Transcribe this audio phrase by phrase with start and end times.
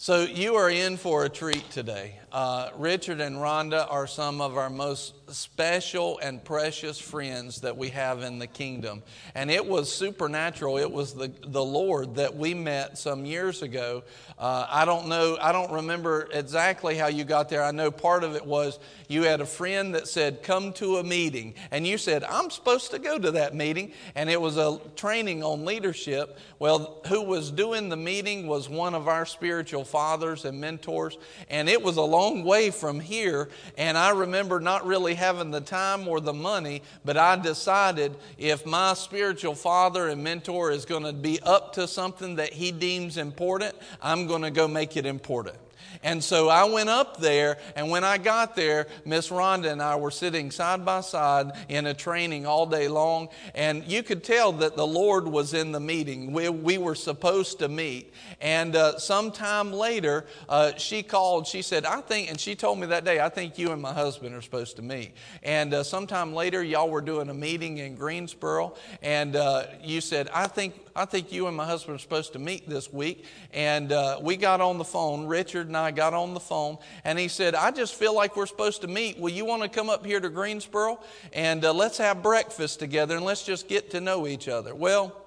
[0.00, 2.20] So, you are in for a treat today.
[2.30, 7.88] Uh, Richard and Rhonda are some of our most special and precious friends that we
[7.88, 9.02] have in the kingdom.
[9.34, 10.78] And it was supernatural.
[10.78, 14.04] It was the, the Lord that we met some years ago.
[14.38, 17.64] Uh, I don't know, I don't remember exactly how you got there.
[17.64, 18.78] I know part of it was
[19.08, 21.54] you had a friend that said, Come to a meeting.
[21.70, 23.92] And you said, I'm supposed to go to that meeting.
[24.14, 26.38] And it was a training on leadership.
[26.58, 31.18] Well, who was doing the meeting was one of our spiritual fathers and mentors.
[31.50, 33.48] And it was a long way from here.
[33.76, 38.64] And I remember not really having the time or the money, but I decided if
[38.66, 43.16] my spiritual father and mentor is going to be up to something that he deems
[43.16, 45.56] important, I'm going to go make it important.
[46.02, 49.96] And so I went up there, and when I got there, Miss Rhonda and I
[49.96, 54.52] were sitting side by side in a training all day long, and you could tell
[54.52, 56.32] that the Lord was in the meeting.
[56.32, 58.12] We, we were supposed to meet.
[58.40, 62.86] And uh, sometime later, uh, she called, she said, I think, and she told me
[62.88, 65.12] that day, I think you and my husband are supposed to meet.
[65.42, 70.28] And uh, sometime later, y'all were doing a meeting in Greensboro, and uh, you said,
[70.32, 73.24] I think I think you and my husband are supposed to meet this week.
[73.52, 75.26] And uh, we got on the phone.
[75.28, 76.78] Richard and I got on the phone.
[77.04, 79.16] And he said, I just feel like we're supposed to meet.
[79.16, 80.98] Will you want to come up here to Greensboro?
[81.32, 84.74] And uh, let's have breakfast together and let's just get to know each other.
[84.74, 85.24] Well,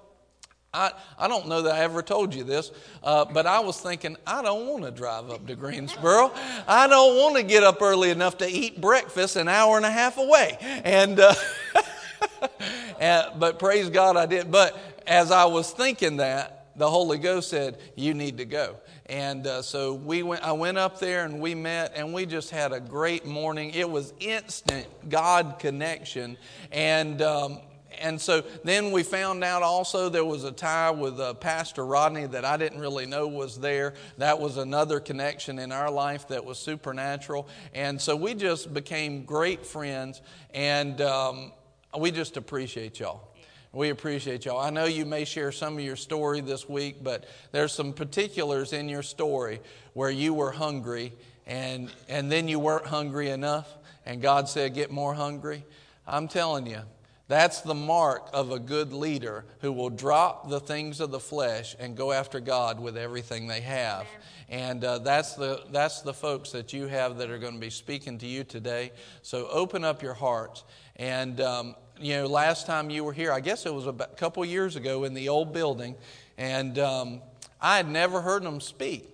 [0.74, 2.70] I, I don't know that I ever told you this,
[3.02, 6.32] uh, but I was thinking, I don't want to drive up to Greensboro.
[6.68, 9.90] I don't want to get up early enough to eat breakfast an hour and a
[9.90, 10.58] half away.
[10.84, 11.34] And, uh,
[13.00, 14.50] and but praise God I did.
[14.50, 18.76] But as I was thinking that, the Holy Ghost said, You need to go.
[19.06, 22.50] And uh, so we went, I went up there and we met, and we just
[22.50, 23.70] had a great morning.
[23.70, 26.38] It was instant God connection.
[26.70, 27.58] And, um,
[28.00, 32.26] and so then we found out also there was a tie with uh, Pastor Rodney
[32.26, 33.92] that I didn't really know was there.
[34.16, 37.48] That was another connection in our life that was supernatural.
[37.74, 40.22] And so we just became great friends,
[40.54, 41.52] and um,
[41.98, 43.31] we just appreciate y'all.
[43.74, 44.60] We appreciate y'all.
[44.60, 48.74] I know you may share some of your story this week, but there's some particulars
[48.74, 49.60] in your story
[49.94, 51.14] where you were hungry
[51.46, 53.68] and, and then you weren't hungry enough,
[54.04, 55.64] and God said, Get more hungry.
[56.06, 56.82] I'm telling you,
[57.28, 61.74] that's the mark of a good leader who will drop the things of the flesh
[61.78, 64.06] and go after God with everything they have.
[64.48, 67.70] And uh, that's, the, that's the folks that you have that are going to be
[67.70, 68.92] speaking to you today.
[69.22, 70.64] So open up your hearts.
[70.96, 74.44] And um, you know, last time you were here, I guess it was a couple
[74.44, 75.94] years ago in the old building,
[76.36, 77.22] and um,
[77.60, 79.08] I had never heard them speak.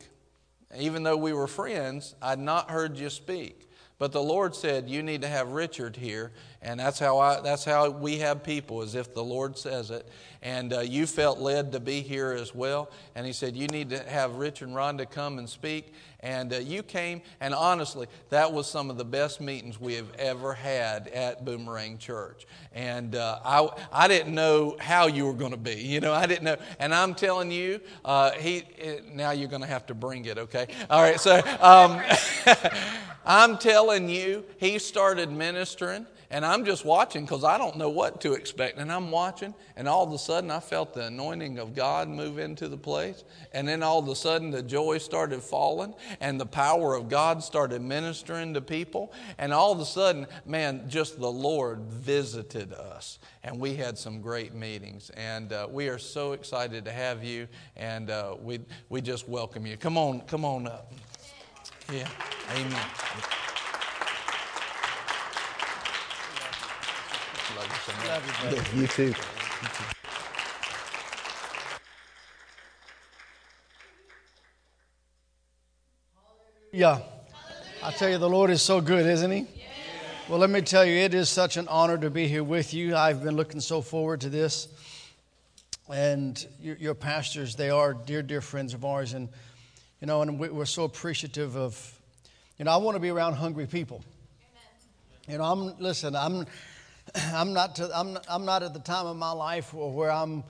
[0.76, 3.69] Even though we were friends, I'd not heard you speak.
[3.99, 6.31] But the Lord said, You need to have Richard here.
[6.62, 10.09] And that's how, I, that's how we have people, as if the Lord says it.
[10.41, 12.91] And uh, you felt led to be here as well.
[13.15, 15.93] And He said, You need to have Richard and Rhonda come and speak.
[16.21, 20.12] And uh, you came, and honestly, that was some of the best meetings we have
[20.19, 22.45] ever had at Boomerang Church.
[22.75, 25.77] And uh, I, I didn't know how you were going to be.
[25.77, 26.56] You know, I didn't know.
[26.81, 28.65] And I'm telling you, uh, he,
[29.12, 30.67] now you're going to have to bring it, okay?
[30.91, 32.03] All right, so um,
[33.25, 36.05] I'm telling you, he started ministering.
[36.31, 38.78] And I'm just watching because I don't know what to expect.
[38.78, 42.39] And I'm watching, and all of a sudden I felt the anointing of God move
[42.39, 43.25] into the place.
[43.53, 47.43] And then all of a sudden the joy started falling, and the power of God
[47.43, 49.12] started ministering to people.
[49.38, 53.19] And all of a sudden, man, just the Lord visited us.
[53.43, 55.11] And we had some great meetings.
[55.17, 59.67] And uh, we are so excited to have you, and uh, we, we just welcome
[59.67, 59.78] you.
[59.78, 60.93] Come on, come on up.
[61.91, 62.06] Yeah,
[62.55, 62.87] amen.
[67.58, 69.14] Love you, you, you too.
[76.72, 77.00] Yeah.
[77.82, 79.46] I tell you, the Lord is so good, isn't He?
[80.28, 82.94] Well, let me tell you, it is such an honor to be here with you.
[82.94, 84.69] I've been looking so forward to this.
[85.92, 89.14] And your, your pastors, they are dear, dear friends of ours.
[89.14, 89.28] And,
[90.00, 91.99] you know, and we're so appreciative of,
[92.58, 94.04] you know, I want to be around hungry people.
[95.26, 96.46] You know, I'm, listen, I'm,
[97.34, 100.44] I'm not, to, I'm, I'm not at the time of my life where I'm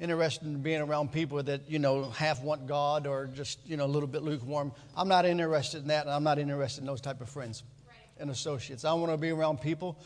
[0.00, 3.84] interested in being around people that, you know, half want God or just, you know,
[3.84, 4.72] a little bit lukewarm.
[4.96, 7.96] I'm not interested in that, and I'm not interested in those type of friends right.
[8.18, 8.84] and associates.
[8.84, 9.98] I want to be around people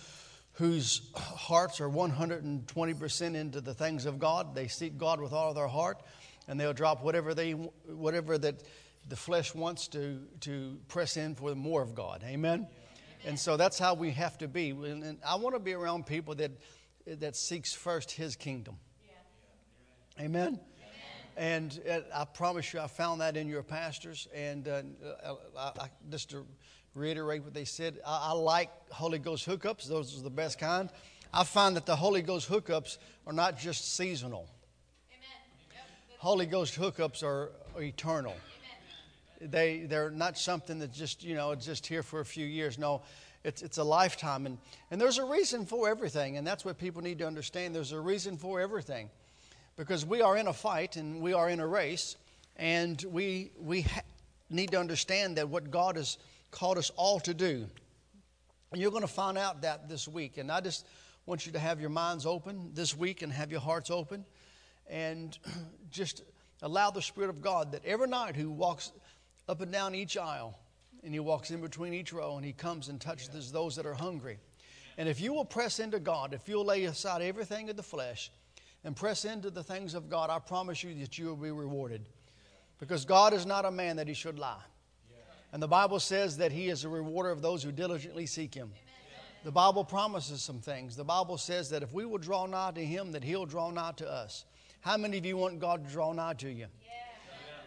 [0.52, 4.54] whose hearts are 120% into the things of God.
[4.54, 6.02] They seek God with all of their heart,
[6.48, 8.62] and they'll drop whatever they, whatever that
[9.08, 12.22] the flesh wants to, to press in for more of God.
[12.26, 12.66] Amen.
[13.26, 14.70] And so that's how we have to be.
[14.70, 16.52] And I want to be around people that,
[17.06, 18.76] that seeks first His kingdom.
[19.04, 20.24] Yeah.
[20.24, 20.46] Amen?
[20.46, 20.60] Amen?
[21.36, 21.80] And
[22.14, 24.26] I promise you, I found that in your pastors.
[24.34, 24.82] And uh,
[25.56, 26.44] I, I, just to
[26.94, 29.88] reiterate what they said, I, I, like Holy Ghost hookups.
[29.88, 30.90] Those are the best kind.
[31.32, 34.48] I find that the Holy Ghost hookups are not just seasonal.
[36.18, 38.34] Holy Ghost hookups are, are eternal.
[39.40, 42.78] They, they're not something that's just, you know, just here for a few years.
[42.78, 43.02] No,
[43.44, 44.46] it's, it's a lifetime.
[44.46, 44.58] And,
[44.90, 46.36] and there's a reason for everything.
[46.36, 47.74] And that's what people need to understand.
[47.74, 49.10] There's a reason for everything
[49.76, 52.16] because we are in a fight and we are in a race,
[52.56, 54.00] and we, we ha-
[54.50, 56.18] need to understand that what God has
[56.50, 57.66] called us all to do.
[58.72, 60.36] And you're going to find out that this week.
[60.36, 60.84] And I just
[61.26, 64.24] want you to have your minds open this week and have your hearts open
[64.88, 65.38] and
[65.90, 66.22] just
[66.62, 68.92] allow the Spirit of God that every night who walks
[69.48, 70.58] up and down each aisle
[71.02, 73.94] and he walks in between each row and he comes and touches those that are
[73.94, 74.38] hungry.
[74.96, 78.30] And if you will press into God, if you'll lay aside everything of the flesh
[78.84, 82.08] and press into the things of God, I promise you that you will be rewarded.
[82.78, 84.62] Because God is not a man that he should lie.
[85.52, 88.70] And the Bible says that he is a rewarder of those who diligently seek him.
[89.44, 90.94] The Bible promises some things.
[90.94, 93.92] The Bible says that if we will draw nigh to him, that he'll draw nigh
[93.96, 94.44] to us.
[94.80, 96.66] How many of you want God to draw nigh to you?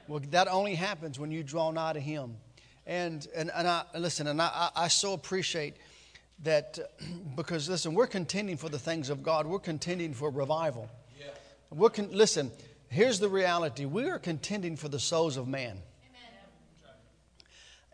[0.07, 2.35] Well, that only happens when you draw nigh to him.
[2.85, 5.77] And, and, and I, listen, and I, I so appreciate
[6.43, 6.79] that
[7.35, 10.89] because, listen, we're contending for the things of God, we're contending for revival.
[11.19, 11.27] Yeah.
[11.69, 12.51] We're con- listen,
[12.89, 15.81] here's the reality we are contending for the souls of man.
[16.09, 16.93] Amen.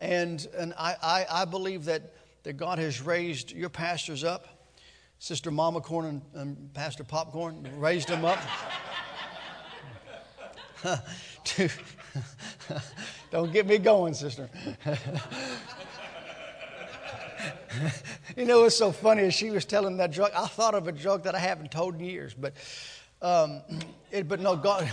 [0.00, 2.14] And, and I, I, I, believe that,
[2.44, 4.48] that God has raised your pastors up.
[5.20, 8.38] Sister Mama Corn and, and Pastor Popcorn raised them up.
[11.44, 11.68] to,
[13.30, 14.48] don't get me going, sister.
[18.36, 20.32] you know what's so funny is she was telling that joke.
[20.34, 22.54] I thought of a joke that I haven't told in years, but
[23.20, 23.62] um,
[24.10, 24.86] it, but no, God,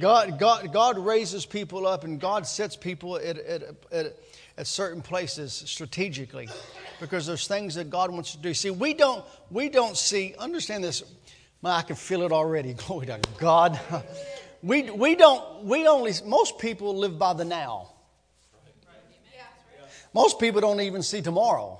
[0.00, 3.62] God, God, God raises people up and God sets people at, at,
[3.92, 4.16] at,
[4.58, 6.48] at certain places strategically
[7.00, 8.54] because there's things that God wants to do.
[8.54, 11.02] See, we don't, we don't see, understand this,
[11.64, 12.74] I can feel it already.
[12.86, 13.78] Glory to God.
[14.62, 17.90] We, we don't, we only, most people live by the now.
[20.14, 21.78] Most people don't even see tomorrow,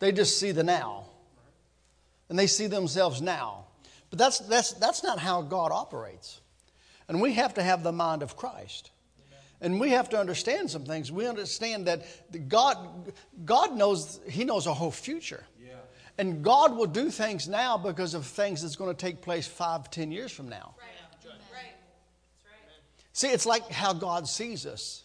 [0.00, 1.04] they just see the now
[2.32, 3.66] and they see themselves now.
[4.08, 6.40] But that's, that's, that's not how God operates.
[7.06, 8.90] And we have to have the mind of Christ.
[9.60, 11.12] And we have to understand some things.
[11.12, 12.04] We understand that
[12.48, 13.12] God,
[13.44, 15.44] God knows, He knows our whole future.
[16.22, 16.30] Yeah.
[16.30, 19.90] And God will do things now because of things that's going to take place five,
[19.90, 20.74] ten years from now.
[20.78, 20.88] Right.
[21.52, 21.74] Right.
[22.44, 22.52] Right.
[23.12, 25.04] See, it's like how God sees us.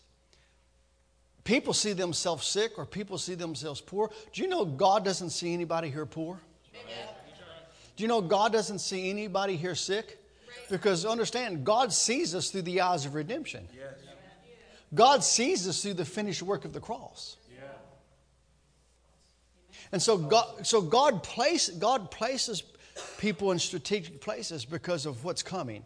[1.44, 4.12] People see themselves sick or people see themselves poor.
[4.34, 6.40] Do you know God doesn't see anybody here poor?
[7.96, 10.20] Do you know God doesn't see anybody here sick?
[10.70, 13.68] Because understand, God sees us through the eyes of redemption.
[14.94, 17.38] God sees us through the finished work of the cross.
[19.92, 22.64] And so God, so God, place, God places
[23.18, 25.84] people in strategic places because of what's coming.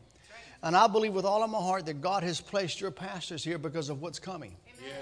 [0.64, 3.58] And I believe with all of my heart that God has placed your pastors here
[3.58, 4.56] because of what's coming.
[4.80, 5.02] Amen.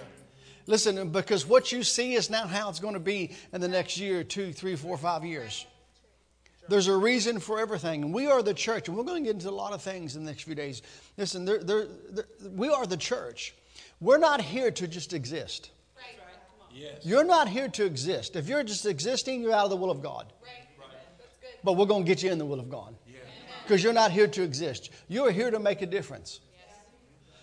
[0.67, 3.97] Listen, because what you see is not how it's going to be in the next
[3.97, 5.65] year, two, three, four, five years.
[6.69, 8.11] There's a reason for everything.
[8.11, 10.23] We are the church, and we're going to get into a lot of things in
[10.23, 10.83] the next few days.
[11.17, 13.55] Listen, they're, they're, they're, we are the church.
[13.99, 15.71] We're not here to just exist.
[16.71, 16.81] Right.
[16.81, 17.05] Yes.
[17.05, 18.35] You're not here to exist.
[18.35, 20.31] If you're just existing, you're out of the will of God.
[20.41, 20.67] Right.
[21.63, 22.95] But we're going to get you in the will of God.
[23.63, 24.89] Because you're not here to exist.
[25.07, 26.39] You're here to make a difference.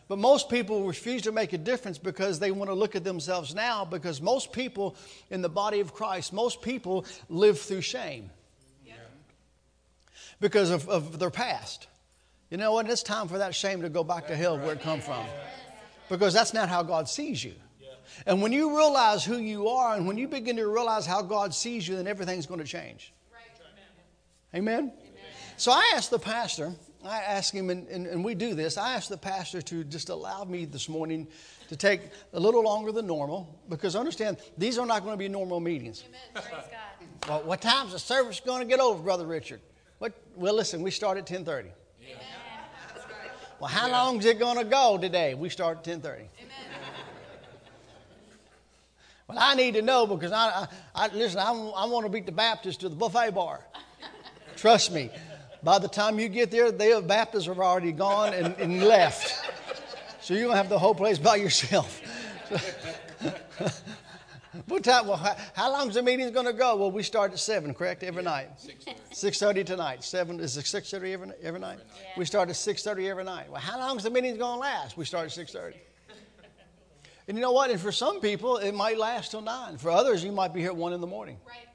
[0.08, 3.54] But most people refuse to make a difference because they want to look at themselves
[3.54, 3.84] now.
[3.84, 4.96] Because most people
[5.30, 8.30] in the body of Christ, most people live through shame
[10.40, 11.86] because of, of their past.
[12.50, 12.88] You know what?
[12.88, 15.24] It's time for that shame to go back to hell where it come from.
[16.08, 17.54] Because that's not how God sees you.
[18.24, 21.54] And when you realize who you are and when you begin to realize how God
[21.54, 23.12] sees you, then everything's going to change.
[24.54, 24.78] Amen?
[24.78, 24.92] amen
[25.56, 26.72] So I asked the pastor,
[27.04, 30.08] I asked him, and, and, and, we do this, I asked the pastor to just
[30.08, 31.28] allow me this morning
[31.68, 32.00] to take
[32.32, 36.04] a little longer than normal because understand, these are not going to be normal meetings.
[37.28, 39.60] Well, what time's the service going to get over, Brother Richard?
[39.98, 40.12] What?
[40.36, 41.70] Well, listen, we start at 1030.
[42.00, 42.14] Yeah.
[43.58, 44.02] Well, how yeah.
[44.02, 45.34] long is it going to go today?
[45.34, 46.28] We start at 1030.
[49.28, 51.40] Well, I need to know because I, I, I listen.
[51.40, 53.60] I, I want to beat the Baptist to the buffet bar.
[54.56, 55.10] Trust me.
[55.62, 59.44] By the time you get there, the Baptists have already gone and, and left.
[60.20, 62.00] So you're gonna have the whole place by yourself.
[64.68, 65.06] what time?
[65.08, 66.76] Well, how, how long is the meeting going to go?
[66.76, 68.02] Well, we start at seven, correct?
[68.02, 68.50] Every yeah, night.
[69.12, 70.04] 6.30 tonight.
[70.04, 71.78] Seven, is it 6.30 every, every night?
[71.80, 72.08] Yeah.
[72.16, 73.50] We start at 6.30 every night.
[73.50, 74.96] Well, how long is the meeting going to last?
[74.96, 75.74] We start at 6.30.
[77.28, 77.70] and you know what?
[77.70, 79.78] And for some people, it might last till 9.
[79.78, 81.38] For others, you might be here at 1 in the morning.
[81.46, 81.66] Right.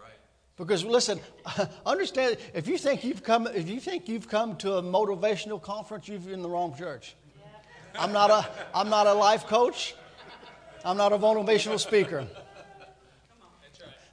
[0.00, 0.12] Right.
[0.56, 1.20] Because listen,
[1.86, 6.08] understand if you think you've come if you think you've come to a motivational conference,
[6.08, 7.14] you've in the wrong church.
[7.98, 9.94] I'm not a I'm not a life coach.
[10.84, 12.26] I'm not a motivational speaker.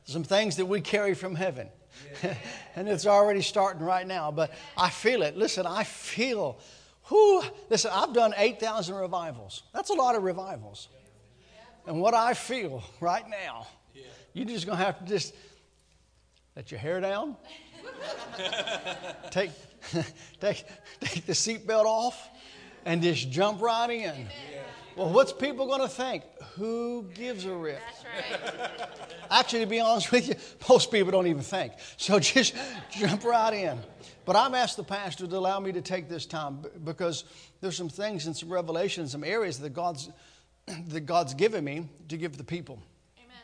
[0.04, 1.70] Some things that we carry from heaven.
[2.76, 4.32] and it's already starting right now.
[4.32, 5.38] But I feel it.
[5.38, 6.60] Listen, I feel
[7.08, 9.64] who listen, I've done eight thousand revivals.
[9.74, 10.90] That's a lot of revivals.
[11.86, 13.68] And what I feel right now,
[14.34, 15.34] you're just gonna have to just
[16.56, 17.38] let your hair down.
[19.32, 19.52] take,
[20.42, 20.66] take,
[21.00, 22.30] take the seatbelt off
[22.86, 24.28] and just jump right in.
[24.98, 26.24] Well, what's people going to think?
[26.56, 27.80] Who gives a rip?
[27.80, 28.90] That's right.
[29.30, 30.34] Actually, to be honest with you,
[30.68, 31.74] most people don't even think.
[31.98, 32.56] So just
[32.90, 33.80] jump right in.
[34.26, 37.26] But I've asked the pastor to allow me to take this time because
[37.62, 40.10] there's some things and some revelations, some areas that God's,
[40.88, 42.82] that God's given me to give the people.
[43.20, 43.38] Amen.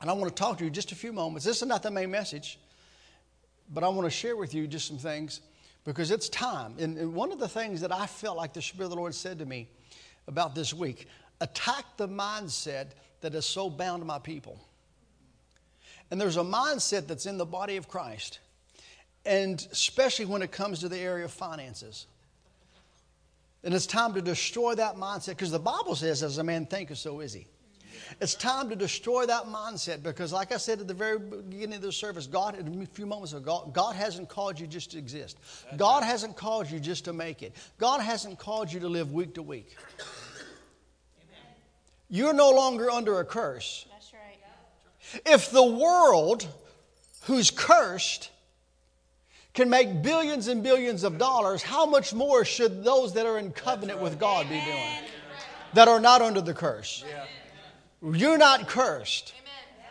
[0.00, 1.44] And I want to talk to you just a few moments.
[1.44, 2.58] This is not the main message,
[3.68, 5.42] but I want to share with you just some things
[5.84, 6.76] because it's time.
[6.78, 9.14] And, and one of the things that I felt like the Spirit of the Lord
[9.14, 9.68] said to me
[10.26, 11.08] about this week
[11.40, 12.88] attack the mindset
[13.20, 14.58] that is so bound to my people.
[16.10, 18.38] And there's a mindset that's in the body of Christ,
[19.24, 22.06] and especially when it comes to the area of finances.
[23.62, 26.98] And it's time to destroy that mindset because the Bible says, as a man thinketh,
[26.98, 27.46] so is he.
[28.20, 31.82] It's time to destroy that mindset because, like I said at the very beginning of
[31.82, 35.38] the service, God, a few moments ago, God, God hasn't called you just to exist.
[35.76, 37.54] God hasn't called you just to make it.
[37.78, 39.76] God hasn't called you to live week to week.
[42.08, 43.86] You're no longer under a curse.
[43.90, 45.24] That's right.
[45.26, 46.46] If the world,
[47.22, 48.30] who's cursed,
[49.54, 53.52] can make billions and billions of dollars, how much more should those that are in
[53.52, 55.04] covenant with God be doing?
[55.74, 57.04] That are not under the curse.
[58.12, 59.32] You're not cursed.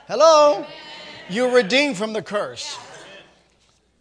[0.08, 0.66] Hello?
[1.30, 2.78] You're redeemed from the curse.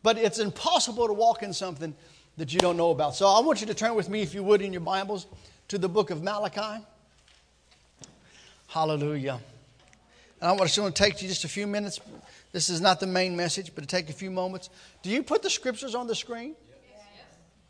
[0.03, 1.95] But it's impossible to walk in something
[2.37, 3.15] that you don't know about.
[3.15, 5.27] So I want you to turn with me, if you would, in your Bibles
[5.69, 6.85] to the book of Malachi.
[8.69, 9.39] Hallelujah.
[10.41, 12.01] And I want to take you just a few minutes.
[12.51, 14.69] This is not the main message, but to take a few moments.
[15.03, 16.55] Do you put the scriptures on the screen?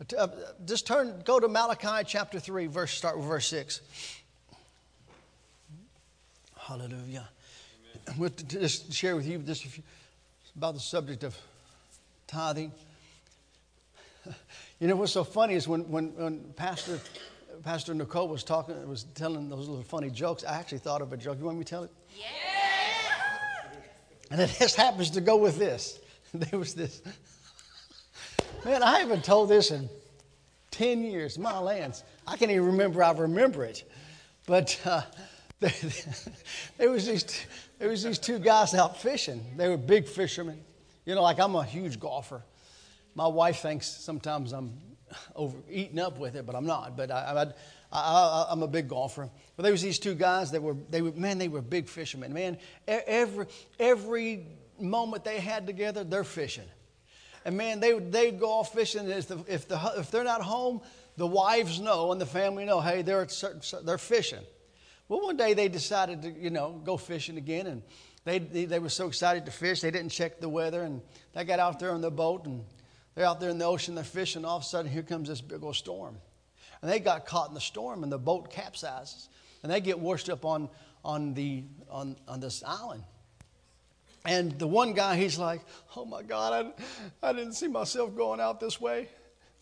[0.01, 0.19] Yes.
[0.19, 0.29] Uh,
[0.65, 3.81] just turn, go to Malachi chapter 3, verse, start with verse 6.
[6.63, 7.29] Hallelujah.
[8.09, 9.67] I We'll just share with you just
[10.57, 11.37] about the subject of
[12.27, 12.73] tithing.
[14.79, 16.99] You know what's so funny is when, when, when Pastor,
[17.63, 21.17] Pastor Nicole was talking, was telling those little funny jokes, I actually thought of a
[21.17, 21.39] joke.
[21.39, 21.91] You want me to tell it?
[22.19, 22.27] Yeah.
[24.33, 26.01] And it just happens to go with this.
[26.35, 27.01] There was this.
[28.65, 29.89] Man, I haven't told this in
[30.73, 31.39] 10 years.
[31.39, 32.03] My lands.
[32.27, 33.85] I can't even remember I remember it.
[34.47, 35.03] But uh,
[36.79, 37.47] there, was these,
[37.79, 39.45] there was these two guys out fishing.
[39.57, 40.61] They were big fishermen.
[41.05, 42.43] You know, like I'm a huge golfer.
[43.15, 44.73] My wife thinks sometimes I'm
[45.37, 46.97] over eating up with it, but I'm not.
[46.97, 47.53] But I,
[47.93, 49.31] I, I'm a big golfer.
[49.57, 52.33] But there was these two guys that were, they were, man, they were big fishermen.
[52.33, 53.47] Man, every,
[53.79, 54.47] every
[54.81, 56.69] moment they had together, they're fishing.
[57.45, 59.09] And man, they they'd go off fishing.
[59.09, 60.81] If, the, if, the, if they're not home,
[61.17, 63.29] the wives know and the family know, hey, they're,
[63.85, 64.43] they're fishing.
[65.13, 67.67] Well, one day they decided to, you know, go fishing again.
[67.67, 67.83] And
[68.25, 70.85] they, they, they were so excited to fish, they didn't check the weather.
[70.85, 71.03] And
[71.35, 72.65] they got out there on the boat and
[73.15, 74.39] they're out there in the ocean, they're fishing.
[74.39, 76.17] And all of a sudden, here comes this big old storm.
[76.81, 79.29] And they got caught in the storm and the boat capsizes.
[79.63, 80.71] And they get washed up on,
[81.05, 83.05] on, the, on, on this island.
[84.25, 85.61] And the one guy, he's like,
[85.95, 86.73] oh my God,
[87.23, 89.11] I, I didn't see myself going out this way.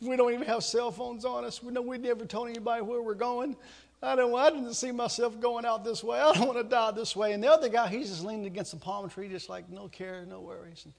[0.00, 1.61] We don't even have cell phones on us.
[1.61, 3.57] We know we never told anybody where we're going.
[4.02, 4.35] I don't.
[4.35, 6.19] I didn't see myself going out this way.
[6.21, 7.33] I don't want to die this way.
[7.33, 10.25] And the other guy, he's just leaning against the palm tree, just like no care,
[10.28, 10.85] no worries.
[10.85, 10.95] And,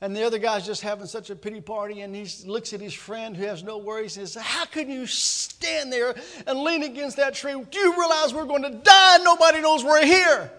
[0.00, 2.92] and the other guy's just having such a pity party, and he looks at his
[2.92, 6.14] friend who has no worries and says, How can you stand there
[6.46, 7.54] and lean against that tree?
[7.70, 9.18] Do you realize we're going to die?
[9.22, 10.50] Nobody knows we're here.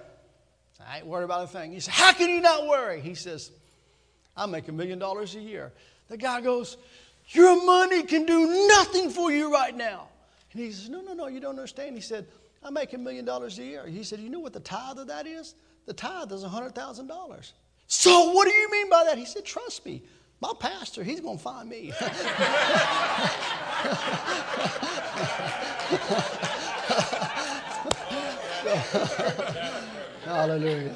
[0.90, 1.72] I ain't worried about a thing.
[1.72, 3.00] He says, How can you not worry?
[3.00, 3.52] He says,
[4.36, 5.72] I make a million dollars a year.
[6.08, 6.78] The guy goes,
[7.30, 10.08] Your money can do nothing for you right now.
[10.58, 11.96] And he says, No, no, no, you don't understand.
[11.96, 12.26] He said,
[12.64, 13.86] I make a million dollars a year.
[13.86, 15.54] He said, You know what the tithe of that is?
[15.86, 17.52] The tithe is $100,000.
[17.86, 19.20] So what do you mean by that?
[19.20, 20.02] He said, Trust me.
[20.42, 21.94] My pastor, he's going to find me.
[30.26, 30.96] Hallelujah.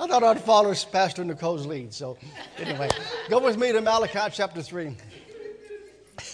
[0.00, 1.92] I thought I'd follow Pastor Nicole's lead.
[1.92, 2.16] So,
[2.58, 2.90] anyway,
[3.28, 4.96] go with me to Malachi chapter 3.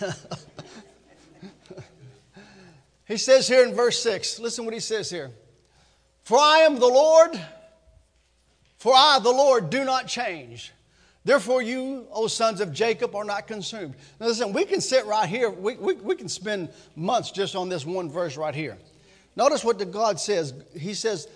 [3.08, 5.30] he says here in verse 6, listen what he says here.
[6.22, 7.40] For I am the Lord,
[8.76, 10.72] for I, the Lord, do not change.
[11.24, 13.94] Therefore, you, O sons of Jacob, are not consumed.
[14.20, 17.68] Now, listen, we can sit right here, we, we, we can spend months just on
[17.68, 18.78] this one verse right here.
[19.36, 20.54] Notice what the God says.
[20.78, 21.28] He says,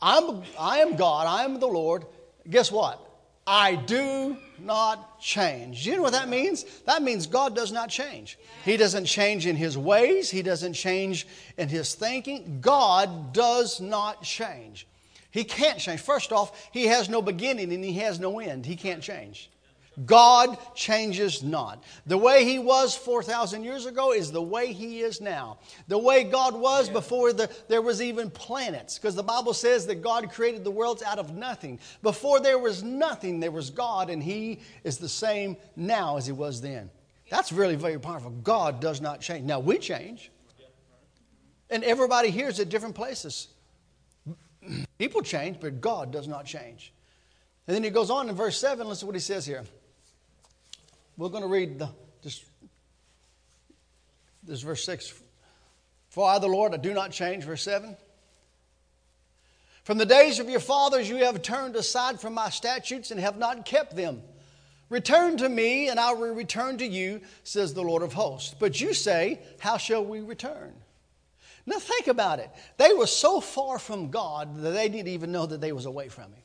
[0.00, 2.04] I'm, I am God, I am the Lord.
[2.48, 3.07] Guess what?
[3.50, 5.86] I do not change.
[5.86, 6.64] You know what that means?
[6.84, 8.38] That means God does not change.
[8.62, 11.26] He doesn't change in his ways, he doesn't change
[11.56, 12.60] in his thinking.
[12.60, 14.86] God does not change.
[15.30, 16.02] He can't change.
[16.02, 18.66] First off, he has no beginning and he has no end.
[18.66, 19.50] He can't change.
[20.06, 21.82] God changes not.
[22.06, 25.58] The way He was 4,000 years ago is the way He is now.
[25.88, 30.02] The way God was before the, there was even planets, because the Bible says that
[30.02, 31.78] God created the worlds out of nothing.
[32.02, 36.32] Before there was nothing, there was God, and He is the same now as He
[36.32, 36.90] was then.
[37.30, 38.30] That's really very powerful.
[38.30, 39.44] God does not change.
[39.44, 40.30] Now, we change,
[41.70, 43.48] and everybody here is at different places.
[44.98, 46.92] People change, but God does not change.
[47.66, 49.64] And then he goes on in verse 7, listen to what he says here.
[51.18, 51.90] We're going to read the,
[52.22, 52.44] this,
[54.44, 55.20] this verse 6.
[56.10, 57.44] For I, the Lord, I do not change.
[57.44, 57.96] Verse 7.
[59.82, 63.36] From the days of your fathers, you have turned aside from my statutes and have
[63.36, 64.22] not kept them.
[64.90, 68.54] Return to me, and I will return to you, says the Lord of hosts.
[68.58, 70.72] But you say, How shall we return?
[71.66, 72.48] Now think about it.
[72.78, 76.08] They were so far from God that they didn't even know that they was away
[76.08, 76.42] from Him.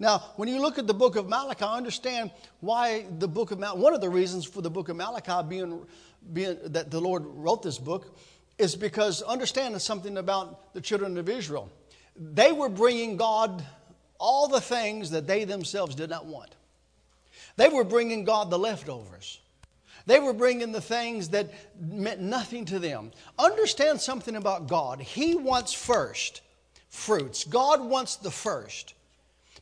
[0.00, 3.80] Now, when you look at the book of Malachi, understand why the book of Malachi,
[3.80, 5.86] one of the reasons for the book of Malachi being,
[6.32, 8.16] being that the Lord wrote this book
[8.58, 11.70] is because understand something about the children of Israel.
[12.16, 13.64] They were bringing God
[14.18, 16.54] all the things that they themselves did not want.
[17.56, 19.40] They were bringing God the leftovers.
[20.06, 21.50] They were bringing the things that
[21.80, 23.12] meant nothing to them.
[23.38, 25.00] Understand something about God.
[25.00, 26.40] He wants first
[26.88, 27.44] fruits.
[27.44, 28.94] God wants the first.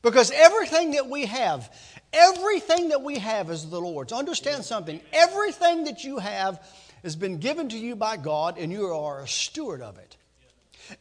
[0.06, 1.68] Because everything that we have,
[2.12, 4.12] everything that we have is the Lord's.
[4.12, 5.00] Understand something.
[5.12, 6.64] Everything that you have
[7.02, 10.16] has been given to you by God, and you are a steward of it.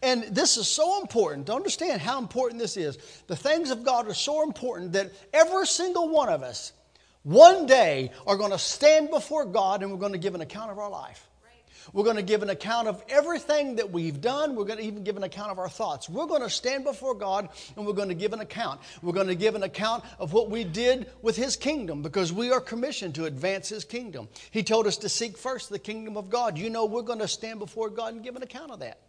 [0.01, 2.97] And this is so important to understand how important this is.
[3.27, 6.73] The things of God are so important that every single one of us
[7.21, 10.71] one day are going to stand before God and we're going to give an account
[10.71, 11.29] of our life.
[11.93, 14.55] We're going to give an account of everything that we've done.
[14.55, 16.09] We're going to even give an account of our thoughts.
[16.09, 18.81] We're going to stand before God and we're going to give an account.
[19.01, 22.51] We're going to give an account of what we did with His kingdom because we
[22.51, 24.27] are commissioned to advance His kingdom.
[24.51, 26.57] He told us to seek first the kingdom of God.
[26.57, 28.99] You know, we're going to stand before God and give an account of that.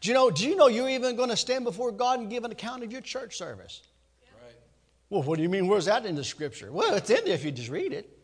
[0.00, 2.44] Do you know, do you know you're even going to stand before God and give
[2.44, 3.82] an account of your church service?
[4.42, 4.54] Right.
[5.10, 5.68] Well, what do you mean?
[5.68, 6.72] Where's that in the scripture?
[6.72, 8.21] Well, it's in there if you just read it.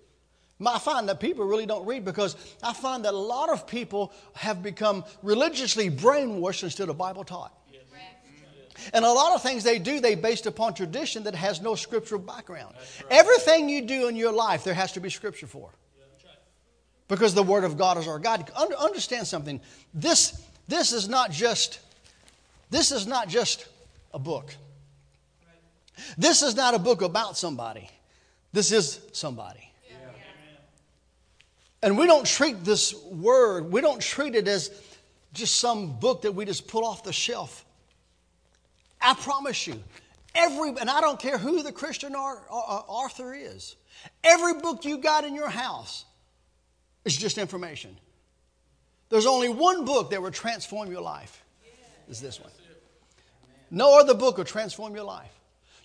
[0.66, 4.12] I find that people really don't read because I find that a lot of people
[4.34, 7.54] have become religiously brainwashed instead of Bible taught.
[8.92, 12.20] And a lot of things they do, they based upon tradition that has no scriptural
[12.20, 12.74] background.
[12.76, 13.06] Right.
[13.10, 15.70] Everything you do in your life, there has to be scripture for.
[17.08, 18.50] Because the Word of God is our God.
[18.78, 19.60] Understand something.
[19.94, 21.80] This, this is not just
[22.70, 23.66] this is not just
[24.12, 24.54] a book.
[26.16, 27.88] This is not a book about somebody.
[28.52, 29.67] This is somebody.
[31.82, 34.70] And we don't treat this word, we don't treat it as
[35.32, 37.64] just some book that we just pull off the shelf.
[39.00, 39.80] I promise you,
[40.34, 43.76] every, and I don't care who the Christian author is,
[44.24, 46.04] every book you got in your house
[47.04, 47.96] is just information.
[49.08, 51.42] There's only one book that will transform your life.
[52.08, 52.50] Is this one.
[53.70, 55.32] No other book will transform your life.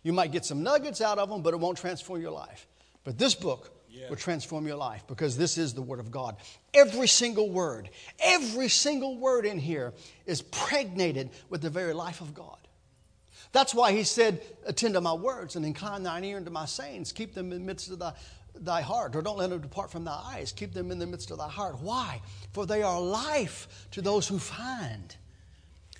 [0.03, 2.65] You might get some nuggets out of them, but it won't transform your life.
[3.03, 3.72] But this book
[4.09, 6.35] will transform your life because this is the Word of God.
[6.73, 9.93] Every single word, every single word in here
[10.25, 12.57] is pregnated with the very life of God.
[13.51, 17.11] That's why he said, Attend to my words and incline thine ear unto my sayings.
[17.11, 18.13] Keep them in the midst of thy,
[18.55, 20.51] thy heart, or don't let them depart from thy eyes.
[20.51, 21.79] Keep them in the midst of thy heart.
[21.79, 22.21] Why?
[22.51, 25.15] For they are life to those who find.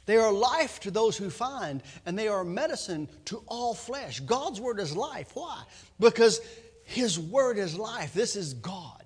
[0.05, 4.19] They are life to those who find, and they are medicine to all flesh.
[4.19, 5.31] God's word is life.
[5.33, 5.61] Why?
[5.99, 6.41] Because
[6.83, 8.13] his word is life.
[8.13, 9.03] This is God.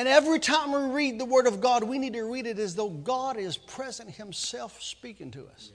[0.00, 2.74] And every time we read the Word of God, we need to read it as
[2.74, 5.72] though God is present Himself speaking to us.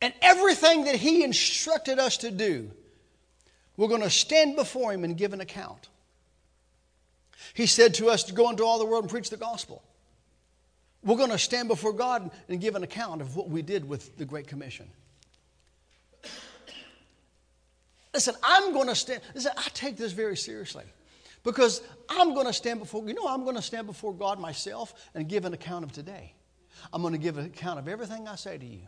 [0.00, 2.70] And everything that He instructed us to do,
[3.76, 5.88] we're going to stand before Him and give an account.
[7.52, 9.82] He said to us to go into all the world and preach the gospel.
[11.04, 14.16] We're going to stand before God and give an account of what we did with
[14.16, 14.88] the Great Commission.
[18.14, 19.20] Listen, I'm going to stand.
[19.34, 20.84] Listen, I take this very seriously
[21.42, 24.94] because I'm going to stand before, you know, I'm going to stand before God myself
[25.14, 26.32] and give an account of today.
[26.92, 28.86] I'm going to give an account of everything I say to you.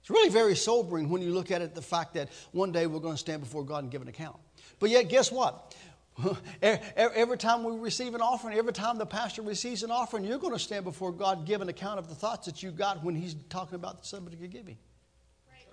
[0.00, 3.00] It's really very sobering when you look at it, the fact that one day we're
[3.00, 4.36] going to stand before God and give an account.
[4.78, 5.74] But yet, guess what?
[6.62, 10.52] every time we receive an offering, every time the pastor receives an offering, you're going
[10.52, 13.34] to stand before God, give an account of the thoughts that you got when he's
[13.50, 14.78] talking about the subject of giving.
[15.48, 15.66] Right.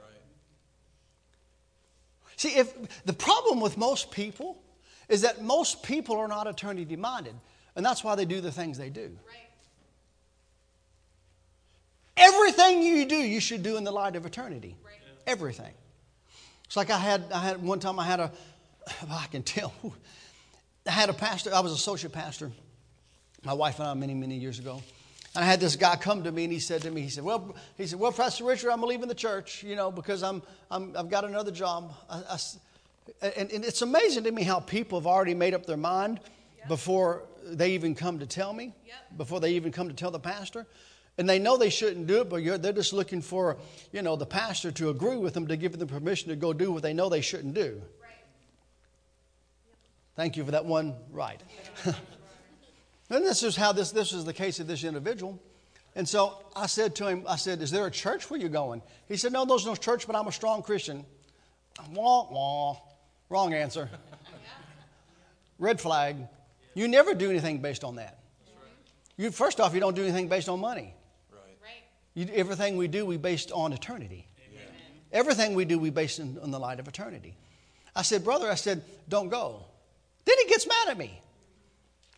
[2.35, 2.73] See, if
[3.05, 4.61] the problem with most people
[5.07, 7.35] is that most people are not eternity minded,
[7.75, 9.17] and that's why they do the things they do.
[9.27, 9.43] Right.
[12.15, 14.75] Everything you do, you should do in the light of eternity.
[14.83, 14.95] Right.
[15.25, 15.73] Everything.
[16.65, 18.31] It's like I had, I had one time I had a,
[19.09, 19.73] I can tell,
[20.85, 22.51] I had a pastor, I was associate pastor,
[23.43, 24.81] my wife and I, many, many years ago.
[25.35, 27.23] And I had this guy come to me and he said to me, he said,
[27.23, 30.95] Well, he said, Well, Pastor Richard, I'm leaving the church, you know, because I'm, I'm,
[30.95, 31.93] I've got another job.
[32.09, 32.37] I, I,
[33.35, 36.19] and, and, it's amazing to me how people have already made up their mind
[36.57, 36.67] yep.
[36.67, 38.95] before they even come to tell me, yep.
[39.17, 40.67] before they even come to tell the pastor.
[41.17, 43.57] And they know they shouldn't do it, but they're just looking for,
[43.91, 46.71] you know, the pastor to agree with them to give them permission to go do
[46.71, 47.81] what they know they shouldn't do.
[50.15, 51.41] Thank you for that one right.
[51.85, 51.95] and
[53.25, 55.41] this is how this, this is the case of this individual.
[55.95, 58.81] And so I said to him, I said, Is there a church where you're going?
[59.07, 61.05] He said, No, there's no church, but I'm a strong Christian.
[61.91, 62.77] Wah, wah.
[63.29, 63.89] Wrong answer.
[65.59, 66.17] Red flag.
[66.73, 68.19] You never do anything based on that.
[69.17, 70.95] You, first off, you don't do anything based on money.
[72.15, 74.27] You, everything we do, we based on eternity.
[74.51, 74.67] Amen.
[75.11, 77.35] Everything we do, we based in, on the light of eternity.
[77.95, 79.65] I said, brother, I said, don't go.
[80.25, 81.19] Then he gets mad at me.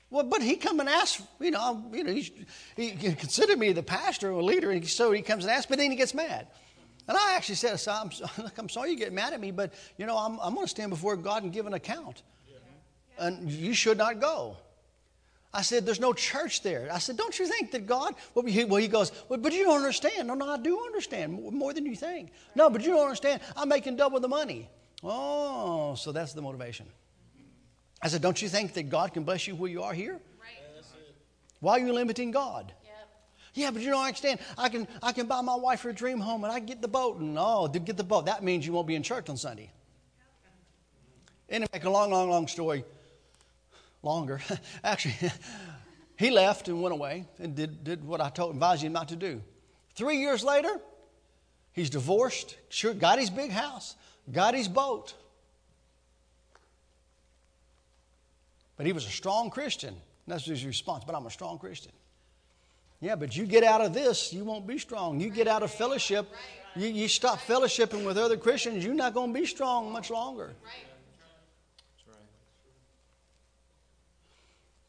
[0.10, 2.32] Well, but he come and ask, you know, you know, he,
[2.76, 5.92] he considered me the pastor or leader, and so he comes and asks, but then
[5.92, 6.48] he gets mad.
[7.08, 8.12] And I actually said, I'm,
[8.58, 10.90] I'm sorry you get mad at me, but, you know, I'm, I'm going to stand
[10.90, 12.22] before God and give an account.
[13.18, 14.58] And you should not go.
[15.54, 16.90] I said, There's no church there.
[16.92, 18.14] I said, Don't you think that God?
[18.34, 20.28] Well, he, well, he goes, well, But you don't understand.
[20.28, 22.32] No, no, I do understand more than you think.
[22.56, 23.42] No, but you don't understand.
[23.56, 24.70] I'm making double the money.
[25.02, 26.86] Oh, so that's the motivation.
[28.02, 30.14] I said, Don't you think that God can bless you where you are here?
[30.40, 30.84] Right.
[31.60, 32.74] Why are you limiting God?
[33.56, 34.42] Yeah, but you don't understand.
[34.58, 37.20] I can, I can buy my wife her dream home and I get the boat.
[37.20, 39.72] And oh, to get the boat, that means you won't be in church on Sunday.
[41.50, 42.84] Anyway, make a long, long, long story
[44.04, 44.42] longer.
[44.84, 45.32] Actually,
[46.18, 49.16] he left and went away and did, did what I told advised him not to
[49.16, 49.42] do.
[49.96, 50.82] Three years later,
[51.72, 53.96] he's divorced, sure, got his big house,
[54.32, 55.14] got his boat.
[58.78, 59.96] But he was a strong Christian.
[60.28, 61.04] That's his response.
[61.06, 61.92] But I'm a strong Christian.
[63.02, 65.20] Yeah, but you get out of this, you won't be strong.
[65.20, 66.28] You get out of fellowship,
[66.76, 70.56] you, you stop fellowshipping with other Christians, you're not going to be strong much longer.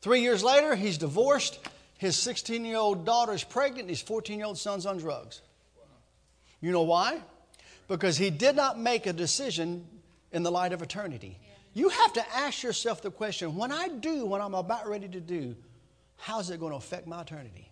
[0.00, 1.58] Three years later, he's divorced.
[1.98, 3.88] His 16 year old daughter is pregnant.
[3.88, 5.42] His 14 year old son's on drugs.
[6.60, 7.20] You know why?
[7.88, 9.86] Because he did not make a decision
[10.30, 11.38] in the light of eternity.
[11.76, 15.20] You have to ask yourself the question when I do what I'm about ready to
[15.20, 15.54] do,
[16.16, 17.70] how's it going to affect my eternity?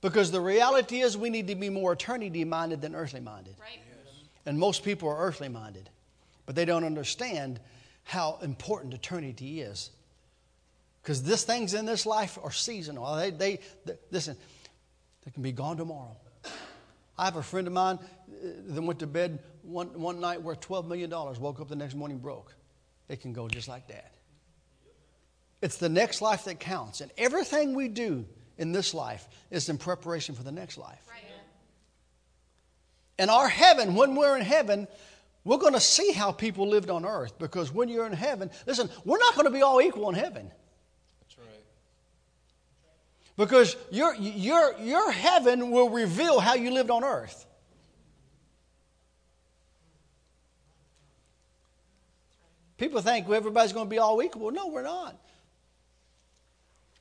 [0.00, 3.56] Because the reality is, we need to be more eternity minded than earthly minded.
[3.60, 3.78] Right.
[4.04, 4.14] Yes.
[4.46, 5.90] And most people are earthly minded,
[6.46, 7.60] but they don't understand
[8.04, 9.90] how important eternity is.
[11.02, 13.16] Because these things in this life are seasonal.
[13.16, 14.38] They, they, they, listen,
[15.26, 16.16] they can be gone tomorrow.
[17.18, 20.60] I have a friend of mine uh, that went to bed one, one night worth
[20.60, 22.54] $12 million, woke up the next morning broke.
[23.08, 24.14] It can go just like that.
[25.62, 27.00] It's the next life that counts.
[27.00, 28.26] And everything we do
[28.58, 31.02] in this life is in preparation for the next life.
[31.08, 31.22] Right.
[33.18, 34.86] And our heaven, when we're in heaven,
[35.44, 38.90] we're going to see how people lived on earth because when you're in heaven, listen,
[39.04, 40.50] we're not going to be all equal in heaven.
[41.20, 41.64] That's right.
[43.36, 47.45] Because your, your, your heaven will reveal how you lived on earth.
[52.78, 54.50] People think everybody's going to be all equal.
[54.50, 55.16] No, we're not.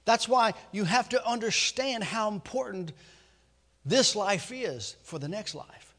[0.05, 2.93] That's why you have to understand how important
[3.85, 5.95] this life is for the next life.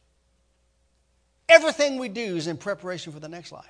[1.49, 3.65] Everything we do is in preparation for the next life.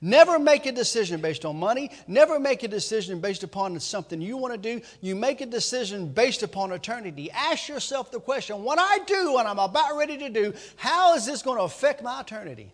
[0.00, 1.90] Never make a decision based on money.
[2.06, 4.84] Never make a decision based upon something you want to do.
[5.00, 7.30] You make a decision based upon eternity.
[7.32, 11.26] Ask yourself the question what I do, what I'm about ready to do, how is
[11.26, 12.70] this going to affect my eternity?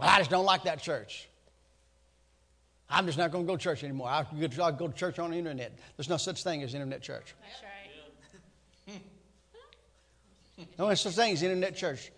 [0.00, 1.28] Well, I just don't like that church.
[2.88, 4.08] I'm just not going to go to church anymore.
[4.08, 4.24] I'll
[4.72, 5.78] go, to church on the internet.
[5.96, 7.34] There's no such thing as internet church.
[7.42, 9.00] That's right.
[10.78, 12.10] No such thing as internet church.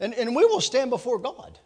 [0.00, 1.58] And, and we will stand before God.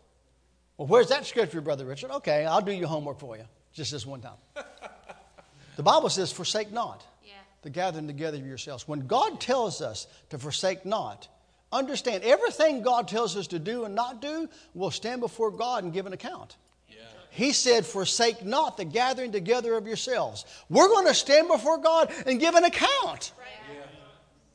[0.77, 2.11] Well, where's that scripture, Brother Richard?
[2.11, 4.39] Okay, I'll do your homework for you, just this one time.
[5.77, 7.33] the Bible says, forsake not Yeah.
[7.63, 8.87] the gathering together of yourselves.
[8.87, 11.29] When God tells us to forsake not,
[11.73, 15.93] understand everything God tells us to do and not do, we'll stand before God and
[15.93, 16.57] give an account.
[17.31, 20.45] He said, Forsake not the gathering together of yourselves.
[20.69, 23.33] We're going to stand before God and give an account.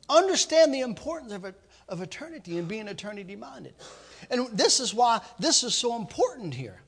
[0.08, 1.54] Understand the importance of, it,
[1.88, 3.74] of eternity and being eternity minded.
[4.30, 6.80] And this is why this is so important here.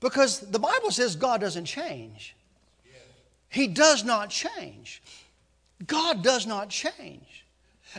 [0.00, 2.34] Because the Bible says God doesn't change,
[3.48, 5.02] He does not change.
[5.86, 7.29] God does not change.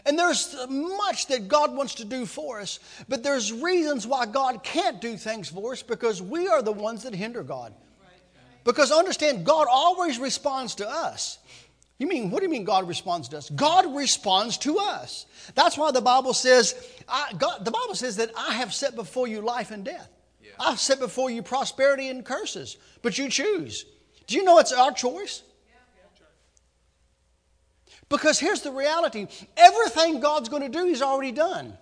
[0.06, 4.64] And there's much that God wants to do for us, but there's reasons why God
[4.64, 7.74] can't do things for us because we are the ones that hinder God.
[8.64, 11.40] Because understand, God always responds to us.
[11.98, 13.50] You mean, what do you mean God responds to us?
[13.50, 15.26] God responds to us.
[15.56, 16.74] That's why the Bible says,
[17.08, 20.10] I, God, the Bible says that I have set before you life and death.
[20.60, 23.86] I've set before you prosperity and curses, but you choose.
[24.28, 25.44] Do you know it's our choice?
[28.12, 31.78] Because here's the reality everything God's going to do, He's already done.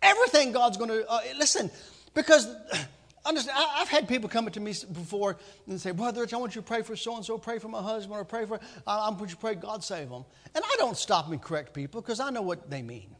[0.00, 1.70] Everything God's going to, uh, listen,
[2.14, 2.46] because
[3.26, 6.54] understand, I, have had people come to me before and say, Brother Rich, I want
[6.54, 8.98] you to pray for so and so, pray for my husband, or pray for, I,
[8.98, 10.24] I want you to pray God save them.
[10.54, 13.14] And I don't stop and correct people because I know what they mean.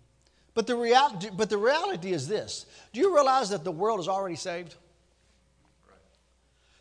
[0.55, 4.09] But the, reality, but the reality is this Do you realize that the world is
[4.09, 4.77] already saved?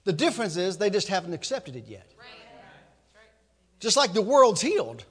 [0.06, 2.10] The difference is they just haven't accepted it yet.
[3.80, 5.06] Just like the world's healed.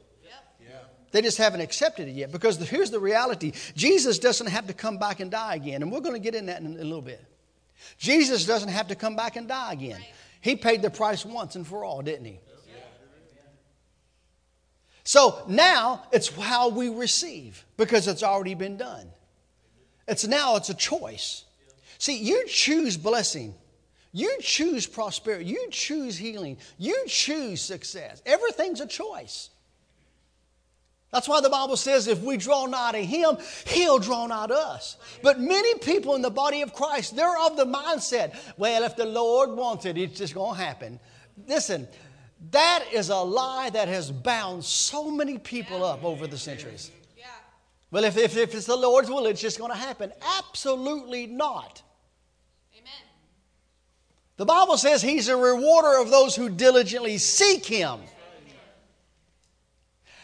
[1.11, 2.33] They just haven't accepted it yet.
[2.33, 5.83] Because the, here's the reality Jesus doesn't have to come back and die again.
[5.83, 7.24] And we're going to get in that in a little bit.
[7.98, 10.00] Jesus doesn't have to come back and die again.
[10.40, 12.40] He paid the price once and for all, didn't he?
[12.68, 12.81] Yeah.
[15.04, 19.09] So now it's how we receive because it's already been done.
[20.07, 21.44] It's now it's a choice.
[21.98, 23.54] See, you choose blessing.
[24.12, 25.47] You choose prosperity.
[25.47, 26.57] You choose healing.
[26.79, 28.23] You choose success.
[28.25, 29.51] Everything's a choice.
[31.12, 34.55] That's why the Bible says if we draw nigh to Him, He'll draw nigh to
[34.55, 34.97] us.
[35.23, 39.07] But many people in the body of Christ, they're of the mindset, well, if the
[39.07, 41.01] Lord wants it, it's just going to happen.
[41.47, 41.88] Listen,
[42.51, 46.90] that is a lie that has bound so many people up over the centuries.
[47.16, 47.25] Yeah.
[47.90, 50.12] Well, if, if, if it's the Lord's will, it's just going to happen.
[50.38, 51.83] Absolutely not.
[54.38, 58.01] The Bible says He's a rewarder of those who diligently seek Him.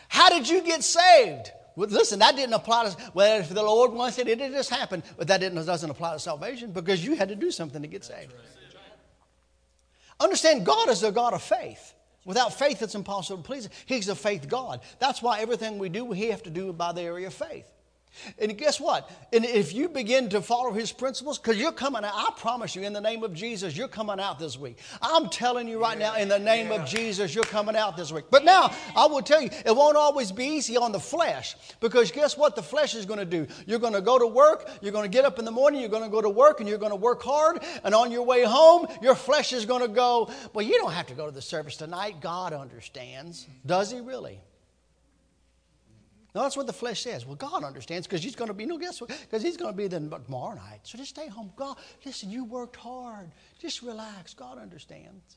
[0.08, 1.50] How did you get saved?
[1.76, 5.02] Well, listen, that didn't apply to, well, if the Lord wants it, it'll just happened,
[5.18, 8.04] But that didn't, doesn't apply to salvation because you had to do something to get
[8.04, 8.32] saved.
[10.20, 11.94] Understand, God is a God of faith.
[12.24, 13.72] Without faith, it's impossible to please Him.
[13.86, 14.80] He's a faith God.
[15.00, 17.66] That's why everything we do, we have to do by the area of faith.
[18.38, 19.10] And guess what?
[19.32, 22.82] And if you begin to follow his principles, because you're coming out, I promise you,
[22.82, 24.78] in the name of Jesus, you're coming out this week.
[25.02, 28.26] I'm telling you right now, in the name of Jesus, you're coming out this week.
[28.30, 32.10] But now, I will tell you, it won't always be easy on the flesh, because
[32.10, 33.46] guess what the flesh is going to do?
[33.66, 35.90] You're going to go to work, you're going to get up in the morning, you're
[35.90, 38.44] going to go to work, and you're going to work hard, and on your way
[38.44, 41.42] home, your flesh is going to go, Well, you don't have to go to the
[41.42, 42.20] service tonight.
[42.20, 43.46] God understands.
[43.66, 44.40] Does he really?
[46.34, 47.24] No, that's what the flesh says.
[47.24, 49.10] Well, God understands because He's going to be, no, guess what?
[49.10, 50.80] Because He's going to be there tomorrow night.
[50.82, 51.52] So just stay home.
[51.54, 53.30] God, listen, you worked hard.
[53.60, 54.34] Just relax.
[54.34, 55.36] God understands.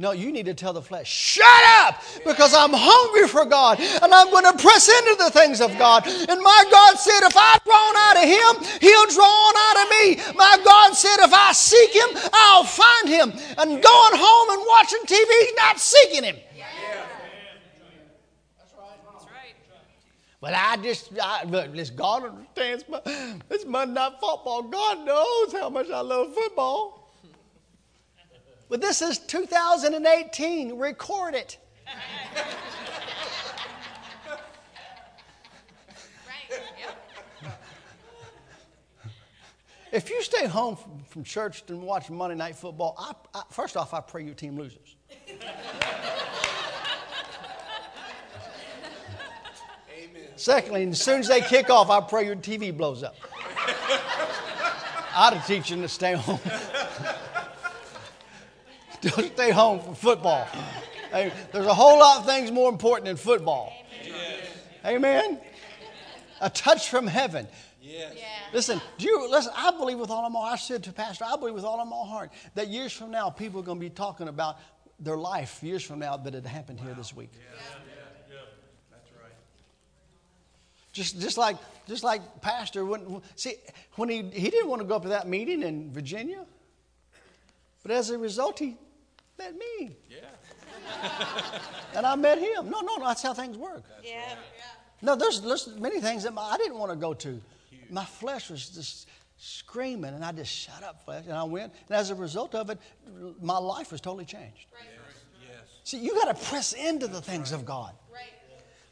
[0.00, 1.44] No, you need to tell the flesh, shut
[1.82, 5.76] up, because I'm hungry for God and I'm going to press into the things of
[5.76, 6.06] God.
[6.06, 9.90] And my God said, if I draw out of Him, He'll draw on out of
[9.98, 10.34] me.
[10.38, 13.32] My God said, if I seek Him, I'll find Him.
[13.58, 16.36] And going home and watching TV, not seeking Him.
[20.40, 22.84] But I just, I, look, God understands.
[22.88, 23.00] My,
[23.50, 24.62] it's Monday night football.
[24.62, 27.10] God knows how much I love football.
[28.68, 30.78] But this is 2018.
[30.78, 31.58] Record it.
[39.90, 43.76] If you stay home from, from church and watch Monday night football, I, I, first
[43.76, 44.96] off, I pray your team loses.
[50.38, 53.16] Secondly, as soon as they kick off, I pray your TV blows up.
[55.14, 56.40] I'd teach them to stay home.
[59.00, 60.44] Don't stay home for football.
[61.10, 63.72] Hey, there's a whole lot of things more important than football.
[64.84, 65.40] Amen.
[66.40, 67.48] A touch from heaven.
[67.80, 68.14] Yes.
[68.16, 68.24] Yeah.
[68.52, 69.52] Listen, do you listen?
[69.56, 70.52] I believe with all of my heart.
[70.52, 73.30] I said to Pastor, I believe with all of my heart that years from now,
[73.30, 74.58] people are going to be talking about
[75.00, 77.30] their life years from now that it happened here this week.
[78.90, 79.32] That's right.
[80.98, 81.56] Just, just like,
[81.86, 82.84] just like Pastor.
[82.84, 83.54] When, see,
[83.94, 86.44] when he he didn't want to go up to that meeting in Virginia,
[87.84, 88.76] but as a result, he
[89.38, 90.24] met me, Yeah.
[91.94, 92.68] and I met him.
[92.68, 93.06] No, no, no.
[93.06, 93.84] That's how things work.
[94.02, 94.34] Yeah.
[95.00, 97.40] No, there's, there's many things that my, I didn't want to go to.
[97.90, 101.72] My flesh was just screaming, and I just shut up, flesh, and I went.
[101.88, 102.78] And as a result of it,
[103.40, 104.66] my life was totally changed.
[105.40, 105.60] Yes.
[105.84, 107.94] See, you got to press into the things of God.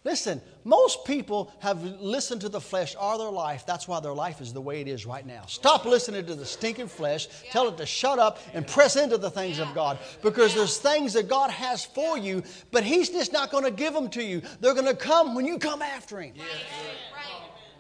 [0.07, 3.67] Listen, most people have listened to the flesh all their life.
[3.67, 5.43] That's why their life is the way it is right now.
[5.47, 7.27] Stop listening to the stinking flesh.
[7.51, 9.99] Tell it to shut up and press into the things of God.
[10.23, 13.95] Because there's things that God has for you, but He's just not going to give
[13.95, 14.43] them to you.
[14.61, 16.35] They're going to come when you come after Him.
[16.37, 16.47] Right.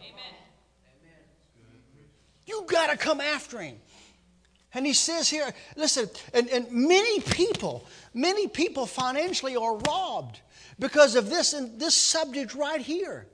[0.00, 0.34] Amen.
[2.44, 3.76] You got to come after Him.
[4.74, 10.40] And he says here, listen, and, and many people, many people financially are robbed
[10.78, 13.26] because of this and this subject right here.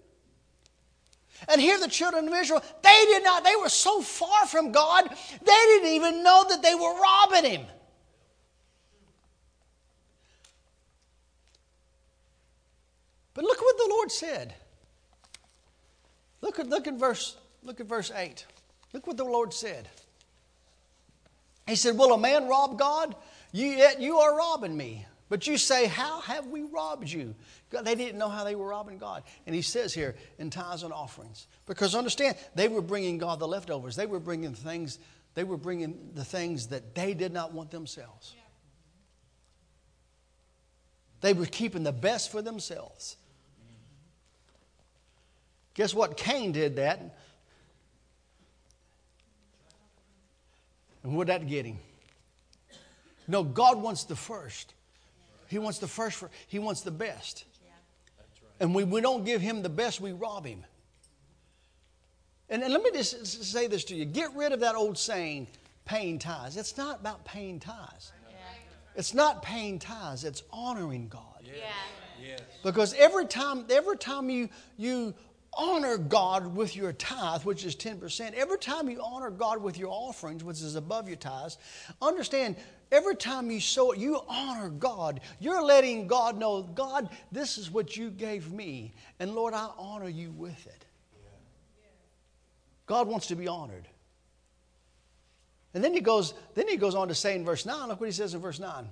[1.49, 5.09] And here the children of Israel, they did not, they were so far from God,
[5.09, 7.67] they didn't even know that they were robbing him.
[13.35, 14.55] But look what the Lord said.
[16.43, 18.47] Look at, look at verse, look at verse 8.
[18.93, 19.89] Look what the Lord said.
[21.67, 23.15] He said, Will a man rob God?
[23.53, 25.07] Yet you are robbing me.
[25.33, 27.35] But you say, How have we robbed you?
[27.71, 29.23] God, they didn't know how they were robbing God.
[29.47, 31.47] And he says here, in tithes and offerings.
[31.65, 33.97] Because understand, they were bringing God the leftovers.
[33.97, 34.99] They were bringing things,
[35.33, 38.35] they were bringing the things that they did not want themselves.
[41.23, 43.17] They were keeping the best for themselves.
[45.73, 46.19] Guess what?
[46.19, 47.17] Cain did that.
[51.03, 51.79] And what did that get him?
[53.27, 54.75] No, God wants the first.
[55.53, 57.45] He wants the first, for, He wants the best.
[57.63, 57.71] Yeah.
[58.19, 58.51] Right.
[58.59, 60.65] And when we don't give Him the best, we rob Him.
[62.49, 65.47] And, and let me just say this to you get rid of that old saying,
[65.85, 66.57] paying tithes.
[66.57, 68.13] It's not about paying tithes.
[68.95, 71.43] It's not paying tithes, it's honoring God.
[71.45, 71.53] Yeah.
[72.23, 72.41] Yes.
[72.63, 75.15] Because every time, every time you, you
[75.55, 79.91] honor God with your tithe, which is 10%, every time you honor God with your
[79.91, 81.59] offerings, which is above your tithes,
[82.01, 82.57] understand
[82.93, 85.21] every time you sow it, you honor God.
[85.41, 90.09] You're letting God know, God, this is what you gave me, and Lord, I honor
[90.09, 90.85] you with it.
[92.87, 93.89] God wants to be honored.
[95.75, 98.07] And then he goes, then he goes on to say in verse 9, look what
[98.07, 98.87] he says in verse 9.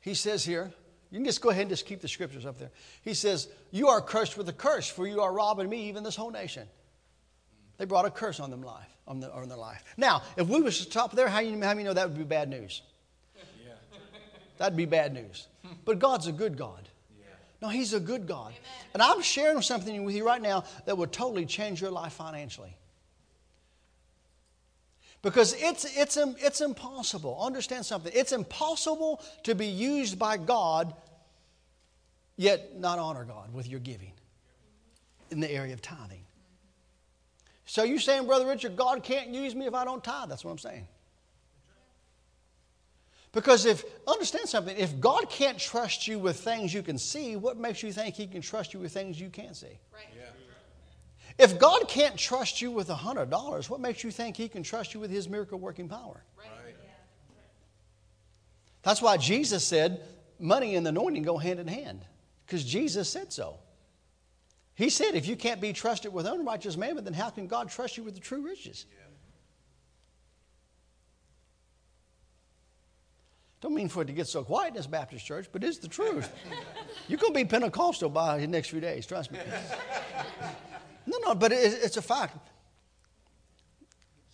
[0.00, 0.72] He says here,
[1.14, 2.70] you can just go ahead and just keep the scriptures up there.
[3.02, 6.16] He says, You are cursed with a curse, for you are robbing me, even this
[6.16, 6.66] whole nation.
[7.78, 9.82] They brought a curse on them life, on, the, on their life.
[9.96, 12.24] Now, if we was to stop there, how you, how you know that would be
[12.24, 12.82] bad news?
[13.36, 13.72] Yeah.
[14.58, 15.48] That'd be bad news.
[15.84, 16.88] But God's a good God.
[17.18, 17.26] Yeah.
[17.62, 18.52] No, He's a good God.
[18.92, 22.76] And I'm sharing something with you right now that would totally change your life financially.
[25.22, 27.38] Because it's, it's, it's impossible.
[27.40, 28.12] Understand something.
[28.14, 30.94] It's impossible to be used by God,
[32.36, 34.12] yet not honor God with your giving
[35.30, 36.23] in the area of tithing.
[37.66, 40.28] So you're saying, Brother Richard, God can't use me if I don't tithe?
[40.28, 40.86] That's what I'm saying.
[43.32, 47.56] Because if, understand something, if God can't trust you with things you can see, what
[47.56, 49.78] makes you think He can trust you with things you can't see?
[49.92, 50.06] Right.
[51.36, 55.00] If God can't trust you with $100, what makes you think He can trust you
[55.00, 56.22] with His miracle working power?
[56.38, 56.48] Right.
[58.82, 60.02] That's why Jesus said
[60.38, 62.04] money and anointing go hand in hand,
[62.46, 63.58] because Jesus said so.
[64.74, 67.96] He said, if you can't be trusted with unrighteous mammon, then how can God trust
[67.96, 68.86] you with the true riches?
[73.60, 75.88] Don't mean for it to get so quiet in this Baptist church, but it's the
[75.88, 76.30] truth.
[77.08, 79.38] You're going to be Pentecostal by the next few days, trust me.
[81.06, 82.34] No, no, but it, it's a fact.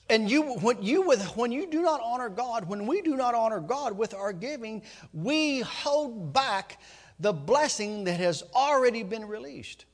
[0.09, 3.35] And you, when you, with, when you do not honor God, when we do not
[3.35, 4.83] honor God with our giving,
[5.13, 6.81] we hold back
[7.19, 9.85] the blessing that has already been released.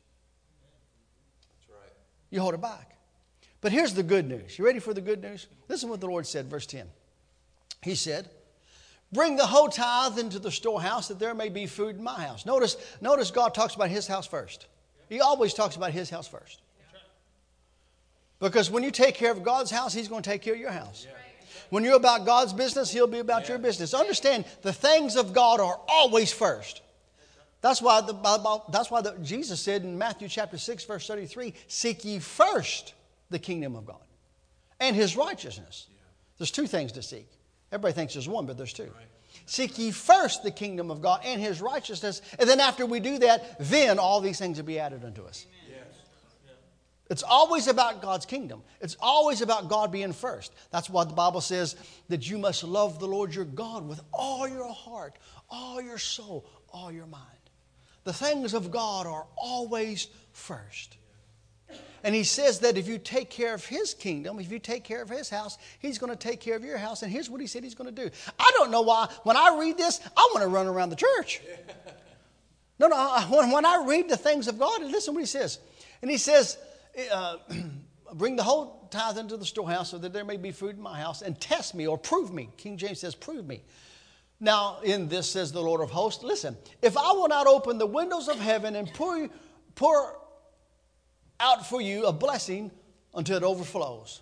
[2.37, 2.99] You hold it back.
[3.62, 4.59] But here's the good news.
[4.59, 5.47] You ready for the good news?
[5.70, 6.87] Listen what the Lord said, verse 10.
[7.80, 8.28] He said,
[9.11, 12.45] Bring the whole tithe into the storehouse that there may be food in my house.
[12.45, 14.66] Notice, notice God talks about his house first.
[15.09, 16.61] He always talks about his house first.
[18.39, 20.72] Because when you take care of God's house, He's going to take care of your
[20.72, 21.07] house.
[21.70, 23.95] When you're about God's business, He'll be about your business.
[23.95, 26.82] Understand, the things of God are always first.
[27.62, 31.54] That's why, the, Bible- that's why the, Jesus said in Matthew chapter 6, verse 33
[31.68, 32.94] Seek ye first
[33.30, 34.02] the kingdom of God
[34.78, 35.86] and his righteousness.
[36.38, 37.28] There's two things to seek.
[37.72, 38.90] Everybody thinks there's one, but there's two.
[39.46, 43.18] Seek ye first the kingdom of God and his righteousness, and then after we do
[43.18, 45.46] that, then all these things will be added unto us.
[47.09, 48.62] It's always about God's kingdom.
[48.80, 50.52] It's always about God being first.
[50.72, 51.76] That's why the Bible says
[52.09, 55.16] that you must love the Lord your God with all your heart,
[55.48, 57.36] all your soul, all your mind.
[58.07, 60.96] The things of God are always first.
[62.04, 65.02] And he says that if you take care of his kingdom, if you take care
[65.02, 67.02] of his house, he's going to take care of your house.
[67.02, 68.09] And here's what he said he's going to do.
[68.38, 71.42] I don't know why, when I read this, I want to run around the church.
[72.78, 75.61] No, no, I- when, when I read the things of God, listen what he says.
[76.02, 76.59] And he says,
[77.11, 77.38] uh,
[78.12, 81.00] Bring the whole tithe into the storehouse so that there may be food in my
[81.00, 82.50] house, and test me or prove me.
[82.59, 83.62] King James says, Prove me.
[84.39, 87.87] Now, in this says the Lord of hosts, listen, if I will not open the
[87.87, 89.28] windows of heaven and pour,
[89.74, 90.18] pour
[91.41, 92.70] out for you a blessing
[93.14, 94.20] until it overflows.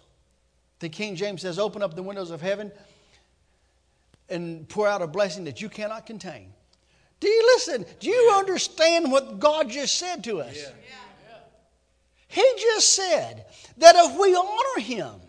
[0.79, 2.71] The King James says, Open up the windows of heaven
[4.29, 6.53] and pour out a blessing that you cannot contain.
[7.21, 7.87] Do you listen?
[8.01, 10.59] Do you understand what God just said to us?
[12.29, 13.47] He just said
[13.79, 15.21] that if we honor Him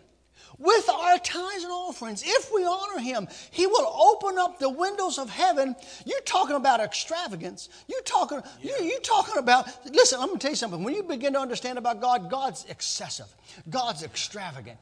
[0.57, 5.17] with our tithes and offerings, if we honor Him, He will open up the windows
[5.17, 5.75] of heaven.
[6.05, 7.69] You're talking about extravagance.
[7.87, 10.83] You're talking, you, you're talking about, listen, I'm going to tell you something.
[10.83, 13.27] When you begin to understand about God, God's excessive,
[13.69, 14.79] God's extravagant.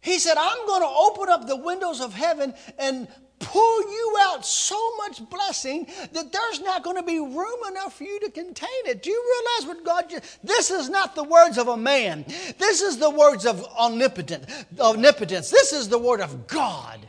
[0.00, 3.08] He said, I'm going to open up the windows of heaven and
[3.38, 8.04] pour you out so much blessing that there's not going to be room enough for
[8.04, 9.02] you to contain it.
[9.02, 9.24] Do you
[9.58, 12.24] realize what God this is not the words of a man.
[12.58, 14.44] This is the words of omnipotent,
[14.78, 15.50] omnipotence.
[15.50, 17.06] This is the word of God.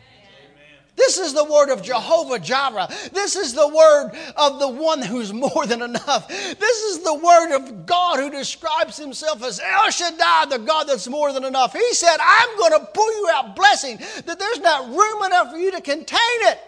[0.98, 2.88] This is the word of Jehovah Jireh.
[3.14, 6.28] This is the word of the one who's more than enough.
[6.28, 11.08] This is the word of God who describes himself as El Shaddai, the God that's
[11.08, 11.74] more than enough.
[11.74, 15.58] He said, I'm going to pour you out blessing that there's not room enough for
[15.58, 16.60] you to contain it.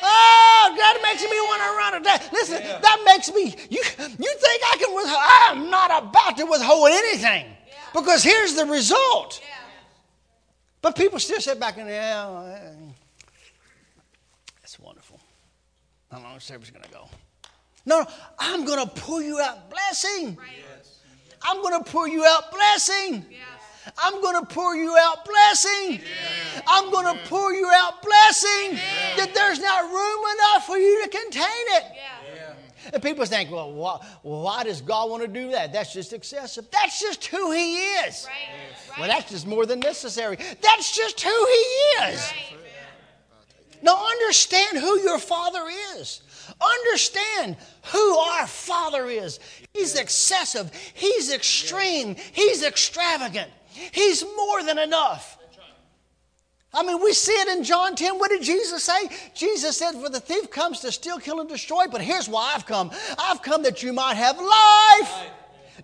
[0.00, 2.32] Oh, that makes me want to run it.
[2.32, 6.44] Listen, that makes me, you, you think I can withhold, I am not about to
[6.44, 7.46] withhold anything
[7.92, 9.42] because here's the result.
[10.80, 12.92] But people still sit back and, yeah, eh,
[14.68, 15.18] that's wonderful.
[16.10, 17.08] How long is service going to go?
[17.84, 18.06] No, no,
[18.38, 20.38] I'm going to pour you out blessing.
[21.42, 23.24] I'm going to pour you out blessing.
[23.96, 26.00] I'm going to pour you out blessing.
[26.66, 28.78] I'm going to pour you out blessing
[29.16, 31.84] that there's not room enough for you to contain it.
[32.92, 35.72] And people think, well, why, why does God want to do that?
[35.72, 36.66] That's just excessive.
[36.70, 38.26] That's just who He is.
[38.98, 40.36] Well, that's just more than necessary.
[40.62, 42.32] That's just who He is.
[43.82, 45.64] Now, understand who your Father
[45.96, 46.22] is.
[46.60, 47.56] Understand
[47.86, 49.40] who our Father is.
[49.74, 55.38] He's excessive, He's extreme, He's extravagant, He's more than enough.
[56.74, 58.18] I mean, we see it in John 10.
[58.18, 59.08] What did Jesus say?
[59.34, 62.66] Jesus said, For the thief comes to steal, kill, and destroy, but here's why I've
[62.66, 62.90] come.
[63.18, 65.30] I've come that you might have life.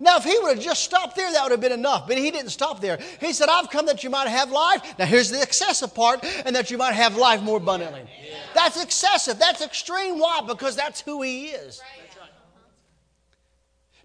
[0.00, 2.06] Now, if he would have just stopped there, that would have been enough.
[2.06, 2.98] But he didn't stop there.
[3.20, 4.98] He said, I've come that you might have life.
[4.98, 8.02] Now, here's the excessive part, and that you might have life more abundantly.
[8.54, 9.38] That's excessive.
[9.38, 10.18] That's extreme.
[10.18, 10.40] Why?
[10.46, 11.80] Because that's who he is.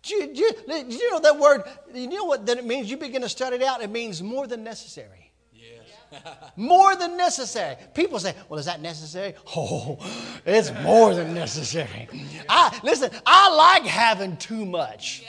[0.02, 0.54] Do you, do, you,
[0.86, 1.64] do you know that word?
[1.94, 2.90] You know what that it means?
[2.90, 3.82] You begin to study it out.
[3.82, 5.32] It means more than necessary.
[5.54, 6.24] Yes.
[6.56, 7.76] More than necessary.
[7.94, 10.00] People say, "Well, is that necessary?" Oh,
[10.46, 12.08] it's more than necessary.
[12.48, 13.12] I listen.
[13.26, 15.24] I like having too much.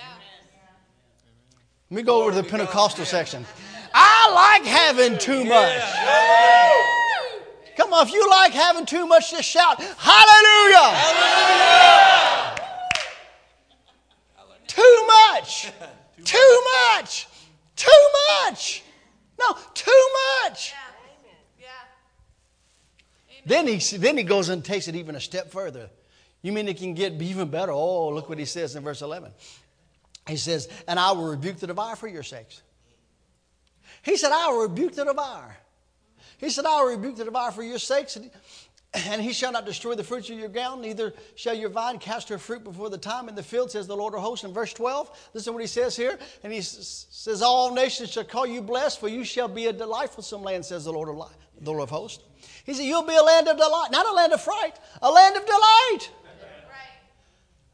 [1.91, 3.45] Let me go over to the Pentecostal section.
[3.93, 5.83] I like having too much.
[7.77, 10.97] Come on, if you like having too much, just shout, Hallelujah!
[14.69, 15.73] Too much!
[16.25, 16.63] Too
[16.95, 17.27] much!
[17.75, 18.09] Too
[18.45, 18.85] much!
[19.41, 20.09] No, too
[20.45, 20.75] much!
[23.45, 25.91] Then he, then he goes and takes it even a step further.
[26.43, 27.73] You mean it can get even better?
[27.73, 29.33] Oh, look what he says in verse 11.
[30.31, 32.63] He says, And I will rebuke the devourer for your sakes.
[34.03, 35.57] He said, I will rebuke the devourer.
[36.39, 38.19] He said, I will rebuke the devourer for your sakes.
[38.93, 42.29] And he shall not destroy the fruits of your ground, neither shall your vine cast
[42.29, 44.73] her fruit before the time in the field, says the Lord of hosts in verse
[44.73, 45.31] 12.
[45.33, 46.19] Listen what he says here.
[46.43, 50.41] And he says, All nations shall call you blessed, for you shall be a delightful
[50.41, 52.25] land, says the Lord of, the Lord of hosts.
[52.65, 55.37] He said, You'll be a land of delight, not a land of fright, a land
[55.37, 56.11] of delight.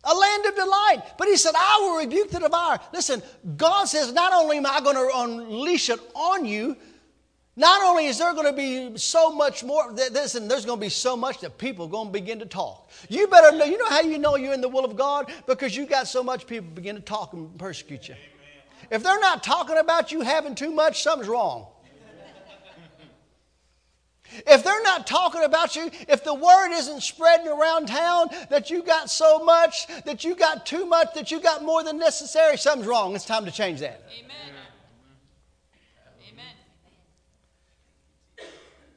[0.08, 1.02] A land of delight.
[1.18, 2.78] But he said, I will rebuke the devourer.
[2.92, 3.22] Listen,
[3.56, 6.76] God says, not only am I going to unleash it on you,
[7.58, 10.90] Not only is there going to be so much more, listen, there's going to be
[10.90, 12.90] so much that people are going to begin to talk.
[13.08, 15.32] You better know, you know how you know you're in the will of God?
[15.46, 18.14] Because you got so much people begin to talk and persecute you.
[18.90, 21.66] If they're not talking about you having too much, something's wrong.
[24.46, 28.82] If they're not talking about you, if the word isn't spreading around town that you
[28.82, 32.86] got so much, that you got too much, that you got more than necessary, something's
[32.86, 33.14] wrong.
[33.14, 34.02] It's time to change that.
[34.18, 34.36] Amen.
[36.32, 36.44] Amen.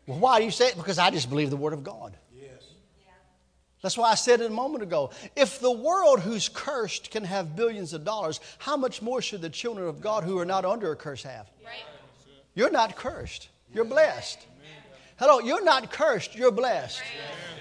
[0.07, 0.75] Well, why do you say it?
[0.75, 2.17] Because I just believe the word of God.
[2.33, 2.63] Yes.
[3.81, 5.11] That's why I said it a moment ago.
[5.35, 9.49] If the world who's cursed can have billions of dollars, how much more should the
[9.49, 11.49] children of God who are not under a curse have?
[11.63, 11.83] Right.
[12.55, 13.49] You're not cursed.
[13.73, 14.39] You're blessed.
[15.19, 17.01] Hello, you're not cursed, you're blessed.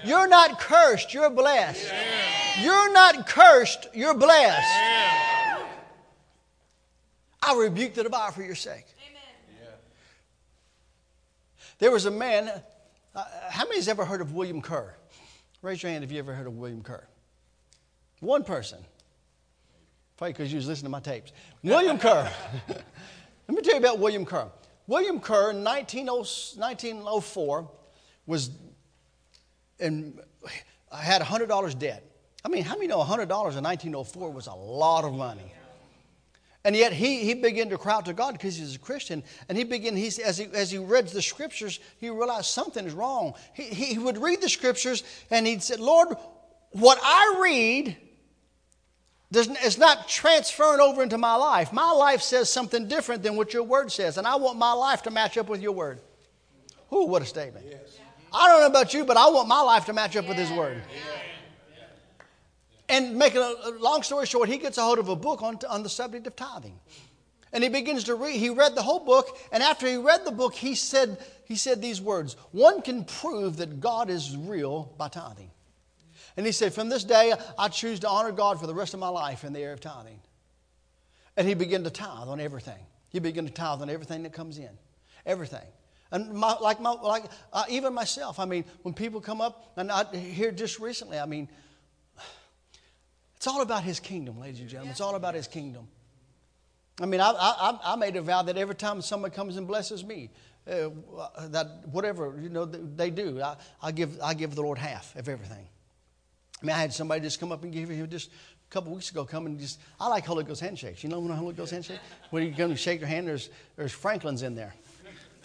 [0.05, 1.91] You're not cursed, you're blessed.
[2.61, 4.65] You're not cursed, you're blessed.
[7.43, 8.85] I rebuke the devourer for your sake.
[11.79, 12.49] There was a man,
[13.13, 14.93] uh, how many has ever heard of William Kerr?
[15.61, 17.05] Raise your hand if you ever heard of William Kerr.
[18.21, 18.79] One person.
[20.15, 21.33] Probably because you was listening to my tapes.
[21.61, 22.31] William Kerr.
[22.67, 22.77] Let
[23.49, 24.49] me tell you about William Kerr.
[24.89, 27.69] William Kerr oh, oh in 1904
[28.25, 28.49] was
[29.79, 30.19] and
[30.91, 32.03] had $100 debt.
[32.43, 35.53] I mean, how many know $100 in 1904 was a lot of money?
[36.65, 39.21] And yet he, he began to cry out to God because he's a Christian.
[39.47, 42.93] And he began, he, as, he, as he read the scriptures, he realized something is
[42.93, 43.35] wrong.
[43.53, 46.17] He, he would read the scriptures and he'd say, Lord,
[46.71, 47.95] what I read
[49.31, 51.71] it's not transferring over into my life.
[51.71, 55.03] My life says something different than what your word says, and I want my life
[55.03, 55.99] to match up with your word.
[56.91, 57.65] Ooh, what a statement.
[57.69, 57.99] Yes.
[58.33, 60.51] I don't know about you, but I want my life to match up with his
[60.51, 60.81] word.
[62.87, 65.83] And making a long story short, he gets a hold of a book on, on
[65.83, 66.79] the subject of tithing.
[67.53, 68.35] And he begins to read.
[68.35, 71.81] He read the whole book, and after he read the book, he said, he said
[71.81, 75.51] these words One can prove that God is real by tithing.
[76.39, 78.99] And he said, From this day, I choose to honor God for the rest of
[79.01, 80.21] my life in the area of tithing.
[81.35, 82.79] And he began to tithe on everything.
[83.09, 84.69] He began to tithe on everything that comes in.
[85.25, 85.67] Everything.
[86.11, 89.91] And my, like, my, like uh, even myself, I mean, when people come up, and
[89.91, 91.49] I hear just recently, I mean,
[93.35, 94.91] it's all about his kingdom, ladies and gentlemen.
[94.91, 95.89] It's all about his kingdom.
[97.01, 100.05] I mean, I, I, I made a vow that every time someone comes and blesses
[100.05, 100.29] me,
[100.71, 100.87] uh,
[101.49, 105.27] that whatever you know they do, I, I, give, I give the Lord half of
[105.27, 105.67] everything.
[106.61, 109.09] I mean, I had somebody just come up and give you just a couple weeks
[109.11, 111.03] ago come and just, I like Holy Ghost handshakes.
[111.03, 111.99] You know when a Holy Ghost handshake?
[112.31, 114.73] When you come and shake your hand, there's, there's Franklin's in there.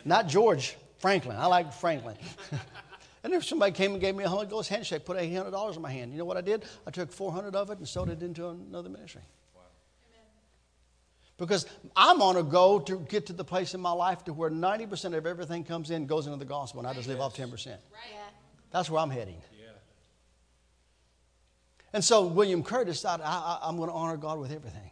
[0.05, 1.37] Not George, Franklin.
[1.37, 2.17] I like Franklin.
[3.25, 5.91] and if somebody came and gave me a Holy Ghost handshake, put $800 in my
[5.91, 6.65] hand, you know what I did?
[6.87, 9.23] I took 400 of it and sold it into another ministry.
[11.37, 14.51] Because I'm on a go to get to the place in my life to where
[14.51, 17.51] 90% of everything comes in goes into the gospel, and I just live off 10%.
[17.51, 17.79] Right.
[18.71, 19.37] That's where I'm heading.
[21.95, 24.91] And so William Kerr decided, I, am going to honor God with everything.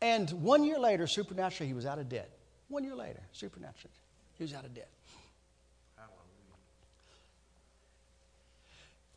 [0.00, 2.28] And one year later, supernaturally, he was out of debt.
[2.66, 3.94] One year later, supernaturally,
[4.34, 4.90] he was out of debt.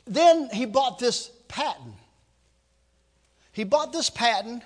[0.06, 1.96] Then he bought this patent.
[3.52, 4.64] He bought this patent,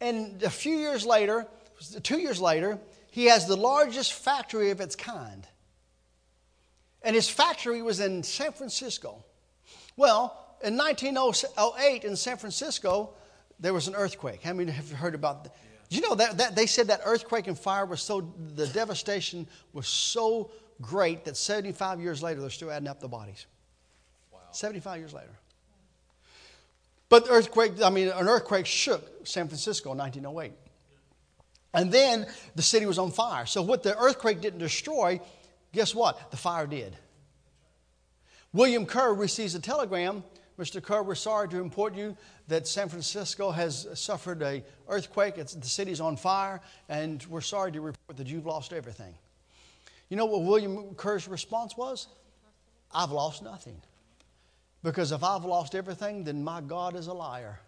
[0.00, 1.46] and a few years later,
[2.02, 2.78] two years later,
[3.10, 5.46] he has the largest factory of its kind.
[7.02, 9.24] And his factory was in San Francisco.
[9.96, 13.10] Well, in 1908 in San Francisco,
[13.60, 14.42] there was an earthquake.
[14.42, 15.54] How many have you heard about that?
[15.90, 15.96] Yeah.
[15.96, 19.86] You know that, that they said that earthquake and fire was so, the devastation was
[19.86, 20.50] so
[20.80, 23.46] great that 75 years later they're still adding up the bodies.
[24.32, 24.40] Wow.
[24.50, 25.30] 75 years later.
[27.08, 30.52] But the earthquake, I mean, an earthquake shook San Francisco in 1908.
[31.74, 33.46] And then the city was on fire.
[33.46, 35.20] So, what the earthquake didn't destroy,
[35.72, 36.30] guess what?
[36.30, 36.96] The fire did.
[38.52, 40.22] William Kerr receives a telegram
[40.58, 40.80] Mr.
[40.80, 45.36] Kerr, we're sorry to report you that San Francisco has suffered a earthquake.
[45.36, 49.14] It's, the city's on fire, and we're sorry to report that you've lost everything.
[50.08, 52.06] You know what William Kerr's response was?
[52.92, 53.80] I've lost nothing.
[54.84, 57.58] Because if I've lost everything, then my God is a liar.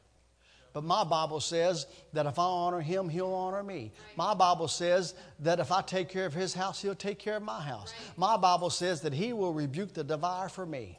[0.72, 3.91] But my Bible says that if I honor him, he'll honor me.
[4.14, 7.43] My Bible says that if I take care of his house, he'll take care of
[7.43, 7.95] my house.
[8.16, 10.99] My Bible says that he will rebuke the devourer for me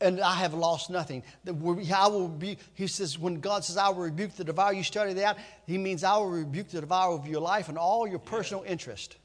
[0.00, 1.22] and I have lost nothing.
[1.46, 5.12] I will be, he says, when God says, I will rebuke the devourer, you study
[5.14, 8.64] that, he means I will rebuke the devourer of your life and all your personal
[8.66, 9.16] interest.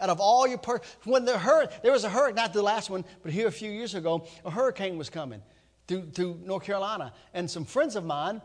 [0.00, 2.88] Out of all your, per- when the hurricane, there was a hurricane, not the last
[2.88, 5.42] one, but here a few years ago, a hurricane was coming
[5.88, 7.12] through, through North Carolina.
[7.34, 8.40] And some friends of mine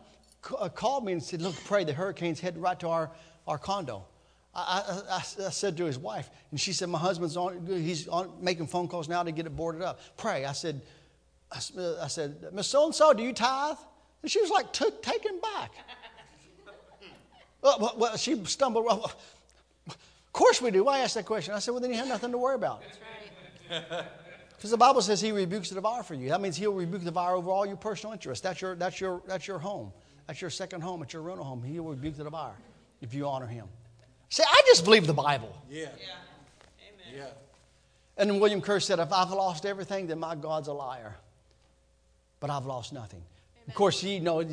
[0.57, 3.11] uh, called me and said, Look, pray, the hurricane's headed right to our,
[3.47, 4.05] our condo.
[4.55, 8.31] I, I, I, said to his wife, and she said, My husband's on, he's on,
[8.39, 9.99] making phone calls now to get it boarded up.
[10.15, 10.45] Pray.
[10.45, 10.81] I said,
[11.51, 13.77] I, said, Miss So and so, do you tithe?
[14.21, 15.71] And she was like took, taken back.
[17.63, 18.85] well, well, she stumbled.
[18.85, 19.11] Well,
[19.87, 19.97] of
[20.33, 20.83] course we do.
[20.83, 21.55] Why ask that question?
[21.55, 22.83] I said, Well, then you have nothing to worry about.
[23.67, 26.29] Because the Bible says he rebukes the devourer for you.
[26.29, 28.43] That means he'll rebuke the devourer over all your personal interests.
[28.43, 29.91] That's your, that's your, that's your home.
[30.27, 31.01] That's your second home.
[31.01, 31.63] It's your rental home.
[31.63, 32.55] He will rebuke the devourer
[33.01, 33.67] if you honor him.
[34.33, 35.55] See, I just believe the Bible.
[35.69, 35.81] Yeah.
[35.81, 35.89] Yeah.
[36.87, 37.15] Amen.
[37.15, 37.27] Yeah.
[38.17, 41.13] And then William Kerr said, if I've lost everything, then my God's a liar.
[42.39, 43.19] But I've lost nothing.
[43.19, 43.65] Amen.
[43.67, 44.43] Of course, you know,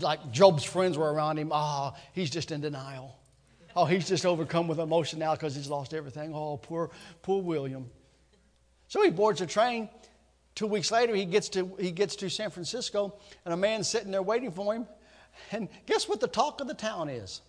[0.00, 1.50] like Job's friends were around him.
[1.52, 3.18] Oh, he's just in denial.
[3.76, 6.34] Oh, he's just overcome with emotion now because he's lost everything.
[6.34, 6.88] Oh, poor,
[7.20, 7.90] poor William.
[8.86, 9.90] So he boards a train.
[10.54, 14.10] Two weeks later, he gets to, he gets to San Francisco, and a man's sitting
[14.10, 14.86] there waiting for him.
[15.52, 17.42] And guess what the talk of the town is?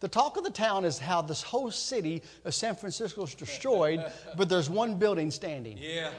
[0.00, 4.04] The talk of the town is how this whole city of San Francisco is destroyed,
[4.36, 5.78] but there's one building standing.
[5.78, 6.10] Yeah.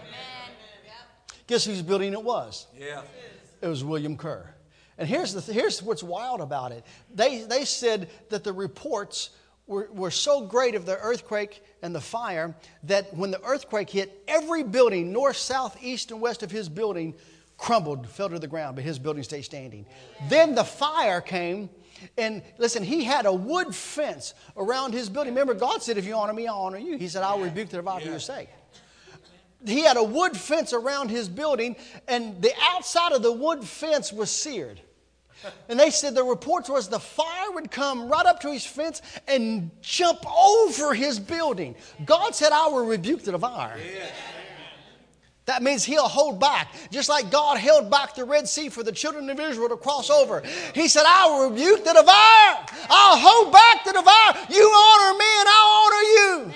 [1.46, 2.68] Guess whose building it was?
[2.78, 3.04] Yeah.
[3.62, 4.54] It was William Kerr.
[4.98, 6.84] And here's, the, here's what's wild about it.
[7.14, 9.30] They, they said that the reports
[9.68, 14.24] were, were so great of the earthquake and the fire that when the earthquake hit,
[14.28, 17.14] every building, north, south, east, and west of his building,
[17.58, 19.86] crumbled, fell to the ground, but his building stayed standing.
[20.30, 21.70] Then the fire came
[22.18, 25.34] and listen, he had a wood fence around his building.
[25.34, 26.98] Remember, God said, If you honor me, I'll honor you.
[26.98, 28.50] He said, I'll rebuke the devourer for your sake.
[29.66, 31.76] He had a wood fence around his building,
[32.08, 34.80] and the outside of the wood fence was seared.
[35.70, 39.02] And they said the reports was the fire would come right up to his fence
[39.28, 41.76] and jump over his building.
[42.06, 43.78] God said, I will rebuke the devourer.
[43.78, 44.10] Yeah.
[45.48, 46.74] That means he'll hold back.
[46.92, 50.10] Just like God held back the Red Sea for the children of Israel to cross
[50.10, 50.44] over.
[50.76, 52.66] He said, I will rebuke the devourer.
[52.90, 54.46] I'll hold back the devourer.
[54.50, 56.54] You honor me and I'll honor you.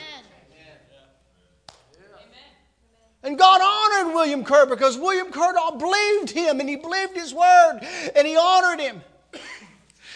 [3.23, 7.79] And God honored William Kerr because William Kerr believed him and he believed his word
[8.13, 9.01] and he honored him.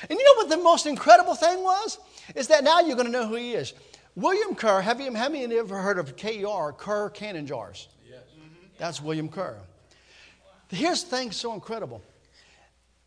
[0.07, 1.97] And you know what the most incredible thing was?
[2.35, 3.73] Is that now you're going to know who he is.
[4.15, 7.87] William Kerr, have you, have you ever heard of KR, Kerr canning Jars?
[8.77, 9.57] That's William Kerr.
[10.69, 12.01] Here's the thing so incredible.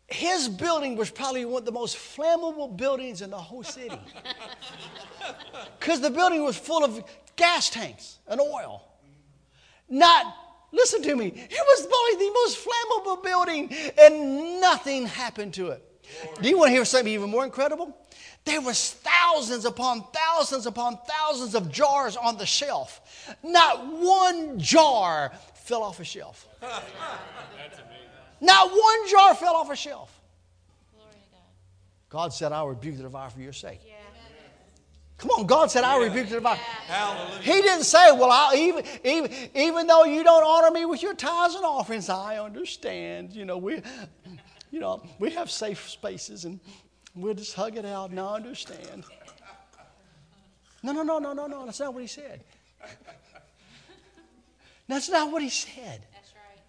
[0.07, 3.99] His building was probably one of the most flammable buildings in the whole city.
[5.79, 7.03] Because the building was full of
[7.35, 8.83] gas tanks and oil.
[9.87, 10.35] Not,
[10.71, 15.85] listen to me, it was probably the most flammable building and nothing happened to it.
[16.41, 17.95] Do you want to hear something even more incredible?
[18.45, 23.35] There was thousands upon thousands upon thousands of jars on the shelf.
[23.43, 25.31] Not one jar
[25.69, 26.47] fell off a shelf.
[28.41, 30.19] Not one jar fell off a shelf.
[32.09, 33.81] God said, I rebuke the devourer for your sake.
[33.85, 33.93] Yeah.
[35.19, 36.57] Come on, God said, I will rebuke the devourer.
[36.87, 37.39] Yeah.
[37.41, 41.13] He didn't say, Well, I'll, even, even, even though you don't honor me with your
[41.13, 43.33] tithes and offerings, I understand.
[43.33, 43.83] You know, we,
[44.71, 46.59] you know, we have safe spaces and
[47.15, 49.03] we'll just hug it out and I understand.
[50.81, 51.65] No, no, no, no, no, no.
[51.65, 52.43] That's not what he said.
[54.89, 56.01] That's not what he said.
[56.11, 56.61] That's right.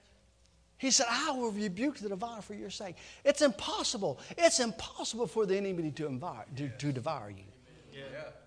[0.76, 2.96] He said, I will rebuke the devourer for your sake.
[3.24, 4.20] It's impossible.
[4.36, 7.44] It's impossible for the enemy to, devour, to, to devour you
[7.92, 8.02] yeah.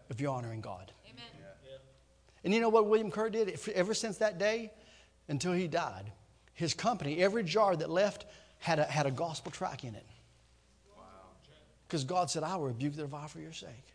[0.10, 0.92] if you're honoring God.
[1.06, 1.26] Amen.
[1.66, 1.78] Yeah.
[2.44, 3.60] And you know what William Kerr did?
[3.74, 4.72] Ever since that day
[5.28, 6.12] until he died,
[6.54, 8.26] his company, every jar that left,
[8.60, 10.06] had a, had a gospel track in it.
[11.88, 13.93] Because God said, I will rebuke the devourer for your sake.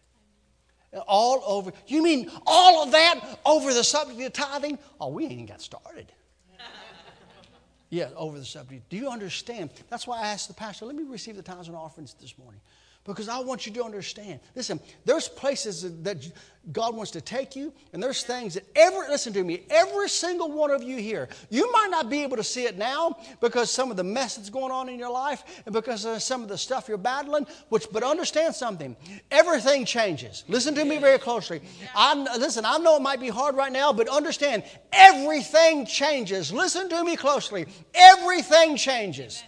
[1.07, 1.73] All over.
[1.87, 4.79] You mean all of that over the subject of tithing?
[5.01, 6.11] Oh, we ain't even got started.
[7.91, 8.89] yeah, over the subject.
[8.89, 9.71] Do you understand?
[9.91, 12.61] That's why I asked the pastor, let me receive the tithes and offerings this morning
[13.09, 14.39] because I want you to understand.
[14.55, 16.31] Listen, there's places that
[16.73, 20.53] God wants to take you, and there's things that every, listen to me, every single
[20.53, 23.91] one of you here, you might not be able to see it now because some
[23.91, 26.59] of the mess that's going on in your life and because of some of the
[26.59, 28.95] stuff you're battling, which, but understand something,
[29.31, 30.45] everything changes.
[30.47, 31.63] Listen to me very closely.
[31.95, 36.53] I, listen, I know it might be hard right now, but understand, everything changes.
[36.53, 37.65] Listen to me closely.
[37.95, 39.43] Everything changes.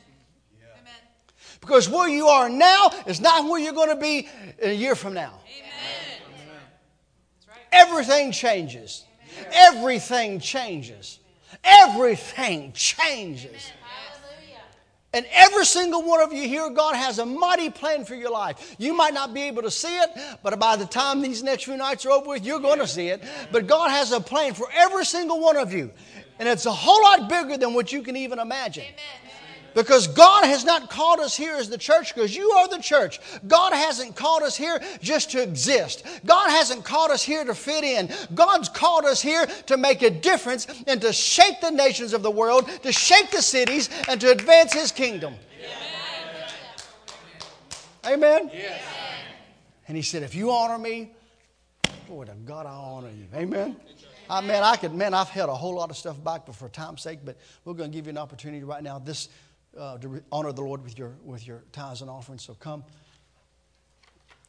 [1.61, 4.28] Because where you are now is not where you're going to be
[4.61, 5.40] in a year from now.
[5.58, 5.70] Amen.
[7.72, 9.04] Everything changes.
[9.52, 11.18] Everything changes.
[11.62, 13.72] Everything changes.
[15.12, 18.76] And every single one of you here, God has a mighty plan for your life.
[18.78, 20.11] You might not be able to see it,
[20.42, 23.08] but by the time these next few nights are over with, you're going to see
[23.08, 23.22] it.
[23.50, 25.90] But God has a plan for every single one of you.
[26.38, 28.84] And it's a whole lot bigger than what you can even imagine.
[28.84, 29.30] Amen.
[29.75, 33.21] Because God has not called us here as the church because you are the church.
[33.47, 36.05] God hasn't called us here just to exist.
[36.25, 38.11] God hasn't called us here to fit in.
[38.35, 42.31] God's called us here to make a difference and to shape the nations of the
[42.31, 45.35] world, to shape the cities, and to advance His kingdom.
[48.07, 48.51] Amen?
[48.53, 48.83] Yes.
[49.89, 51.12] And He said, If you honor me,
[52.09, 53.27] Lord of God, I honor you.
[53.35, 53.77] Amen?
[54.29, 56.68] I, man, I could, man, I've held a whole lot of stuff back, but for
[56.68, 58.99] time's sake, but we're going to give you an opportunity right now.
[58.99, 59.29] This
[59.79, 62.45] uh, to honor the Lord with your, with your tithes and offerings.
[62.45, 62.85] So come.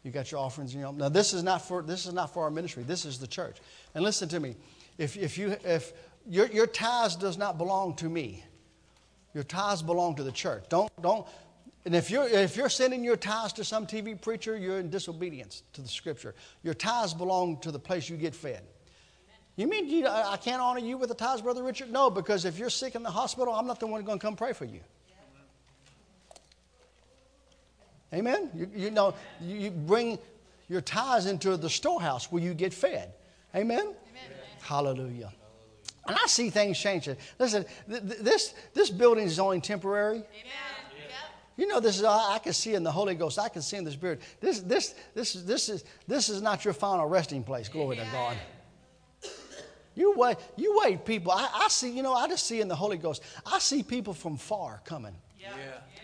[0.04, 0.74] You got your offerings.
[0.74, 0.92] You know.
[0.92, 2.84] Now this is not for this is not for our ministry.
[2.84, 3.58] This is the church.
[3.94, 4.56] And listen to me.
[4.98, 5.94] If, if you if
[6.28, 8.44] your, your tithes does not belong to me,
[9.34, 10.66] your tithes belong to the church.
[10.70, 11.28] Don't don't.
[11.86, 15.64] And if you're if you're sending your tithes to some TV preacher, you're in disobedience
[15.74, 16.34] to the Scripture.
[16.64, 18.64] Your tithes belong to the place you get fed.
[19.56, 21.92] You mean you, I can't honor you with the tithes, Brother Richard?
[21.92, 24.36] No, because if you're sick in the hospital, I'm not the one going to come
[24.36, 24.80] pray for you.
[28.14, 28.50] Amen?
[28.54, 30.20] You, you know, you bring
[30.68, 33.14] your tithes into the storehouse where you get fed.
[33.56, 33.80] Amen?
[33.80, 33.96] Amen.
[34.62, 35.32] Hallelujah.
[36.08, 37.18] And I see things changing.
[37.40, 40.18] Listen, th- th- this, this building is only temporary.
[40.18, 40.26] Amen.
[41.58, 43.38] You know, this is I, I can see in the Holy Ghost.
[43.38, 44.22] I can see in the Spirit.
[44.40, 47.70] This, this, this, this is this is not your final resting place.
[47.70, 48.08] Glory Amen.
[48.08, 48.38] to God.
[49.94, 51.34] You wait, you wait, people.
[51.34, 53.22] I, I, see, you know, I just see in the Holy Ghost.
[53.46, 55.14] I see people from far coming.
[55.38, 55.50] Yeah.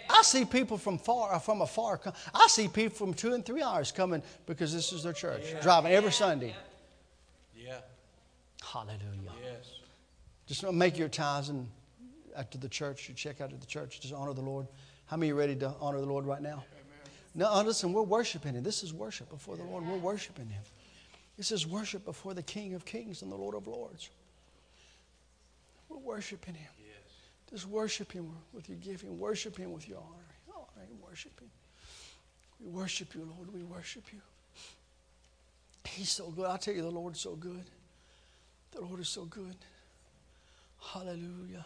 [0.09, 1.97] I see people from far, uh, from afar.
[1.97, 2.13] Come.
[2.33, 5.61] I see people from two and three hours coming because this is their church, yeah.
[5.61, 6.55] driving every Sunday.
[7.55, 7.79] Yeah.
[8.63, 9.31] Hallelujah.
[9.43, 9.79] Yes.
[10.47, 11.67] Just make your tithes and
[12.37, 14.67] after the church, you check out at the church, just honor the Lord.
[15.07, 16.63] How many are ready to honor the Lord right now?
[17.35, 17.53] Amen.
[17.53, 18.63] No, listen, we're worshiping Him.
[18.63, 19.85] This is worship before the Lord.
[19.85, 20.61] We're worshiping Him.
[21.35, 24.09] This is worship before the King of Kings and the Lord of Lords.
[25.89, 26.69] We're worshiping Him.
[27.49, 29.17] Just worship Him with your giving.
[29.17, 30.57] Worship Him with your honor.
[30.77, 31.49] Honor Him, worship Him.
[32.59, 33.53] We worship you, Lord.
[33.53, 34.19] We worship you.
[35.85, 36.45] He's so good.
[36.45, 37.63] I tell you, the Lord's so good.
[38.71, 39.55] The Lord is so good.
[40.79, 41.65] Hallelujah.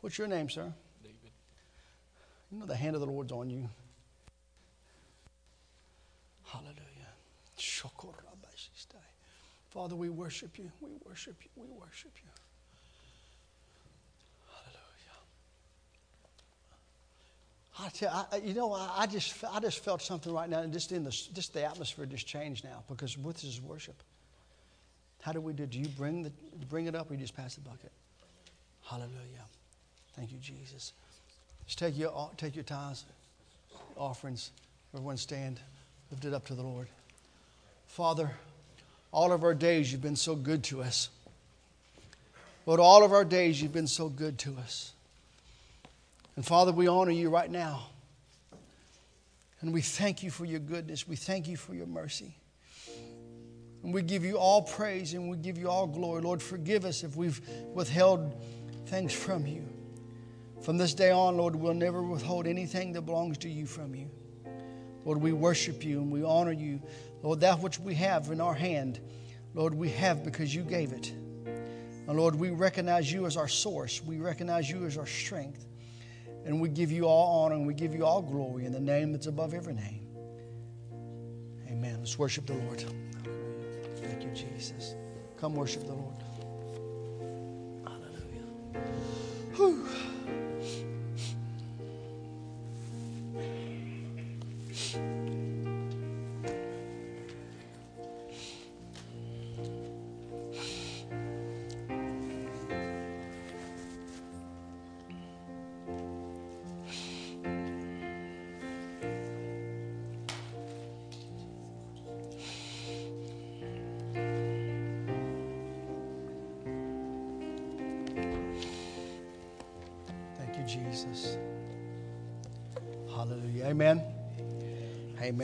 [0.00, 0.72] What's your name, sir?
[1.02, 1.30] David.
[2.50, 3.68] You know the hand of the Lord's on you.
[6.44, 6.76] Hallelujah.
[9.70, 10.70] Father, we worship you.
[10.80, 11.50] We worship you.
[11.56, 12.28] We worship you.
[17.78, 20.72] I tell, I, you know, I, I, just, I just felt something right now, and
[20.72, 23.94] just in the, just the atmosphere just changed now because this is worship.
[25.22, 25.66] How do we do?
[25.66, 26.32] Do you bring the,
[26.68, 27.92] bring it up, or you just pass the bucket?
[28.84, 29.46] Hallelujah.
[30.16, 30.92] Thank you, Jesus.
[31.66, 33.04] Just take your, uh, take your tithes,
[33.96, 34.50] offerings.
[34.92, 35.60] Everyone stand,
[36.10, 36.88] lift it up to the Lord.
[37.86, 38.32] Father,
[39.12, 41.10] all of our days you've been so good to us.
[42.66, 44.92] Lord, all of our days you've been so good to us.
[46.40, 47.82] And Father, we honor you right now.
[49.60, 51.06] And we thank you for your goodness.
[51.06, 52.34] We thank you for your mercy.
[53.82, 56.22] And we give you all praise and we give you all glory.
[56.22, 58.42] Lord, forgive us if we've withheld
[58.86, 59.68] things from you.
[60.62, 64.10] From this day on, Lord, we'll never withhold anything that belongs to you from you.
[65.04, 66.80] Lord, we worship you and we honor you.
[67.22, 68.98] Lord, that which we have in our hand,
[69.52, 71.12] Lord, we have because you gave it.
[72.08, 74.02] And Lord, we recognize you as our source.
[74.02, 75.66] We recognize you as our strength.
[76.44, 79.12] And we give you all honor and we give you all glory in the name
[79.12, 80.06] that's above every name.
[81.68, 81.96] Amen.
[81.98, 82.84] Let's worship the Lord.
[83.96, 84.94] Thank you, Jesus.
[85.36, 86.16] Come worship the Lord.
[87.84, 88.46] Hallelujah.
[89.54, 89.86] Whew.
[94.72, 95.39] Jesus.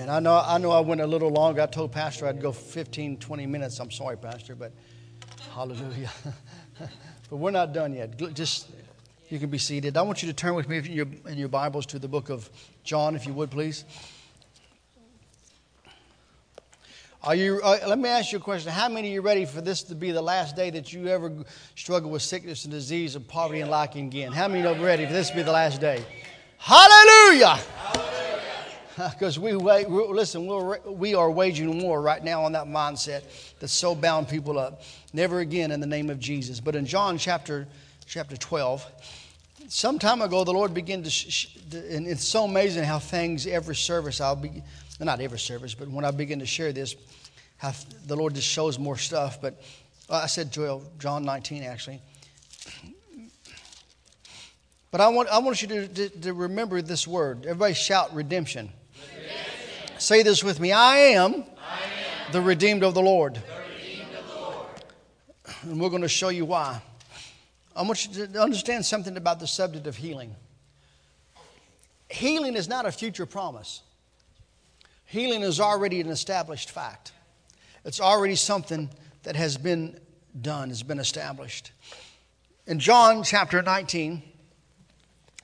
[0.07, 0.17] Amen.
[0.17, 1.63] I know, I know I went a little longer.
[1.63, 3.81] I told Pastor I'd go 15, 20 minutes.
[3.81, 4.73] I'm sorry, Pastor, but
[5.53, 6.11] hallelujah.
[6.79, 8.17] but we're not done yet.
[8.35, 8.71] Just,
[9.29, 9.97] you can be seated.
[9.97, 12.31] I want you to turn with me in your, in your Bibles to the book
[12.31, 12.49] of
[12.85, 13.85] John, if you would, please.
[17.25, 18.71] Are you, uh, let me ask you a question.
[18.71, 21.33] How many of you ready for this to be the last day that you ever
[21.75, 24.31] struggle with sickness and disease and poverty and lacking again?
[24.31, 26.05] How many of you are ready for this to be the last day?
[26.59, 27.59] Hallelujah!
[29.11, 33.25] Because we wait, listen, we're, we are waging war right now on that mindset
[33.61, 34.83] that's so bound people up.
[35.13, 36.61] Never again in the name of Jesus.
[36.61, 37.69] But in John chapter
[38.07, 38.87] chapter 12.
[39.69, 43.75] Some time ago, the Lord began to, sh- and it's so amazing how things, every
[43.75, 44.63] service, I'll be,
[45.01, 46.95] not every service, but when I begin to share this,
[47.57, 47.73] how
[48.07, 49.41] the Lord just shows more stuff.
[49.41, 49.61] But
[50.09, 52.01] uh, I said 12, John 19, actually.
[54.93, 57.45] But I want, I want you to, to, to remember this word.
[57.45, 58.71] Everybody shout redemption.
[59.99, 63.37] Say this with me I am, I am the redeemed of the Lord.
[63.37, 64.67] Of the Lord.
[65.63, 66.83] And we're going to show you why.
[67.75, 70.35] I want you to understand something about the subject of healing.
[72.09, 73.83] Healing is not a future promise,
[75.05, 77.13] healing is already an established fact.
[77.85, 78.91] It's already something
[79.23, 79.99] that has been
[80.41, 81.71] done, has been established.
[82.67, 84.23] In John chapter 19,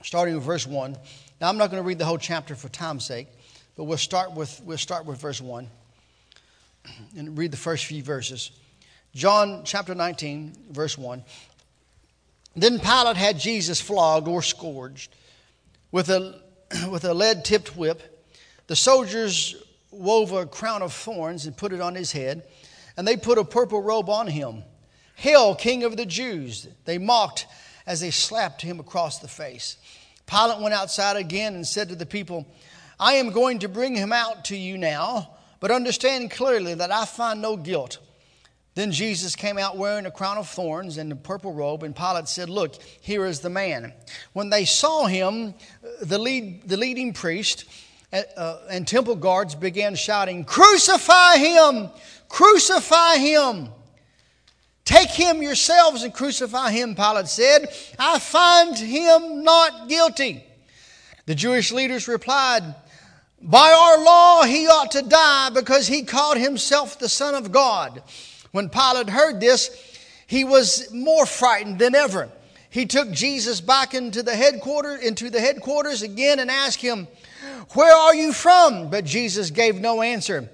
[0.02, 0.96] starting with verse 1.
[1.40, 3.28] Now, I'm not going to read the whole chapter for time's sake,
[3.76, 5.68] but we'll start with, we'll start with verse 1
[7.16, 8.50] and read the first few verses.
[9.14, 11.22] John chapter 19, verse 1.
[12.56, 15.14] Then Pilate had Jesus flogged or scourged
[15.90, 16.40] with a,
[16.90, 18.26] with a lead tipped whip.
[18.66, 19.56] The soldiers
[19.90, 22.44] wove a crown of thorns and put it on his head,
[22.96, 24.64] and they put a purple robe on him.
[25.14, 26.66] Hail, King of the Jews!
[26.84, 27.46] They mocked
[27.86, 29.76] as they slapped him across the face.
[30.26, 32.46] Pilate went outside again and said to the people,
[33.02, 37.04] I am going to bring him out to you now, but understand clearly that I
[37.04, 37.98] find no guilt.
[38.76, 42.28] Then Jesus came out wearing a crown of thorns and a purple robe, and Pilate
[42.28, 43.92] said, Look, here is the man.
[44.34, 45.54] When they saw him,
[46.00, 47.64] the, lead, the leading priest
[48.12, 51.88] uh, and temple guards began shouting, Crucify him!
[52.28, 53.68] Crucify him!
[54.84, 57.66] Take him yourselves and crucify him, Pilate said.
[57.98, 60.44] I find him not guilty.
[61.26, 62.62] The Jewish leaders replied,
[63.42, 68.02] By our law, he ought to die because he called himself the Son of God.
[68.52, 69.70] When Pilate heard this,
[70.28, 72.30] he was more frightened than ever.
[72.70, 77.08] He took Jesus back into the headquarters, into the headquarters again and asked him,
[77.74, 78.90] Where are you from?
[78.90, 80.48] But Jesus gave no answer.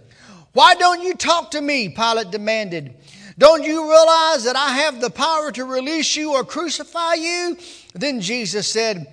[0.52, 1.90] Why don't you talk to me?
[1.90, 2.94] Pilate demanded.
[3.36, 7.56] Don't you realize that I have the power to release you or crucify you?
[7.94, 9.12] Then Jesus said,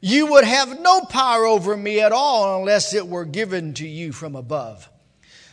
[0.00, 4.12] You would have no power over me at all unless it were given to you
[4.12, 4.88] from above.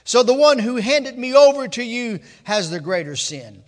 [0.04, 3.64] So the one who handed me over to you has the greater sin.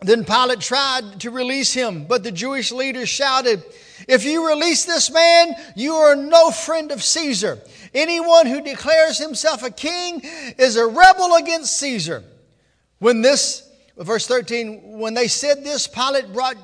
[0.00, 3.62] Then Pilate tried to release him, but the Jewish leaders shouted,
[4.06, 7.58] If you release this man, you are no friend of Caesar.
[7.92, 10.20] Anyone who declares himself a king
[10.56, 12.22] is a rebel against Caesar.
[13.00, 16.56] When this, verse 13, when they said this, Pilate brought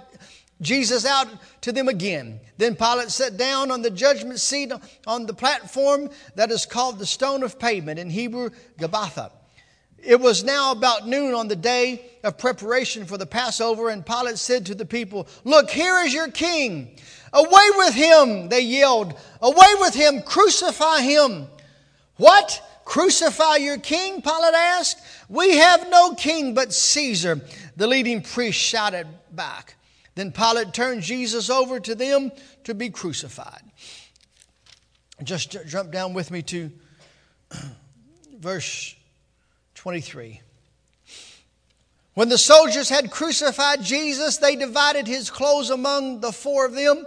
[0.61, 1.28] Jesus out
[1.62, 2.40] to them again.
[2.57, 4.72] Then Pilate sat down on the judgment seat
[5.07, 9.30] on the platform that is called the stone of pavement, in Hebrew, Gabbatha.
[9.98, 14.38] It was now about noon on the day of preparation for the Passover, and Pilate
[14.38, 16.96] said to the people, Look, here is your king.
[17.32, 19.14] Away with him, they yelled.
[19.40, 21.48] Away with him, crucify him.
[22.16, 22.62] What?
[22.84, 24.20] Crucify your king?
[24.20, 25.00] Pilate asked.
[25.28, 27.40] We have no king but Caesar.
[27.76, 29.73] The leading priest shouted back.
[30.14, 32.30] Then Pilate turned Jesus over to them
[32.64, 33.62] to be crucified.
[35.22, 36.70] Just jump down with me to
[38.38, 38.94] verse
[39.74, 40.40] 23.
[42.14, 47.04] When the soldiers had crucified Jesus, they divided his clothes among the four of them.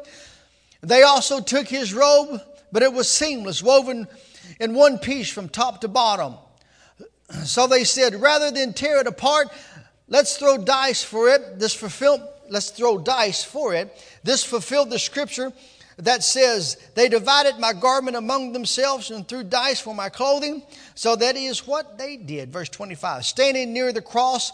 [0.81, 2.41] They also took his robe,
[2.71, 4.07] but it was seamless, woven
[4.59, 6.35] in one piece from top to bottom.
[7.43, 9.49] So they said, rather than tear it apart,
[10.07, 11.59] let's throw dice for it.
[11.59, 13.91] This fulfilled, let's throw dice for it.
[14.23, 15.51] This fulfilled the scripture
[15.97, 20.63] that says, They divided my garment among themselves and threw dice for my clothing.
[20.95, 22.51] So that is what they did.
[22.51, 23.25] Verse 25.
[23.25, 24.51] Standing near the cross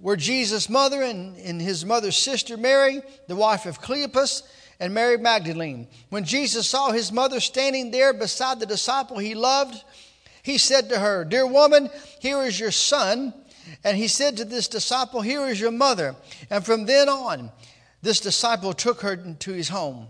[0.00, 4.42] were Jesus' mother and, and his mother's sister Mary, the wife of Cleopas,
[4.80, 5.88] and Mary Magdalene.
[6.08, 9.82] When Jesus saw his mother standing there beside the disciple he loved,
[10.42, 11.90] he said to her, Dear woman,
[12.20, 13.34] here is your son.
[13.84, 16.16] And he said to this disciple, Here is your mother.
[16.50, 17.50] And from then on,
[18.02, 20.08] this disciple took her to his home.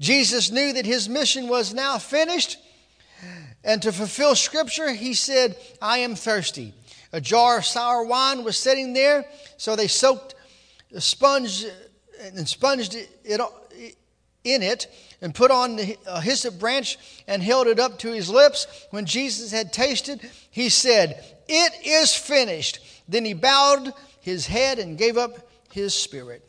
[0.00, 2.58] Jesus knew that his mission was now finished.
[3.62, 6.72] And to fulfill scripture, he said, I am thirsty.
[7.12, 9.24] A jar of sour wine was sitting there,
[9.56, 10.34] so they soaked
[10.94, 11.66] a sponge
[12.20, 13.40] and sponged it
[14.44, 14.86] in it
[15.20, 18.86] and put on a hyssop branch and held it up to his lips.
[18.90, 20.20] When Jesus had tasted,
[20.50, 21.22] he said,
[21.52, 22.78] It is finished.
[23.08, 26.46] Then he bowed his head and gave up his spirit.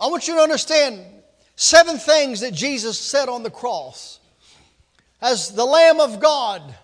[0.00, 1.00] I want you to understand
[1.54, 4.18] seven things that Jesus said on the cross.
[5.22, 6.74] As the Lamb of God,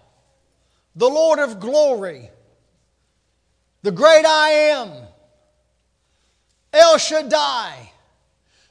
[0.94, 2.30] the Lord of glory,
[3.82, 4.92] the great I am,
[6.72, 7.90] El Shaddai,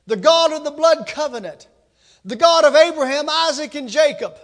[0.07, 1.67] the God of the blood covenant,
[2.23, 4.37] the God of Abraham, Isaac, and Jacob,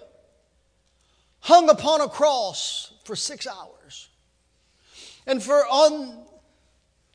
[1.45, 4.09] hung upon a cross for six hours.
[5.27, 6.25] And for on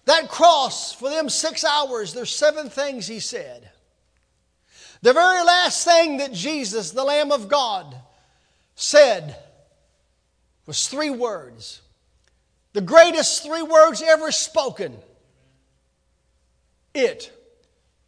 [0.04, 3.68] that cross, for them six hours, there's seven things he said.
[5.02, 7.92] The very last thing that Jesus, the Lamb of God,
[8.76, 9.34] said
[10.64, 11.82] was three words.
[12.72, 14.96] The greatest three words ever spoken.
[16.94, 17.32] It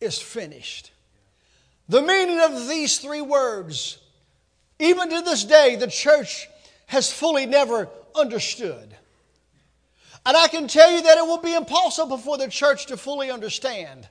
[0.00, 0.92] is finished.
[1.88, 3.98] The meaning of these three words,
[4.83, 6.49] even to this day, the church
[6.87, 8.95] has fully never understood.
[10.26, 13.30] And I can tell you that it will be impossible for the church to fully
[13.30, 14.09] understand.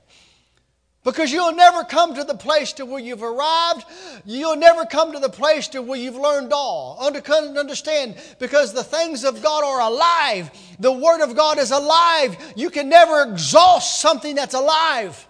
[1.04, 3.84] Because you'll never come to the place to where you've arrived.
[4.24, 6.98] You'll never come to the place to where you've learned all.
[7.00, 10.50] Understand, because the things of God are alive.
[10.78, 12.36] The Word of God is alive.
[12.56, 15.26] You can never exhaust something that's alive.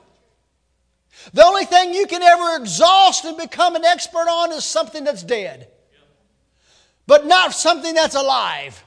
[1.33, 5.23] The only thing you can ever exhaust and become an expert on is something that's
[5.23, 5.69] dead,
[7.07, 8.83] but not something that's alive.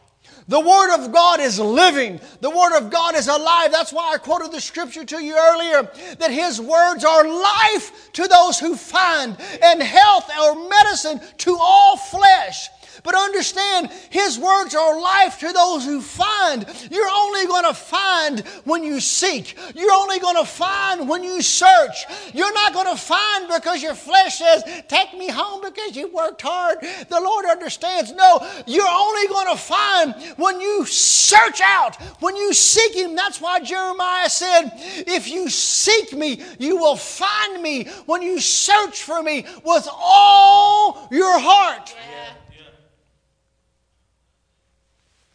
[0.48, 2.20] The Word of God is living.
[2.40, 3.72] The Word of God is alive.
[3.72, 8.28] That's why I quoted the scripture to you earlier that His words are life to
[8.28, 12.70] those who find and health or medicine to all flesh.
[13.04, 16.66] But understand, His words are life to those who find.
[16.92, 19.58] You're only going to find when you seek.
[19.76, 22.06] You're only going to find when you search.
[22.34, 26.42] You're not going to find because your flesh says, Take me home because you worked
[26.42, 26.78] hard.
[26.82, 28.12] The Lord understands.
[28.14, 33.16] No, you're only going to find when you search out, when you seek Him.
[33.16, 39.04] That's why Jeremiah said, If you seek me, you will find me when you search
[39.04, 41.96] for me with all your heart.
[41.96, 42.45] Yeah.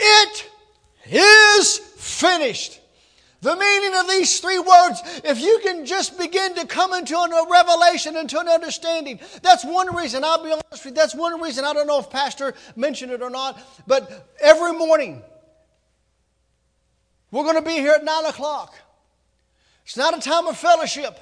[0.00, 0.50] It
[1.06, 2.80] is finished.
[3.42, 7.50] The meaning of these three words, if you can just begin to come into a
[7.50, 10.24] revelation, into an understanding, that's one reason.
[10.24, 11.64] I'll be honest with you, that's one reason.
[11.64, 15.22] I don't know if Pastor mentioned it or not, but every morning,
[17.30, 18.74] we're going to be here at 9 o'clock.
[19.86, 21.18] It's not a time of fellowship.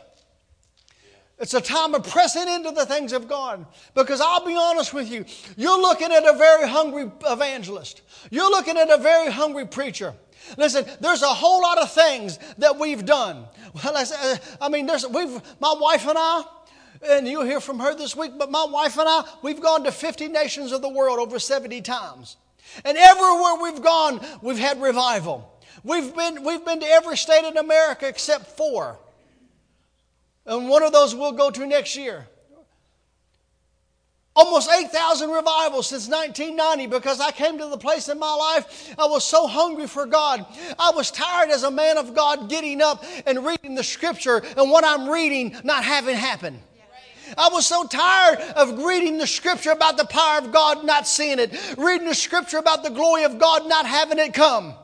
[1.41, 3.65] It's a time of pressing into the things of God.
[3.95, 5.25] Because I'll be honest with you,
[5.57, 8.03] you're looking at a very hungry evangelist.
[8.31, 10.15] You're looking at a very hungry preacher.
[10.57, 13.45] Listen, there's a whole lot of things that we've done.
[13.73, 16.43] Well, I, uh, I mean, there's, we've, my wife and I,
[17.07, 19.93] and you'll hear from her this week, but my wife and I, we've gone to
[19.93, 22.37] 50 nations of the world over 70 times.
[22.85, 25.53] And everywhere we've gone, we've had revival.
[25.85, 28.99] We've been, we've been to every state in America except four.
[30.49, 32.27] And one of those we'll go to next year.
[34.35, 39.07] Almost 8,000 revivals since 1990 because I came to the place in my life I
[39.07, 40.47] was so hungry for God.
[40.79, 44.71] I was tired as a man of God getting up and reading the scripture and
[44.71, 46.63] what I'm reading not having happen.
[47.37, 51.39] I was so tired of reading the scripture about the power of God, not seeing
[51.39, 54.75] it, reading the scripture about the glory of God, not having it come.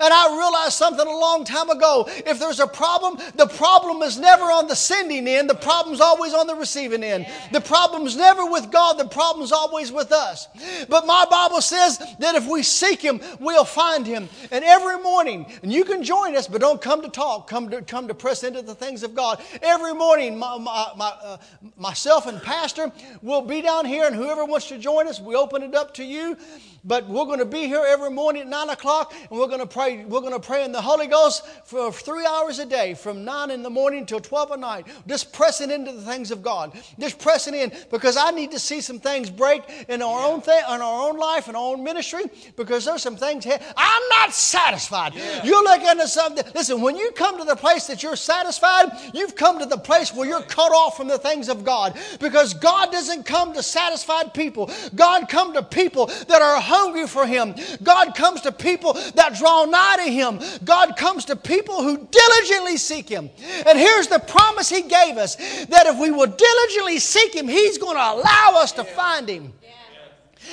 [0.00, 2.06] And I realized something a long time ago.
[2.08, 6.34] If there's a problem, the problem is never on the sending end, the problem's always
[6.34, 7.26] on the receiving end.
[7.52, 10.48] The problem's never with God, the problem's always with us.
[10.88, 14.28] But my Bible says that if we seek Him, we'll find Him.
[14.50, 17.82] And every morning, and you can join us, but don't come to talk, come to,
[17.82, 19.42] come to press into the things of God.
[19.62, 21.36] Every morning, my, my, my, uh,
[21.76, 22.92] myself and Pastor
[23.22, 26.04] will be down here, and whoever wants to join us, we open it up to
[26.04, 26.36] you.
[26.84, 29.66] But we're going to be here every morning at 9 o'clock, and we're going to
[29.66, 30.04] pray.
[30.04, 33.50] We're going to pray in the Holy Ghost for three hours a day, from 9
[33.50, 34.86] in the morning till 12 at night.
[35.06, 36.72] Just pressing into the things of God.
[36.98, 40.26] Just pressing in because I need to see some things break in our yeah.
[40.26, 42.24] own thing, in our own life, and our own ministry.
[42.56, 43.58] Because there's some things here.
[43.76, 45.14] I'm not satisfied.
[45.14, 45.42] Yeah.
[45.44, 46.44] You're looking at something.
[46.54, 50.12] Listen, when you come to the place that you're satisfied, you've come to the place
[50.12, 51.98] where you're cut off from the things of God.
[52.20, 54.70] Because God doesn't come to satisfied people.
[54.94, 57.54] God come to people that are hungry for Him.
[57.82, 60.40] God comes to people that draw nigh to Him.
[60.64, 63.30] God comes to people who diligently seek Him.
[63.66, 67.78] And here's the promise He gave us that if we will diligently seek Him, He's
[67.78, 69.52] going to allow us to find Him.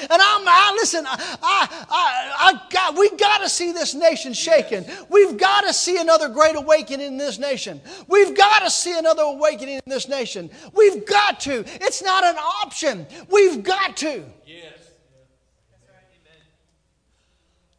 [0.01, 4.86] And I'm, I listen, I, I, I got, we got to see this nation shaken.
[5.09, 7.82] We've got to see another great awakening in this nation.
[8.07, 10.49] We've got to see another awakening in this nation.
[10.74, 11.65] We've got to.
[11.82, 13.05] It's not an option.
[13.30, 14.24] We've got to.
[14.47, 14.80] Yes.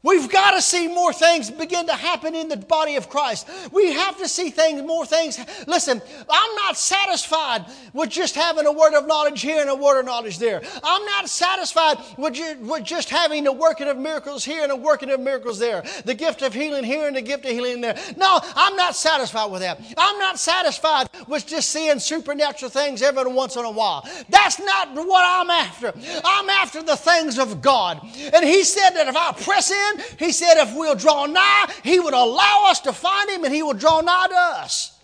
[0.04, 3.48] We've got to see more things begin to happen in the body of Christ.
[3.70, 5.38] We have to see things, more things.
[5.68, 10.00] Listen, I'm not satisfied with just having a word of knowledge here and a word
[10.00, 10.60] of knowledge there.
[10.82, 14.76] I'm not satisfied with, ju- with just having a working of miracles here and a
[14.76, 15.84] working of miracles there.
[16.04, 17.96] The gift of healing here and the gift of healing there.
[18.16, 19.80] No, I'm not satisfied with that.
[19.96, 24.04] I'm not satisfied with just seeing supernatural things every once in a while.
[24.28, 25.92] That's not what I'm after.
[26.24, 28.00] I'm after the things of God.
[28.34, 31.98] And He said that if I press in, he said, if we'll draw nigh, He
[32.00, 34.98] would allow us to find Him and He will draw nigh to us.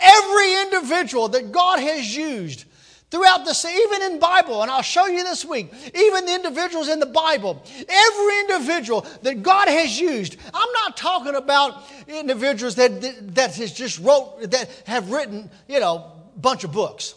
[0.00, 2.64] Every individual that God has used
[3.10, 7.00] throughout the even in bible and i'll show you this week even the individuals in
[7.00, 13.00] the bible every individual that god has used i'm not talking about individuals that
[13.34, 17.14] that has just wrote that have written you know bunch of books.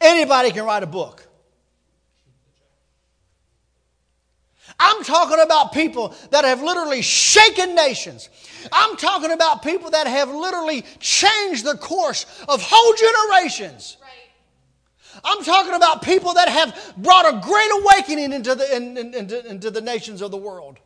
[0.00, 1.26] Anybody can write a book
[4.80, 8.28] I'm talking about people that have literally shaken nations.
[8.72, 13.96] I'm talking about people that have literally changed the course of whole generations.
[15.24, 19.50] I'm talking about people that have brought a great awakening into the, in, in, into,
[19.50, 20.78] into the nations of the world.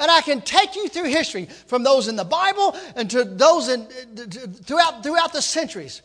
[0.00, 3.68] And I can take you through history from those in the Bible and to those
[3.68, 6.00] in, throughout, throughout the centuries.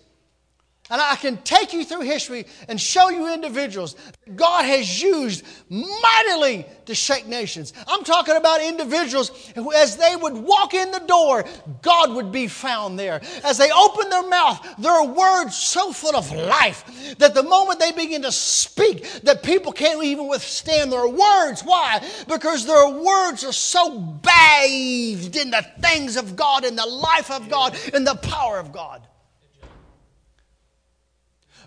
[0.89, 3.95] And I can take you through history and show you individuals
[4.35, 7.73] God has used mightily to shake nations.
[7.87, 11.45] I'm talking about individuals who, as they would walk in the door,
[11.81, 13.21] God would be found there.
[13.43, 17.79] As they open their mouth, there are words so full of life that the moment
[17.79, 21.61] they begin to speak, that people can't even withstand their words.
[21.63, 22.01] Why?
[22.27, 27.49] Because their words are so bathed in the things of God, in the life of
[27.49, 29.01] God, in the power of God.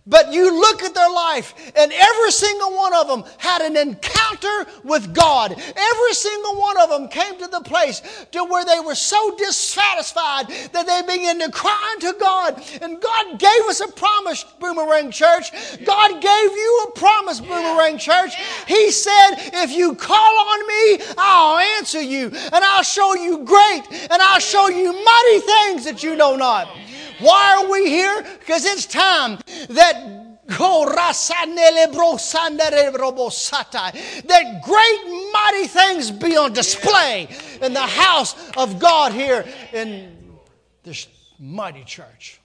[0.07, 4.67] But you look at their life, and every single one of them had an encounter
[4.83, 5.53] with God.
[5.53, 8.01] Every single one of them came to the place
[8.33, 12.63] to where they were so dissatisfied that they began to cry unto God.
[12.81, 15.51] And God gave us a promise, Boomerang Church.
[15.85, 18.35] God gave you a promise, Boomerang Church.
[18.67, 23.83] He said, If you call on me, I'll answer you, and I'll show you great,
[24.11, 26.69] and I'll show you mighty things that you know not.
[27.21, 28.25] Why are we here?
[28.39, 29.39] Because it's time
[29.69, 29.90] that
[34.27, 37.29] that great mighty things be on display
[37.63, 40.17] in the house of God here in
[40.83, 41.07] this
[41.39, 42.41] mighty church.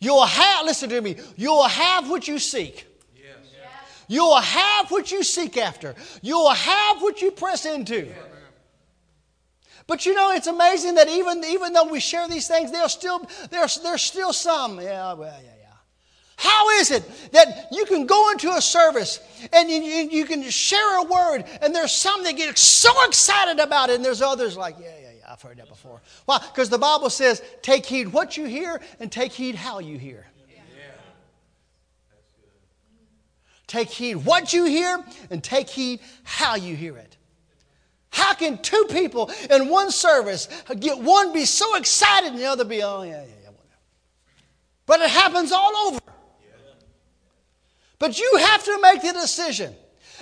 [0.00, 2.86] You'll have, listen to me, you'll have what you seek.
[4.10, 5.94] You'll have what you seek after.
[6.22, 8.08] You'll have what you press into.
[9.86, 13.26] But you know, it's amazing that even, even though we share these things, there's still,
[13.50, 14.80] there's, there's still some.
[14.80, 15.57] Yeah, well, yeah, yeah.
[16.38, 19.18] How is it that you can go into a service
[19.52, 23.90] and you, you, can share a word, and there's some that get so excited about
[23.90, 26.00] it, and there's others like, yeah, yeah, yeah, I've heard that before.
[26.26, 26.38] Why?
[26.38, 30.26] Because the Bible says, take heed what you hear and take heed how you hear.
[33.66, 37.16] Take heed what you hear and take heed how you hear it.
[38.10, 42.64] How can two people in one service get one be so excited and the other
[42.64, 43.78] be, oh, yeah, yeah, yeah, whatever.
[44.86, 45.98] But it happens all over.
[47.98, 49.74] But you have to make the decision.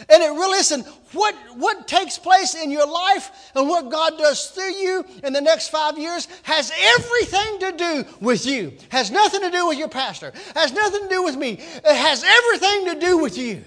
[0.08, 4.50] And it really, listen, what, what takes place in your life and what God does
[4.50, 8.74] through you in the next five years has everything to do with you.
[8.90, 10.32] Has nothing to do with your pastor.
[10.54, 11.52] Has nothing to do with me.
[11.52, 13.64] It has everything to do with you.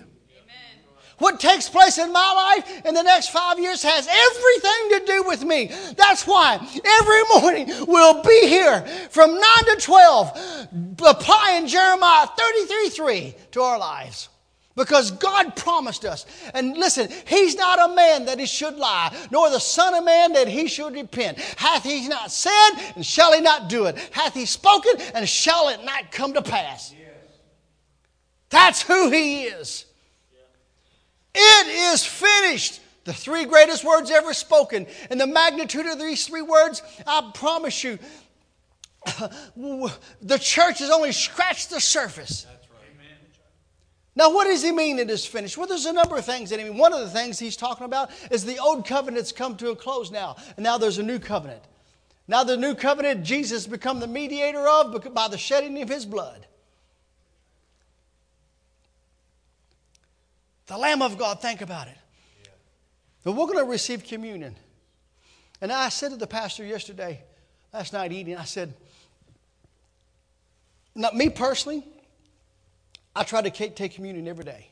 [1.20, 5.24] What takes place in my life in the next five years has everything to do
[5.28, 5.72] with me.
[5.96, 10.68] That's why every morning we'll be here from 9 to 12
[11.06, 14.30] applying Jeremiah 33 3 to our lives.
[14.76, 16.26] Because God promised us.
[16.54, 20.32] And listen, He's not a man that He should lie, nor the Son of Man
[20.34, 21.38] that He should repent.
[21.58, 23.98] Hath He not said, and shall He not do it?
[24.12, 26.94] Hath He spoken, and shall it not come to pass?
[26.98, 27.10] Yes.
[28.50, 29.86] That's who He is.
[31.34, 32.82] It is finished.
[33.06, 34.86] The three greatest words ever spoken.
[35.10, 37.98] And the magnitude of these three words, I promise you,
[39.56, 42.46] the church has only scratched the surface.
[44.16, 45.58] Now, what does he mean it is finished?
[45.58, 46.78] Well, there's a number of things that he mean.
[46.78, 50.12] One of the things he's talking about is the old covenant's come to a close
[50.12, 51.64] now, and now there's a new covenant.
[52.28, 56.48] Now, the new covenant, Jesus become the mediator of by the shedding of his blood.
[60.70, 61.98] The Lamb of God, think about it.
[63.24, 64.56] But we're going to receive communion.
[65.62, 67.24] And I said to the pastor yesterday,
[67.74, 68.76] last night eating, I said,
[70.94, 71.84] not me personally,
[73.16, 74.68] I try to take communion every day.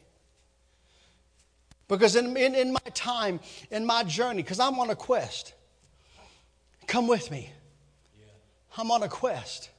[1.88, 3.40] Because in, in, in my time,
[3.72, 5.56] in my journey, because I'm on a quest,
[6.86, 7.52] come with me.
[8.78, 9.72] I'm on a quest.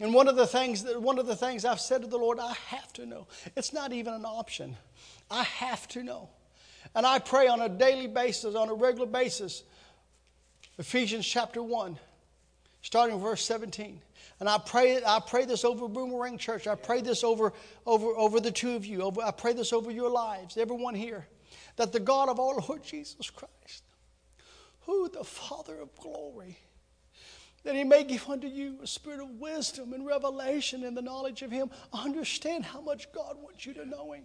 [0.00, 2.38] And one of the things that one of the things I've said to the Lord,
[2.38, 3.26] I have to know.
[3.56, 4.76] It's not even an option.
[5.30, 6.28] I have to know.
[6.94, 9.62] And I pray on a daily basis, on a regular basis.
[10.78, 11.98] Ephesians chapter 1,
[12.82, 14.00] starting verse 17.
[14.38, 16.66] And I pray, I pray this over Boomerang Church.
[16.66, 17.54] I pray this over,
[17.86, 19.02] over, over the two of you.
[19.02, 21.26] Over, I pray this over your lives, everyone here.
[21.76, 23.82] That the God of our Lord Jesus Christ,
[24.82, 26.58] who the Father of glory,
[27.66, 31.42] that he may give unto you a spirit of wisdom and revelation and the knowledge
[31.42, 31.68] of him.
[31.92, 34.22] Understand how much God wants you to know him.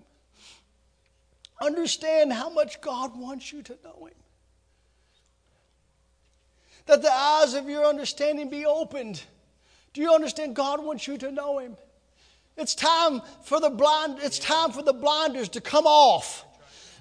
[1.60, 4.14] Understand how much God wants you to know him.
[6.86, 9.24] That the eyes of your understanding be opened.
[9.94, 10.56] Do you understand?
[10.56, 11.78] God wants you to know him.
[12.58, 16.46] It's time for the blind, it's time for the blinders to come off.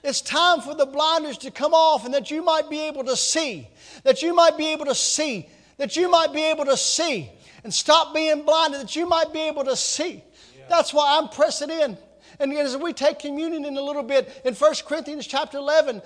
[0.02, 3.16] It's time for the blinders to come off and that you might be able to
[3.16, 3.68] see.
[4.04, 5.46] That you might be able to see
[5.81, 7.31] that you might be able to see
[7.65, 10.23] and stop being blinded, that you might be able to see.
[10.69, 11.97] That's why I'm pressing in.
[12.39, 16.02] And as we take communion in a little bit, in 1 Corinthians chapter 11,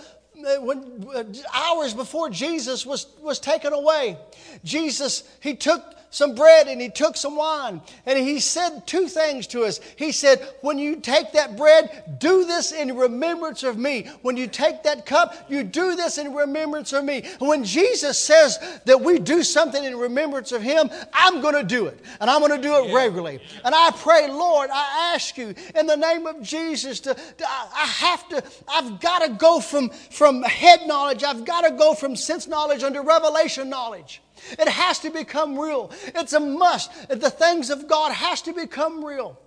[0.47, 4.17] uh, when uh, hours before Jesus was, was taken away,
[4.63, 5.83] Jesus, he took
[6.15, 7.82] some bread and he took some wine.
[8.07, 9.81] And he said two things to us.
[9.97, 14.09] He said, When you take that bread, do this in remembrance of me.
[14.23, 17.23] When you take that cup, you do this in remembrance of me.
[17.41, 21.65] And when Jesus says that we do something in remembrance of him, I'm going to
[21.65, 21.99] do it.
[22.20, 23.41] And I'm going to do it regularly.
[23.65, 27.86] And I pray, Lord, I ask you in the name of Jesus to, to I
[27.86, 32.15] have to, I've got to go from, from head knowledge, I've got to go from
[32.15, 34.20] sense knowledge under revelation knowledge.
[34.53, 35.91] It has to become real.
[36.15, 37.09] It's a must.
[37.09, 39.39] The things of God has to become real.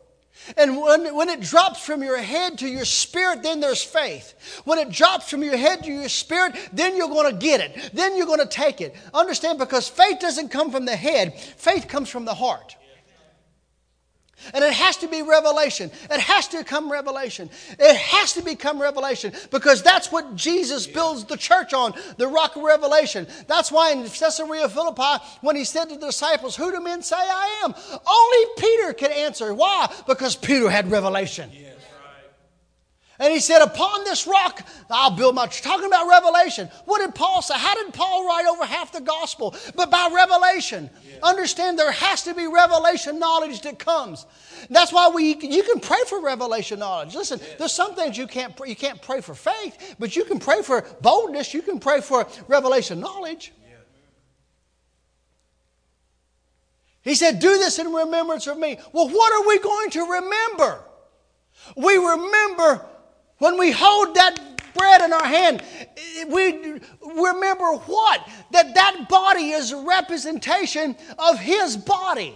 [0.55, 4.61] And when, when it drops from your head to your spirit, then there's faith.
[4.65, 7.91] When it drops from your head to your spirit, then you're going to get it.
[7.93, 8.95] Then you're going to take it.
[9.13, 9.59] Understand?
[9.59, 12.75] Because faith doesn't come from the head, faith comes from the heart.
[14.53, 15.91] And it has to be revelation.
[16.09, 17.49] It has to come revelation.
[17.79, 22.55] It has to become revelation because that's what Jesus builds the church on the rock
[22.55, 23.27] of revelation.
[23.47, 27.15] That's why in Caesarea Philippi, when he said to the disciples, Who do men say
[27.17, 27.73] I am?
[28.07, 29.53] Only Peter could answer.
[29.53, 29.91] Why?
[30.07, 31.49] Because Peter had revelation.
[31.53, 31.67] Yeah.
[33.19, 35.63] And he said, Upon this rock, I'll build my church.
[35.63, 36.69] Talking about revelation.
[36.85, 37.55] What did Paul say?
[37.55, 39.55] How did Paul write over half the gospel?
[39.75, 40.89] But by revelation.
[41.03, 41.17] Yeah.
[41.23, 44.25] Understand there has to be revelation knowledge that comes.
[44.69, 47.15] That's why we, you can pray for revelation knowledge.
[47.15, 47.55] Listen, yeah.
[47.57, 50.85] there's some things you can't, you can't pray for faith, but you can pray for
[51.01, 51.53] boldness.
[51.53, 53.51] You can pray for revelation knowledge.
[53.67, 53.77] Yeah.
[57.01, 58.77] He said, Do this in remembrance of me.
[58.93, 60.83] Well, what are we going to remember?
[61.75, 62.85] We remember
[63.39, 64.37] when we hold that
[64.73, 65.63] bread in our hand,
[66.29, 68.27] we remember what?
[68.51, 72.35] That that body is a representation of His body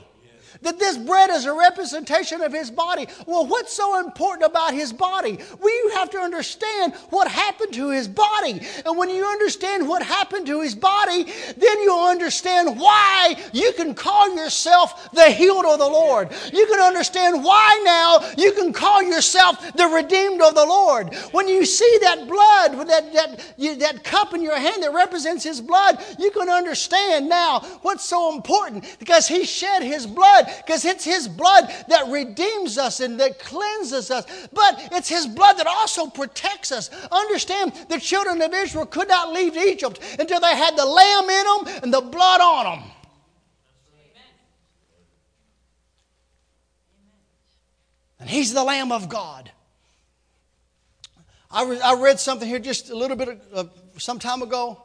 [0.62, 3.08] that this bread is a representation of his body.
[3.26, 5.40] Well, what's so important about his body?
[5.62, 8.62] We have to understand what happened to his body.
[8.86, 13.94] And when you understand what happened to his body, then you'll understand why you can
[13.94, 16.30] call yourself the healed of the Lord.
[16.54, 21.14] You can understand why now you can call yourself the redeemed of the Lord.
[21.32, 25.44] When you see that blood, that, that, you, that cup in your hand that represents
[25.44, 30.86] his blood, you can understand now what's so important because he shed his blood because
[30.86, 34.26] it's His blood that redeems us and that cleanses us.
[34.54, 36.90] But it's His blood that also protects us.
[37.12, 41.44] Understand, the children of Israel could not leave Egypt until they had the lamb in
[41.44, 42.92] them and the blood on them.
[48.20, 49.52] And He's the Lamb of God.
[51.50, 53.64] I, re- I read something here just a little bit of, uh,
[53.98, 54.84] some time ago.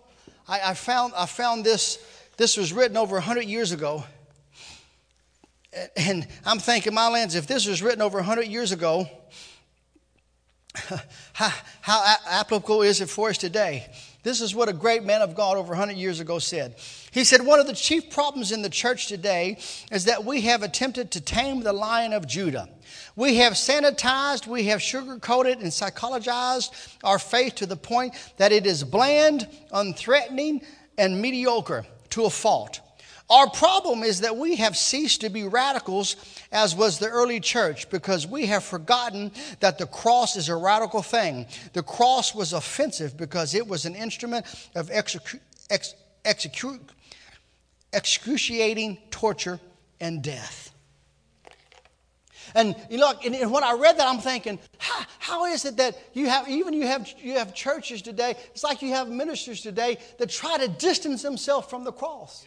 [0.49, 1.99] I, I, found, I found this.
[2.39, 4.05] This was written over 100 years ago
[5.97, 9.09] and I'm thinking, my lands, if this was written over 100 years ago,
[11.33, 13.87] how, how applicable is it for us today?
[14.23, 16.75] This is what a great man of God over 100 years ago said.
[17.13, 19.59] He said, One of the chief problems in the church today
[19.93, 22.69] is that we have attempted to tame the lion of Judah.
[23.15, 28.67] We have sanitized, we have sugarcoated, and psychologized our faith to the point that it
[28.67, 30.65] is bland, unthreatening,
[30.99, 32.81] and mediocre to a fault.
[33.29, 36.15] Our problem is that we have ceased to be radicals
[36.53, 41.03] as was the early church because we have forgotten that the cross is a radical
[41.03, 41.47] thing.
[41.73, 44.47] The cross was offensive because it was an instrument
[44.77, 45.41] of execu-
[45.71, 45.95] ex-
[46.25, 46.81] execu-
[47.93, 49.59] excruciating torture
[50.01, 50.73] and death.
[52.55, 55.99] And you know, and, when I read that, I'm thinking, how, how is it that
[56.13, 58.37] you have even you have you have churches today?
[58.53, 62.47] It's like you have ministers today that try to distance themselves from the cross.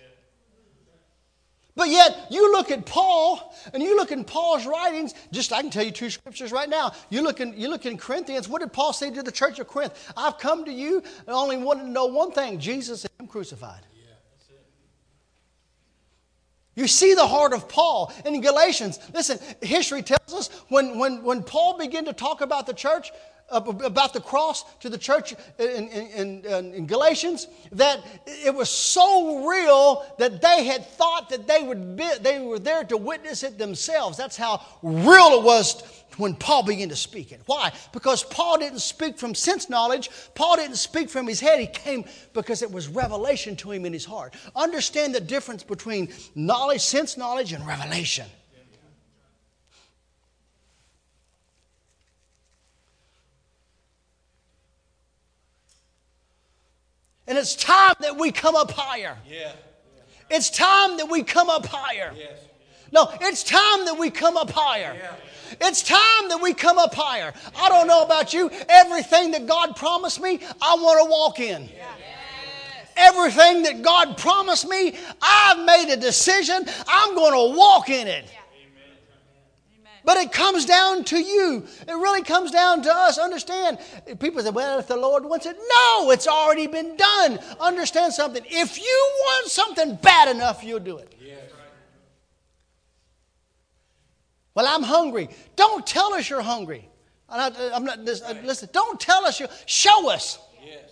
[1.80, 5.70] But yet, you look at Paul and you look in Paul's writings, just I can
[5.70, 6.92] tell you two scriptures right now.
[7.10, 9.68] You look in, you look in Corinthians, what did Paul say to the church of
[9.70, 10.12] Corinth?
[10.18, 13.80] I've come to you and only wanted to know one thing Jesus and Him crucified.
[16.76, 19.00] You see the heart of Paul in Galatians.
[19.14, 23.10] Listen, history tells us when, when, when Paul began to talk about the church,
[23.52, 29.48] about the cross to the church in, in, in, in, Galatians that it was so
[29.48, 33.58] real that they had thought that they, would be, they were there to witness it
[33.58, 34.18] themselves.
[34.18, 35.82] That's how real it was
[36.18, 37.42] when Paul began to speak it.
[37.46, 37.72] Why?
[37.94, 40.10] Because Paul didn't speak from sense knowledge.
[40.36, 41.60] Paul didn't speak from his head.
[41.60, 44.36] He came because it was revelation to him in his heart.
[44.56, 48.26] Understand the difference between knowledge, sense knowledge, and revelation.
[57.30, 59.16] And it's time that we come up higher.
[59.30, 59.52] Yeah.
[60.32, 62.12] It's time that we come up higher.
[62.18, 62.40] Yes.
[62.92, 64.98] No, it's time that we come up higher.
[65.00, 65.16] Yeah.
[65.62, 67.32] It's time that we come up higher.
[67.56, 68.50] I don't know about you.
[68.68, 71.70] Everything that God promised me, I want to walk in.
[71.76, 71.86] Yeah.
[72.98, 76.66] Everything that God promised me, I've made a decision.
[76.88, 78.26] I'm going to walk in it.
[80.04, 81.66] But it comes down to you.
[81.88, 83.18] It really comes down to us.
[83.18, 83.80] Understand.
[84.20, 85.58] People say, well, if the Lord wants it.
[85.58, 87.40] No, it's already been done.
[87.60, 88.44] Understand something.
[88.46, 91.14] If you want something bad enough, you'll do it.
[91.22, 91.40] Yes.
[94.56, 95.30] Well, I'm hungry.
[95.56, 96.90] Don't tell us you're hungry.
[97.30, 100.40] I'm not, I'm not listen, don't tell us you show us.
[100.66, 100.90] Yes.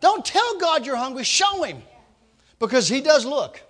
[0.00, 1.82] Don't tell God you're hungry, show him.
[2.58, 3.60] Because he does look.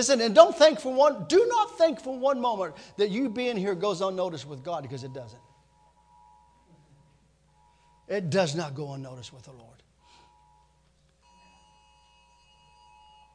[0.00, 3.54] Listen, and don't think for one, do not think for one moment that you being
[3.54, 5.42] here goes unnoticed with God because it doesn't.
[8.08, 9.82] It does not go unnoticed with the Lord.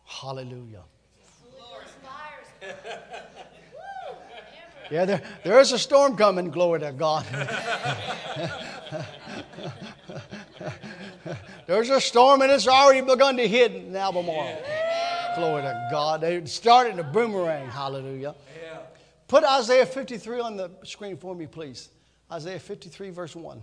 [0.06, 0.82] Hallelujah.
[4.90, 7.28] Yeah, there, there is a storm coming, glory to God.
[11.68, 14.64] There's a storm and it's already begun to hit in Albemarle.
[15.36, 16.22] Glory to God.
[16.22, 17.70] They started a boomerang.
[17.70, 18.36] Hallelujah.
[18.62, 18.80] Yeah.
[19.28, 21.90] Put Isaiah 53 on the screen for me, please.
[22.32, 23.62] Isaiah 53, verse 1.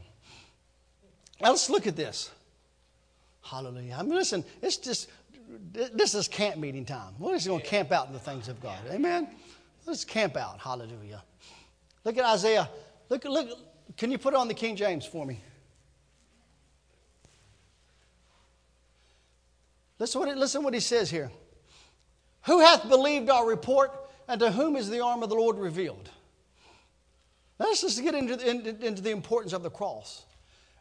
[1.41, 2.31] Now let's look at this.
[3.43, 3.97] Hallelujah.
[3.99, 5.11] I mean, listen, it's just,
[5.73, 7.15] this is camp meeting time.
[7.19, 8.79] We're just going to camp out in the things of God.
[8.91, 9.29] Amen?
[9.87, 10.61] Let's camp out.
[10.61, 11.23] Hallelujah.
[12.05, 12.69] Look at Isaiah.
[13.09, 13.49] Look, look,
[13.97, 15.41] can you put it on the King James for me?
[19.99, 21.31] Listen what, listen what he says here.
[22.45, 23.93] Who hath believed our report,
[24.29, 26.11] and to whom is the arm of the Lord revealed?
[27.61, 30.25] Now let's just get into, into, into the importance of the cross.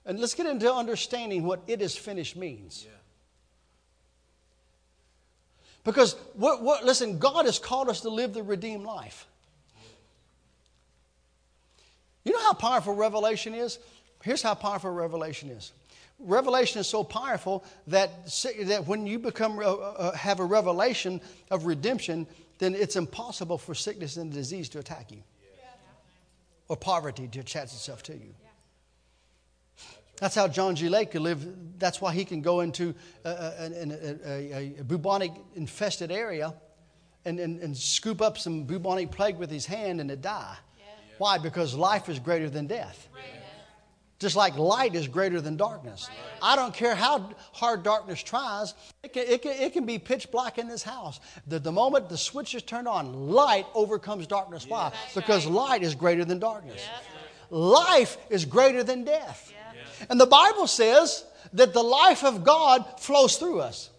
[0.06, 2.86] And let's get into understanding what it is finished means.
[2.86, 2.98] Yeah.
[5.84, 9.28] Because, what, what, listen, God has called us to live the redeemed life.
[12.24, 13.80] You know how powerful revelation is?
[14.24, 15.72] Here's how powerful revelation is
[16.24, 18.28] revelation is so powerful that,
[18.64, 22.28] that when you become uh, uh, have a revelation of redemption,
[22.60, 25.24] then it's impossible for sickness and disease to attack you,
[25.58, 25.64] yeah.
[26.68, 28.34] or poverty to attach itself to you.
[28.42, 28.48] Yeah.
[30.20, 30.88] That's how John G.
[30.88, 31.44] Lake could live.
[31.80, 32.94] That's why he can go into
[33.26, 36.54] a, a, a, a bubonic infested area
[37.26, 40.56] and, and, and, scoop up some bubonic plague with his hand and it die.
[40.78, 40.86] Yeah.
[41.18, 41.38] Why?
[41.38, 43.10] Because life is greater than death.
[43.14, 43.41] Right.
[44.22, 46.08] Just like light is greater than darkness.
[46.44, 50.30] I don't care how hard darkness tries, it can, it can, it can be pitch
[50.30, 51.20] black in this house.
[51.48, 54.68] The, the moment the switch is turned on, light overcomes darkness.
[54.68, 54.94] Why?
[55.16, 56.88] Because light is greater than darkness.
[57.50, 59.52] Life is greater than death.
[60.08, 63.90] And the Bible says that the life of God flows through us.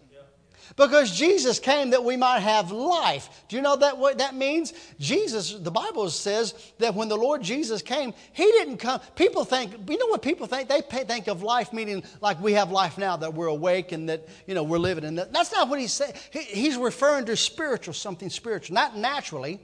[0.75, 3.43] Because Jesus came that we might have life.
[3.47, 4.73] Do you know that what that means?
[4.99, 8.99] Jesus, the Bible says that when the Lord Jesus came, He didn't come.
[9.15, 10.69] People think, you know what people think?
[10.69, 14.27] They think of life meaning like we have life now, that we're awake and that,
[14.47, 15.03] you know, we're living.
[15.03, 15.31] And that.
[15.31, 16.13] that's not what He's saying.
[16.31, 19.59] He, he's referring to spiritual, something spiritual, not naturally.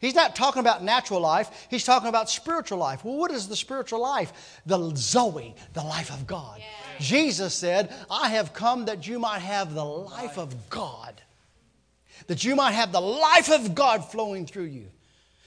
[0.00, 3.04] He's not talking about natural life, he's talking about spiritual life.
[3.04, 4.60] Well, what is the spiritual life?
[4.64, 6.58] The Zoe, the life of God.
[6.58, 6.64] Yeah.
[6.98, 11.20] Jesus said, I have come that you might have the life of God,
[12.28, 14.86] that you might have the life of God flowing through you.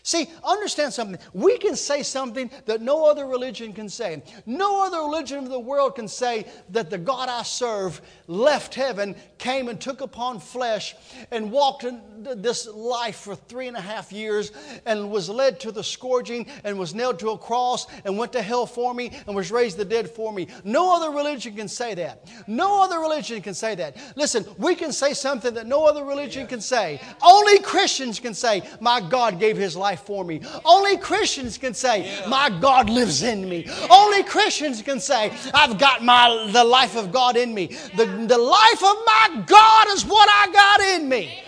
[0.05, 1.17] See, understand something.
[1.31, 4.21] We can say something that no other religion can say.
[4.45, 9.15] No other religion of the world can say that the God I serve left heaven,
[9.37, 10.93] came and took upon flesh,
[11.31, 12.01] and walked in
[12.35, 14.51] this life for three and a half years,
[14.85, 18.41] and was led to the scourging, and was nailed to a cross, and went to
[18.41, 20.47] hell for me, and was raised the dead for me.
[20.65, 22.27] No other religion can say that.
[22.45, 23.95] No other religion can say that.
[24.17, 26.99] Listen, we can say something that no other religion can say.
[27.21, 30.41] Only Christians can say, My God gave his life life for me.
[30.65, 33.69] Only Christians can say, My God lives in me.
[33.91, 37.67] Only Christians can say, I've got my, the life of God in me.
[37.95, 41.43] The, the life of my God is what I got in me.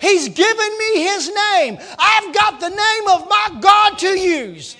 [0.00, 1.78] He's given me His name.
[1.96, 4.76] I've got the name of my God to use.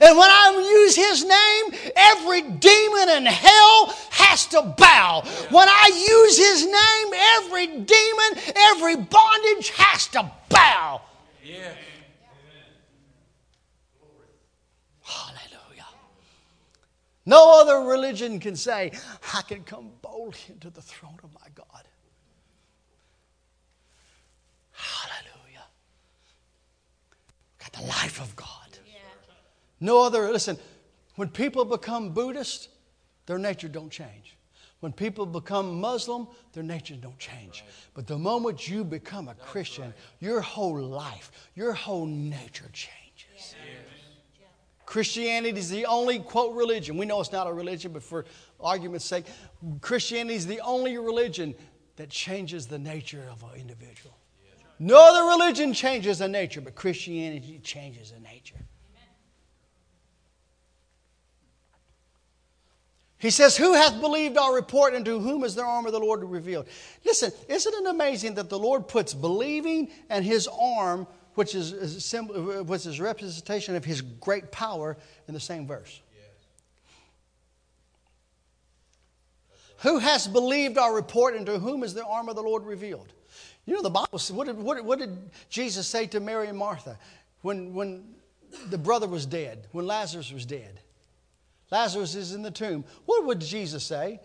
[0.00, 5.22] And when I use his name, every demon in hell has to bow.
[5.50, 11.02] When I use his name, every demon, every bondage has to bow.
[11.44, 11.74] Yeah.
[15.02, 15.84] Hallelujah.
[17.26, 18.92] No other religion can say,
[19.34, 21.84] I can come boldly into the throne of my God.
[24.72, 25.66] Hallelujah.
[27.58, 28.48] Got the life of God.
[28.86, 28.94] Yeah.
[29.80, 30.56] No other, listen,
[31.16, 32.70] when people become Buddhist,
[33.26, 34.23] their nature don't change.
[34.84, 37.64] When people become Muslim, their nature don't change.
[37.94, 43.54] But the moment you become a Christian, your whole life, your whole nature changes.
[44.84, 46.98] Christianity is the only, quote, religion.
[46.98, 48.26] We know it's not a religion, but for
[48.60, 49.24] argument's sake,
[49.80, 51.54] Christianity is the only religion
[51.96, 54.18] that changes the nature of an individual.
[54.78, 58.58] No other religion changes the nature, but Christianity changes the nature.
[63.24, 65.98] He says, Who hath believed our report, and to whom is the arm of the
[65.98, 66.68] Lord revealed?
[67.06, 72.14] Listen, isn't it amazing that the Lord puts believing and his arm, which is, is
[72.66, 76.02] which is representation of his great power, in the same verse?
[79.78, 83.14] Who has believed our report, and to whom is the arm of the Lord revealed?
[83.64, 86.58] You know, the Bible says, what did, what, what did Jesus say to Mary and
[86.58, 86.98] Martha
[87.40, 88.04] when, when
[88.68, 90.80] the brother was dead, when Lazarus was dead?
[91.74, 92.84] Lazarus is in the tomb.
[93.04, 94.20] What would Jesus say?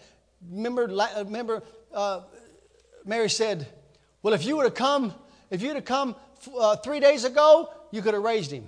[0.51, 0.85] Remember,
[1.17, 2.21] remember uh,
[3.05, 3.67] Mary said,
[4.21, 5.15] Well, if you would have come,
[5.49, 6.15] if you'd have come
[6.55, 8.67] uh, three days ago, you could have raised him.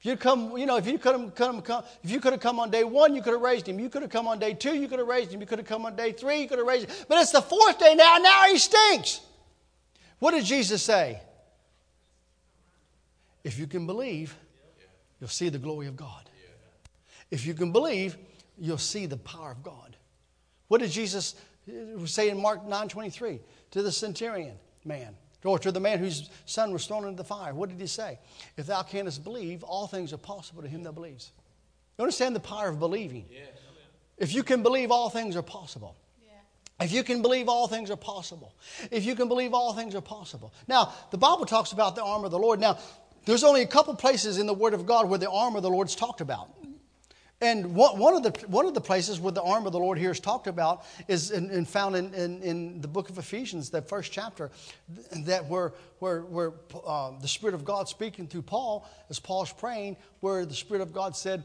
[0.00, 2.40] If you'd come, you know, if you could have come, come, if you could have
[2.40, 3.78] come on day one, you could have raised him.
[3.78, 5.42] You could have come on day two, you could have raised him.
[5.42, 6.96] You could have come on day three, you could have raised him.
[7.08, 9.20] But it's the fourth day now, now he stinks.
[10.18, 11.20] What did Jesus say?
[13.44, 14.34] If you can believe,
[15.20, 16.27] you'll see the glory of God.
[17.30, 18.16] If you can believe,
[18.58, 19.96] you'll see the power of God.
[20.68, 21.34] What did Jesus
[22.06, 23.40] say in Mark 9:23
[23.72, 27.54] to the centurion man, or to the man whose son was thrown into the fire?
[27.54, 28.18] What did he say?
[28.56, 31.32] If thou canst believe, all things are possible to him that believes.
[31.98, 33.26] You understand the power of believing?
[33.30, 33.48] Yes.
[34.16, 35.96] If you can believe, all things are possible.
[36.80, 38.54] If you can believe, all things are possible.
[38.92, 40.52] If you can believe, all things are possible.
[40.68, 42.60] Now, the Bible talks about the armor of the Lord.
[42.60, 42.78] Now,
[43.24, 45.70] there's only a couple places in the Word of God where the armor of the
[45.70, 46.48] Lord's talked about.
[47.40, 50.10] And one of, the, one of the places where the arm of the Lord here
[50.10, 53.88] is talked about is in, in found in, in, in, the book of Ephesians, that
[53.88, 54.50] first chapter,
[55.18, 56.52] that where, where, where
[56.84, 60.92] uh, the Spirit of God speaking through Paul, as Paul's praying, where the Spirit of
[60.92, 61.44] God said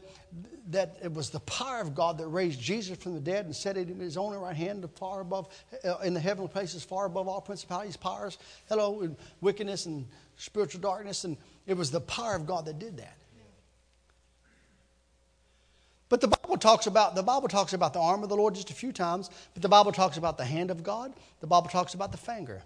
[0.70, 3.76] that it was the power of God that raised Jesus from the dead and set
[3.76, 5.46] it in his own right hand, far above,
[5.84, 8.38] uh, in the heavenly places, far above all principalities, powers,
[8.68, 10.08] hello, and wickedness and
[10.38, 11.22] spiritual darkness.
[11.22, 11.36] And
[11.68, 13.16] it was the power of God that did that.
[16.14, 18.70] But the Bible talks about the Bible talks about the arm of the Lord just
[18.70, 21.12] a few times, but the Bible talks about the hand of God.
[21.40, 22.62] The Bible talks about the finger.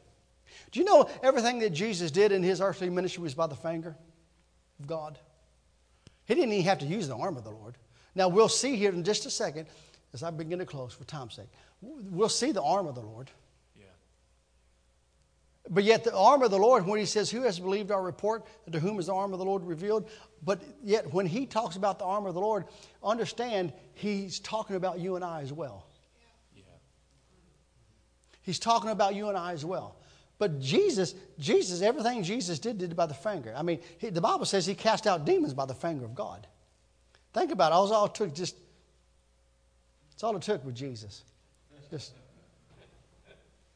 [0.71, 3.97] Do you know everything that Jesus did in his earthly ministry was by the finger
[4.79, 5.19] of God?
[6.27, 7.79] He didn't even have to use the arm of the Lord.
[8.15, 9.67] Now we'll see here in just a second,
[10.13, 11.49] as I begin to close for time's sake.
[11.81, 13.31] We'll see the arm of the Lord.
[15.71, 18.47] But yet, the arm of the Lord, when he says, Who has believed our report,
[18.65, 20.09] and to whom is the arm of the Lord revealed?
[20.43, 22.65] But yet, when he talks about the arm of the Lord,
[23.03, 25.87] understand he's talking about you and I as well.
[26.55, 26.63] Yeah.
[28.43, 29.97] He's talking about you and I as well.
[30.39, 33.53] But Jesus, Jesus, everything Jesus did, did by the finger.
[33.55, 36.47] I mean, he, the Bible says he cast out demons by the finger of God.
[37.35, 37.75] Think about it.
[37.75, 38.57] All, all it took just,
[40.13, 41.25] it's all it took with Jesus.
[41.91, 42.15] Just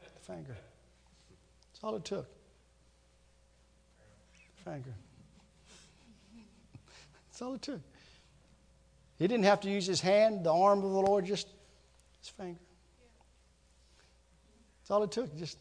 [0.01, 0.57] the finger
[1.83, 2.27] all it took.
[4.65, 4.95] Finger.
[7.29, 7.81] That's all it took.
[9.19, 11.49] He didn't have to use his hand, the arm of the Lord, just
[12.21, 12.61] his finger.
[14.81, 15.59] That's all it took, just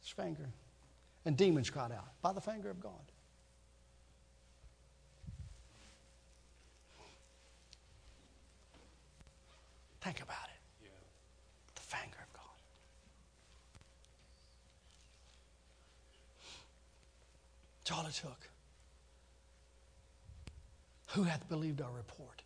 [0.00, 0.48] his finger.
[1.24, 2.92] and demons cried out by the finger of God.
[10.00, 10.88] Think about it.
[11.74, 12.42] The finger of God.
[17.88, 18.48] That's all it took.
[21.14, 22.42] Who hath believed our report?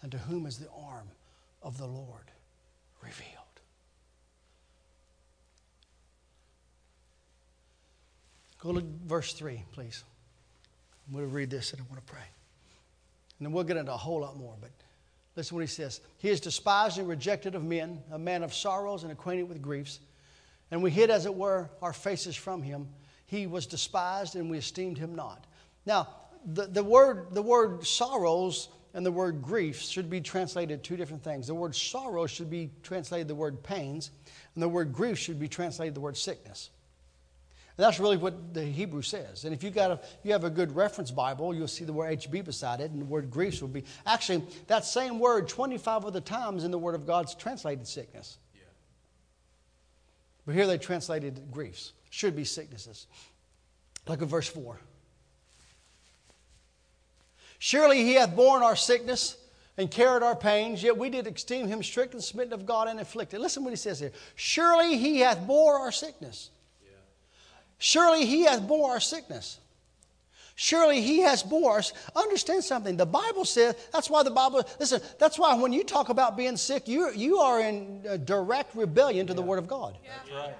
[0.00, 1.08] And to whom is the arm
[1.62, 2.30] of the Lord
[3.02, 3.32] revealed?
[8.58, 10.02] Go to verse 3, please.
[11.06, 12.24] I'm going to read this and I want to pray.
[13.38, 14.70] And then we'll get into a whole lot more, but
[15.36, 16.00] listen what he says.
[16.18, 20.00] He is despised and rejected of men, a man of sorrows and acquainted with griefs.
[20.70, 22.88] And we hid, as it were, our faces from him.
[23.26, 25.44] He was despised and we esteemed him not.
[25.84, 26.08] Now,
[26.44, 31.22] the, the, word, the word sorrows and the word grief should be translated two different
[31.22, 31.48] things.
[31.48, 34.10] The word sorrow should be translated the word pains,
[34.54, 36.70] and the word grief should be translated the word sickness.
[37.76, 39.44] And that's really what the Hebrew says.
[39.44, 42.18] And if you got a, you have a good reference Bible, you'll see the word
[42.18, 46.22] HB beside it, and the word grief will be actually that same word 25 other
[46.22, 48.38] times in the Word of God's translated sickness.
[48.54, 48.62] Yeah.
[50.46, 51.92] But here they translated griefs.
[52.16, 53.06] Should be sicknesses.
[54.08, 54.80] Look at verse 4.
[57.58, 59.36] Surely he hath borne our sickness
[59.76, 63.38] and carried our pains, yet we did esteem him stricken, smitten of God, and afflicted.
[63.38, 64.12] Listen what he says here.
[64.34, 66.48] Surely he hath bore our sickness.
[66.82, 66.96] Yeah.
[67.76, 69.58] Surely he hath bore our sickness.
[70.54, 71.92] Surely he has bore us.
[72.14, 72.96] Understand something.
[72.96, 76.56] The Bible says, that's why the Bible, listen, that's why when you talk about being
[76.56, 79.36] sick, you, you are in uh, direct rebellion to yeah.
[79.36, 79.98] the Word of God.
[80.02, 80.12] Yeah.
[80.16, 80.54] That's right.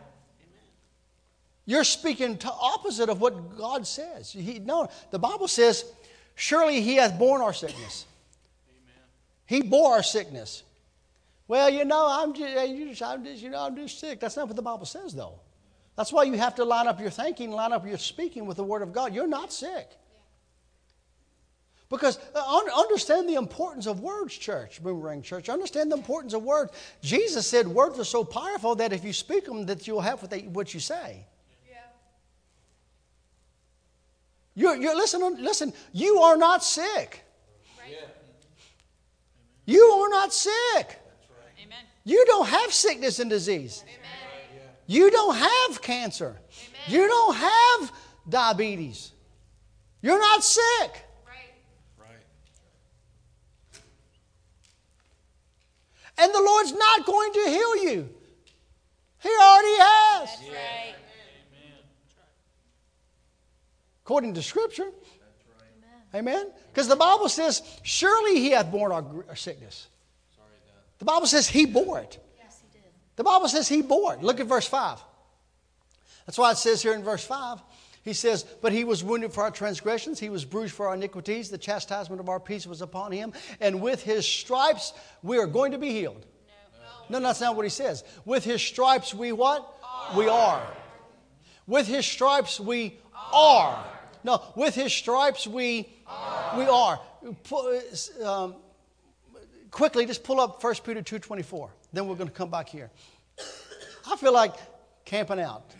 [1.67, 4.31] You're speaking to opposite of what God says.
[4.31, 5.85] He, no, the Bible says,
[6.37, 8.05] Surely he hath borne our sickness.
[8.69, 9.03] Amen.
[9.47, 10.63] He bore our sickness.
[11.49, 14.21] Well, you know, I'm just, I'm just, you know, I'm just sick.
[14.21, 15.41] That's not what the Bible says, though.
[15.97, 18.65] That's why you have to line up your thinking, line up your speaking with the
[18.65, 19.15] Word of God.
[19.15, 19.89] You're not sick.
[21.89, 25.49] Because uh, understand the importance of words, church, Boomerang Church.
[25.49, 26.73] Understand the importance of words.
[27.01, 30.31] Jesus said words are so powerful that if you speak them, that you'll have what,
[30.31, 31.25] they, what you say.
[34.57, 37.23] You're, you're listen, listen, you are not sick.
[39.67, 41.01] You are not sick.
[42.05, 43.83] You don't have sickness and disease.
[43.85, 44.69] Amen.
[44.87, 46.37] You don't have cancer.
[46.39, 46.81] Amen.
[46.87, 47.93] You don't have
[48.29, 49.11] diabetes.
[50.03, 51.05] You're not sick.
[51.27, 52.15] Right.
[56.17, 58.09] And the Lord's not going to heal you.
[59.21, 60.29] He already has.
[60.29, 60.95] That's right
[64.07, 64.89] according to Scripture.
[66.15, 66.47] Amen.
[66.73, 69.89] Because the Bible says, surely he hath borne our, our sickness.
[70.37, 70.49] Sorry,
[71.01, 72.17] the Bible says he bore it.
[72.39, 72.89] Yes, he did.
[73.17, 74.23] The Bible says he bore it.
[74.23, 75.01] Look at verse 5.
[76.25, 77.61] That's why it says here in verse 5,
[78.05, 81.51] he says, But he was wounded for our transgressions, he was bruised for our iniquities,
[81.51, 84.93] the chastisement of our peace was upon him, and with his stripes
[85.25, 86.25] we are going to be healed.
[87.11, 88.05] No, no that's not what he says.
[88.25, 89.69] With his stripes we what?
[89.83, 90.17] Are.
[90.17, 90.65] We are.
[91.67, 93.75] With his stripes we are.
[93.75, 93.96] are.
[94.25, 96.59] No, with his stripes we are.
[96.59, 97.01] we are.
[98.25, 98.55] Um,
[99.71, 101.71] quickly, just pull up 1 Peter 2.24.
[101.93, 102.91] Then we're going to come back here.
[104.11, 104.55] I feel like
[105.05, 105.75] camping out.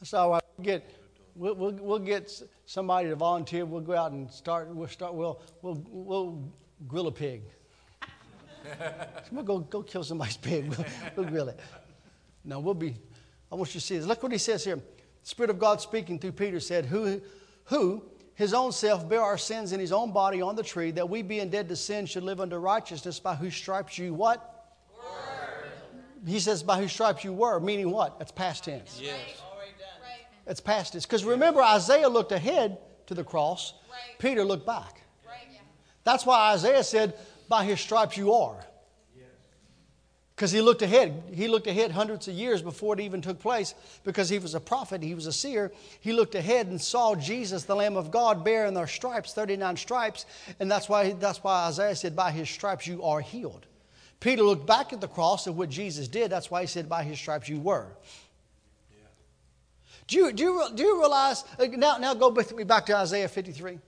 [0.00, 0.42] That's all right.
[0.56, 0.90] We'll get,
[1.34, 3.64] we'll, we'll, we'll, get somebody to volunteer.
[3.64, 4.68] We'll go out and start.
[4.68, 5.14] We'll start.
[5.14, 6.52] We'll, we'll, we'll
[6.86, 7.42] grill a pig.
[9.32, 10.68] we'll go, go kill somebody's pig.
[10.68, 10.86] We'll,
[11.16, 11.60] we'll grill it.
[12.44, 12.96] No, we'll be.
[13.50, 14.06] I want you to see this.
[14.06, 14.80] Look what he says here.
[15.26, 17.20] Spirit of God speaking through Peter said, Who,
[17.64, 18.04] who
[18.34, 21.20] his own self bare our sins in his own body on the tree, that we
[21.22, 24.68] being dead to sin should live unto righteousness, by whose stripes you what?
[24.96, 25.72] Word.
[26.24, 28.20] He says, by whose stripes you were, meaning what?
[28.20, 29.00] That's past tense.
[29.02, 29.18] Yes.
[29.58, 30.26] Right.
[30.46, 31.06] It's past tense.
[31.06, 32.78] Because remember, Isaiah looked ahead
[33.08, 34.16] to the cross, right.
[34.20, 35.02] Peter looked back.
[35.26, 35.60] Right.
[36.04, 37.14] That's why Isaiah said,
[37.48, 38.64] by his stripes you are.
[40.36, 41.22] Because he looked ahead.
[41.32, 44.60] He looked ahead hundreds of years before it even took place because he was a
[44.60, 45.72] prophet, he was a seer.
[46.00, 50.26] He looked ahead and saw Jesus, the Lamb of God, bearing their stripes, 39 stripes.
[50.60, 53.64] And that's why, that's why Isaiah said, By his stripes you are healed.
[54.20, 56.30] Peter looked back at the cross and what Jesus did.
[56.30, 57.86] That's why he said, By his stripes you were.
[60.06, 61.44] Do you, do, you, do you realize?
[61.58, 63.72] Uh, now, now go with me back to Isaiah 53.
[63.72, 63.80] You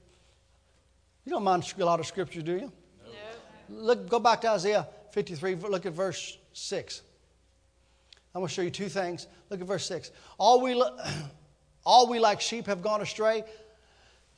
[1.31, 2.73] don't mind a lot of scripture, do you?
[3.71, 3.83] No.
[3.83, 4.87] Look, go back to Isaiah
[5.19, 7.03] 53, look at verse 6.
[8.33, 9.27] I'm going to show you two things.
[9.51, 10.13] Look at verse 6.
[10.39, 10.81] All we,
[11.85, 13.43] all we like sheep have gone astray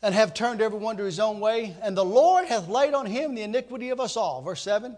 [0.01, 3.35] and have turned everyone to his own way, and the Lord hath laid on him
[3.35, 4.40] the iniquity of us all.
[4.40, 4.97] Verse 7.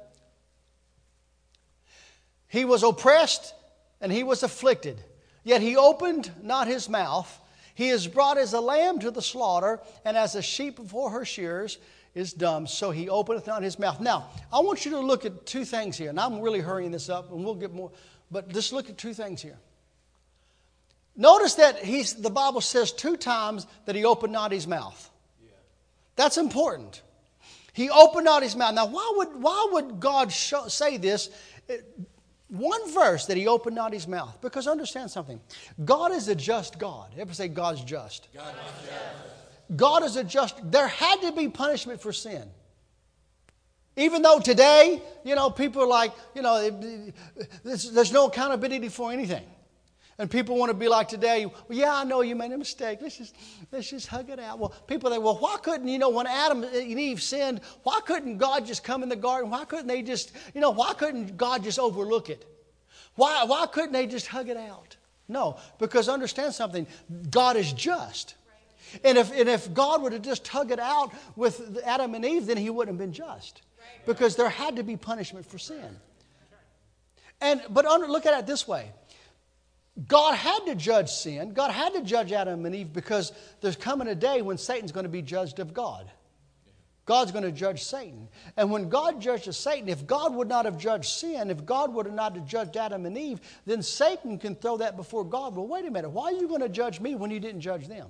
[2.47, 3.53] He was oppressed
[4.01, 5.03] and he was afflicted,
[5.43, 7.41] Yet he opened not his mouth.
[7.75, 11.25] He is brought as a lamb to the slaughter, and as a sheep before her
[11.25, 11.79] shears
[12.15, 14.01] is dumb, so he openeth not his mouth.
[14.01, 17.09] Now, I want you to look at two things here, and I'm really hurrying this
[17.09, 17.91] up, and we'll get more,
[18.31, 19.59] but just look at two things here.
[21.17, 25.11] Notice that he's, the Bible says two times that he opened not his mouth.
[25.43, 25.51] Yeah.
[26.17, 27.03] That's important.
[27.73, 28.75] He opened not his mouth.
[28.75, 31.31] Now, why would, why would God show, say this?
[32.49, 34.39] One verse that he opened not his mouth.
[34.43, 35.41] Because understand something
[35.83, 37.11] God is a just God.
[37.17, 38.29] Ever say God's just?
[38.35, 39.42] God is just.
[39.75, 40.71] God is a just.
[40.71, 42.49] There had to be punishment for sin.
[43.97, 46.71] Even though today, you know, people are like, you know,
[47.63, 49.45] there's no accountability for anything.
[50.19, 52.99] And people want to be like today, well, yeah, I know you made a mistake.
[53.03, 53.35] Let's just,
[53.71, 54.59] let's just hug it out.
[54.59, 58.39] Well, people think, well, why couldn't, you know, when Adam and Eve sinned, why couldn't
[58.39, 59.51] God just come in the garden?
[59.51, 62.47] Why couldn't they just, you know, why couldn't God just overlook it?
[63.15, 64.97] Why, why couldn't they just hug it out?
[65.29, 66.87] No, because understand something
[67.31, 68.35] God is just.
[69.05, 72.47] And if, and if God would have just hugged it out with Adam and Eve,
[72.47, 73.63] then he wouldn't have been just.
[74.07, 75.97] Because there had to be punishment for sin.
[77.41, 78.93] And, but under, look at it this way
[80.07, 81.53] God had to judge sin.
[81.53, 85.05] God had to judge Adam and Eve because there's coming a day when Satan's going
[85.05, 86.11] to be judged of God.
[87.05, 88.29] God's going to judge Satan.
[88.57, 92.07] And when God judges Satan, if God would not have judged sin, if God would
[92.07, 95.57] have not have judged Adam and Eve, then Satan can throw that before God.
[95.57, 96.11] Well, wait a minute.
[96.11, 98.09] Why are you going to judge me when you didn't judge them?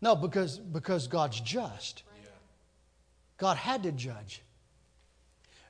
[0.00, 2.02] No, because, because God's just.
[3.38, 4.42] God had to judge.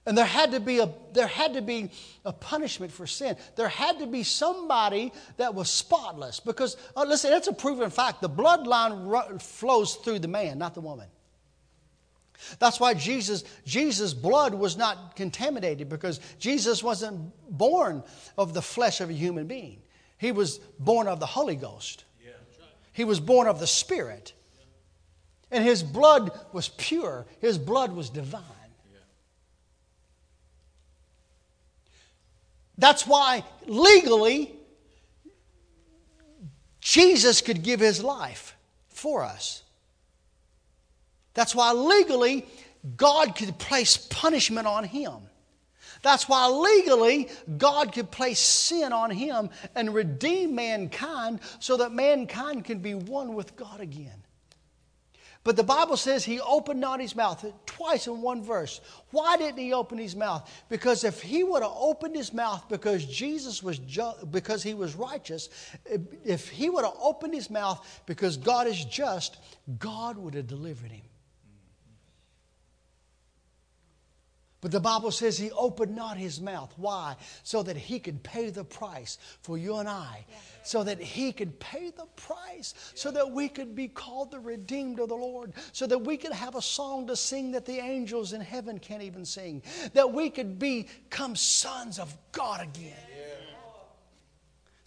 [0.07, 1.91] And there had to be a, there had to be
[2.25, 3.37] a punishment for sin.
[3.57, 6.39] There had to be somebody that was spotless.
[6.39, 8.23] Because, uh, listen, that's a proven fact.
[8.23, 11.09] The bloodline ru- flows through the man, not the woman.
[12.61, 18.05] That's why Jesus, Jesus' blood was not contaminated because Jesus wasn't born
[18.39, 19.83] of the flesh of a human being.
[20.19, 22.05] He was born of the Holy Ghost.
[22.97, 24.33] He was born of the Spirit.
[25.51, 28.43] And his blood was pure, his blood was divine.
[32.79, 34.55] That's why legally
[36.81, 38.57] Jesus could give his life
[38.89, 39.63] for us.
[41.35, 42.47] That's why legally
[42.97, 45.17] God could place punishment on him.
[46.07, 47.29] That's why legally
[47.59, 53.35] God could place sin on him and redeem mankind so that mankind can be one
[53.35, 54.23] with God again.
[55.43, 58.81] But the Bible says he opened not his mouth twice in one verse.
[59.11, 60.49] Why didn't he open his mouth?
[60.69, 64.95] Because if he would have opened his mouth because Jesus was ju- because he was
[64.95, 65.49] righteous,
[66.25, 69.39] if he would have opened his mouth because God is just,
[69.81, 71.03] God would have delivered him.
[74.67, 76.75] But the Bible says he opened not his mouth.
[76.77, 77.15] Why?
[77.45, 80.27] So that he could pay the price for you and I.
[80.65, 82.75] So that he could pay the price.
[82.97, 85.53] So that we could be called the redeemed of the Lord.
[85.71, 89.05] So that we could have a song to sing that the angels in heaven can't
[89.05, 89.63] even sing.
[89.93, 92.97] That we could become sons of God again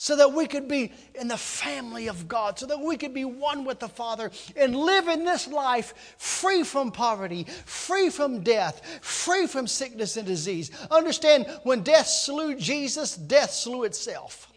[0.01, 3.25] so that we could be in the family of God, so that we could be
[3.25, 8.81] one with the Father and live in this life free from poverty, free from death,
[9.01, 10.71] free from sickness and disease.
[10.89, 14.48] Understand, when death slew Jesus, death slew itself.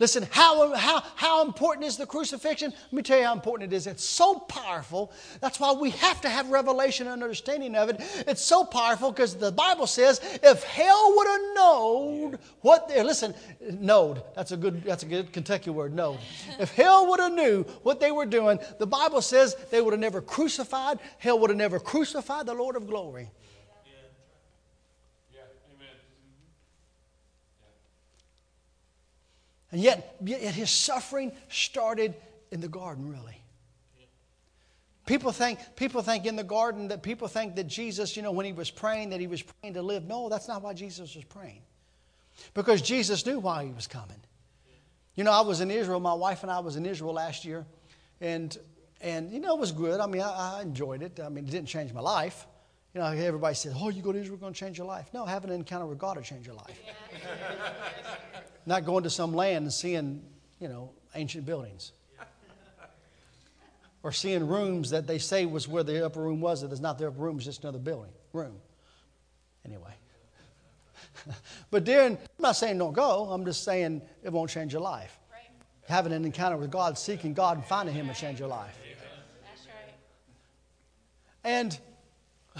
[0.00, 2.72] Listen, how, how, how important is the crucifixion?
[2.72, 3.86] Let me tell you how important it is.
[3.86, 5.12] It's so powerful.
[5.40, 8.00] That's why we have to have revelation and understanding of it.
[8.26, 13.34] It's so powerful because the Bible says if hell would have known what they listen,
[13.60, 14.22] knowed.
[14.34, 16.18] That's a good that's a good Kentucky word, knowed.
[16.58, 20.00] If hell would have knew what they were doing, the Bible says they would have
[20.00, 23.30] never crucified, hell would have never crucified the Lord of glory.
[29.74, 32.14] And yet, yet his suffering started
[32.52, 33.36] in the garden, really.
[35.04, 38.46] People think, people think in the garden that people think that Jesus, you know, when
[38.46, 40.04] he was praying, that he was praying to live.
[40.04, 41.60] No, that's not why Jesus was praying.
[42.54, 44.20] Because Jesus knew why he was coming.
[45.16, 47.66] You know, I was in Israel, my wife and I was in Israel last year,
[48.20, 48.56] and
[49.00, 49.98] and you know, it was good.
[49.98, 51.18] I mean, I, I enjoyed it.
[51.18, 52.46] I mean, it didn't change my life.
[52.94, 55.08] You know, everybody says, Oh, you go to Israel, going to change your life.
[55.12, 56.80] No, having an encounter with God will change your life.
[58.66, 60.22] Not going to some land and seeing,
[60.60, 61.92] you know, ancient buildings.
[64.04, 66.98] Or seeing rooms that they say was where the upper room was, that it's not
[66.98, 68.56] the upper room, it's just another building, room.
[69.64, 69.94] Anyway.
[71.70, 75.18] but during, I'm not saying don't go, I'm just saying it won't change your life.
[75.32, 75.48] Right.
[75.88, 78.78] Having an encounter with God, seeking God and finding Him will change your life.
[79.42, 79.94] That's right.
[81.42, 81.78] And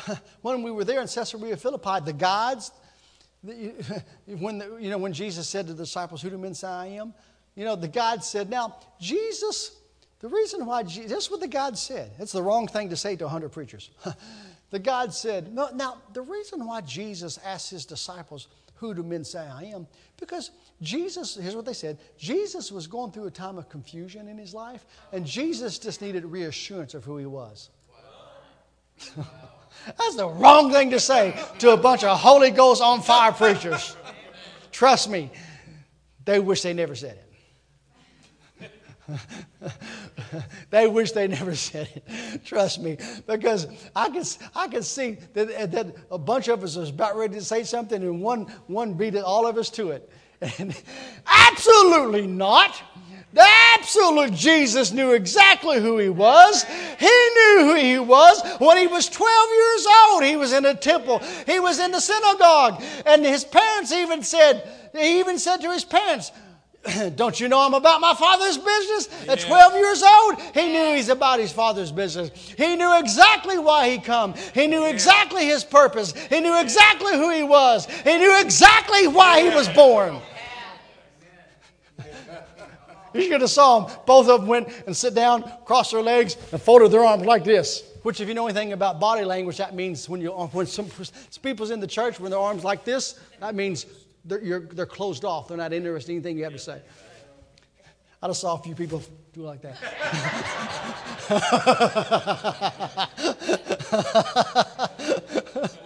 [0.43, 2.71] when we were there in Caesarea Philippi, the gods,
[3.43, 6.87] when, the, you know, when Jesus said to the disciples, Who do men say I
[6.87, 7.15] am?
[7.55, 9.77] You know, the guide said, Now, Jesus,
[10.21, 12.11] the reason why, Jesus, this is what the guide said.
[12.19, 13.91] It's the wrong thing to say to 100 preachers.
[14.71, 19.25] the guide said, no, Now, the reason why Jesus asked his disciples, Who do men
[19.25, 19.87] say I am?
[20.19, 20.51] Because
[20.81, 24.55] Jesus, here's what they said Jesus was going through a time of confusion in his
[24.55, 27.69] life, and Jesus just needed reassurance of who he was.
[29.87, 33.97] That's the wrong thing to say to a bunch of Holy Ghost on fire preachers.
[34.71, 35.31] Trust me,
[36.25, 37.25] they wish they never said it.
[40.71, 42.45] they wish they never said it.
[42.45, 42.97] Trust me,
[43.27, 44.25] because I can,
[44.55, 48.03] I can see that, that a bunch of us is about ready to say something,
[48.03, 50.11] and one, one beat all of us to it.
[50.59, 50.77] And
[51.27, 52.83] absolutely not.
[53.35, 53.45] The
[53.75, 56.63] absolute Jesus knew exactly who he was.
[57.01, 60.23] He knew who he was when he was 12 years old.
[60.23, 64.63] He was in a temple, he was in the synagogue, and his parents even said,
[64.93, 66.31] he even said to his parents,
[67.17, 69.29] don't you know I'm about my father's business?
[69.29, 72.31] At 12 years old, he knew he's about his father's business.
[72.57, 74.35] He knew exactly why he come.
[74.55, 76.15] He knew exactly his purpose.
[76.29, 77.87] He knew exactly who he was.
[77.87, 80.21] He knew exactly why he was born.
[83.15, 83.97] You should have saw them.
[84.05, 87.45] Both of them went and sit down, crossed their legs, and folded their arms like
[87.45, 87.85] this.
[88.03, 90.89] Which, if you know anything about body language, that means when you uh, when some
[91.43, 93.87] people's in the church when their arms like this, that means
[94.25, 95.49] they're, they're closed off.
[95.49, 96.83] They're not interested in anything you have to say.
[98.23, 99.79] I just saw a few people do like that.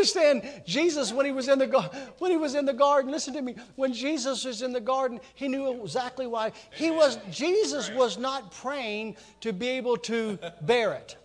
[0.00, 1.68] understand, Jesus, when he was in the
[2.18, 3.54] when he was in the garden, listen to me.
[3.76, 6.52] When Jesus was in the garden, he knew exactly why.
[6.74, 11.16] He was Jesus was not praying to be able to bear it.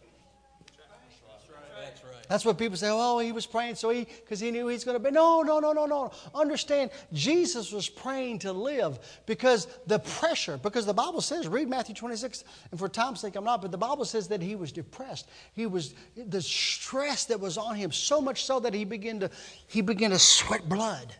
[2.27, 4.97] That's what people say, oh, he was praying so he, because he knew he's going
[4.97, 5.11] to be.
[5.11, 6.11] No, no, no, no, no.
[6.33, 11.95] Understand, Jesus was praying to live because the pressure, because the Bible says, read Matthew
[11.95, 15.29] 26, and for time's sake I'm not, but the Bible says that he was depressed.
[15.53, 19.29] He was, the stress that was on him, so much so that he began to,
[19.67, 21.15] he began to sweat blood.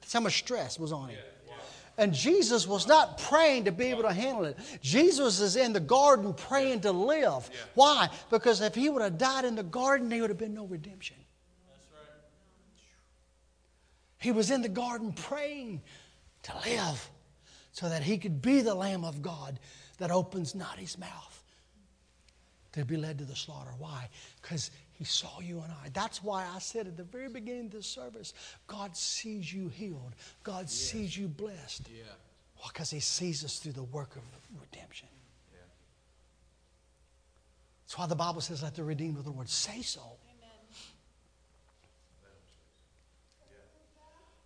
[0.00, 1.18] That's how much stress was on him.
[1.98, 4.58] And Jesus was not praying to be able to handle it.
[4.82, 7.48] Jesus is in the garden praying to live.
[7.74, 8.10] Why?
[8.30, 11.16] Because if he would have died in the garden, there would have been no redemption.
[14.18, 15.82] He was in the garden praying
[16.44, 17.10] to live
[17.72, 19.58] so that he could be the Lamb of God
[19.98, 21.44] that opens not his mouth
[22.72, 23.70] to be led to the slaughter.
[23.78, 24.08] Why?
[24.40, 25.90] Because he saw you and I.
[25.92, 28.32] That's why I said at the very beginning of this service
[28.66, 30.72] God sees you healed, God yes.
[30.72, 31.88] sees you blessed.
[31.88, 32.04] Yeah.
[32.56, 34.22] Well, because He sees us through the work of
[34.58, 35.08] redemption.
[35.52, 35.58] Yeah.
[37.84, 40.00] That's why the Bible says, let the redeemed of the Lord say so.
[40.00, 40.50] Amen.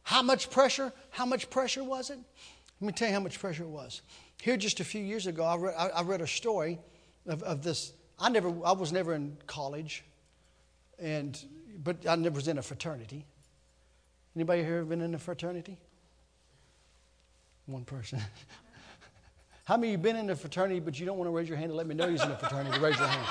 [0.02, 0.93] How much pressure?
[1.10, 2.18] How much pressure was it?
[2.81, 4.02] Let me tell you how much pressure it was.
[4.43, 6.81] Here, just a few years ago, I read, I read a story
[7.27, 7.93] of, of this.
[8.18, 10.02] I never, I was never in college
[11.01, 11.43] and
[11.82, 13.24] but I never was in a fraternity.
[14.36, 15.78] Anybody here been in a fraternity?
[17.66, 18.20] One person.
[19.64, 21.56] How many of you been in a fraternity, but you don't want to raise your
[21.56, 22.78] hand to let me know you're in a fraternity?
[22.81, 23.27] Raise your hand.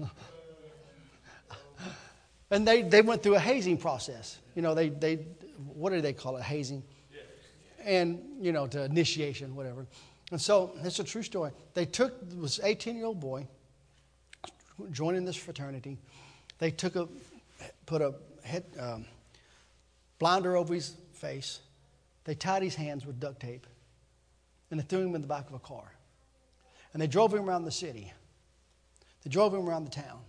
[2.50, 4.38] and they, they went through a hazing process.
[4.54, 5.16] You know, they, they
[5.74, 6.42] what do they call it?
[6.42, 6.82] Hazing.
[7.82, 9.86] And, you know, to initiation, whatever.
[10.30, 11.50] And so it's a true story.
[11.74, 13.46] They took this 18 year old boy,
[14.92, 15.98] joining this fraternity.
[16.58, 17.08] They took a,
[17.86, 19.06] put a head, um,
[20.18, 21.60] blinder over his face.
[22.24, 23.66] They tied his hands with duct tape.
[24.70, 25.92] And they threw him in the back of a car.
[26.92, 28.12] And they drove him around the city.
[29.24, 30.20] They drove him around the town.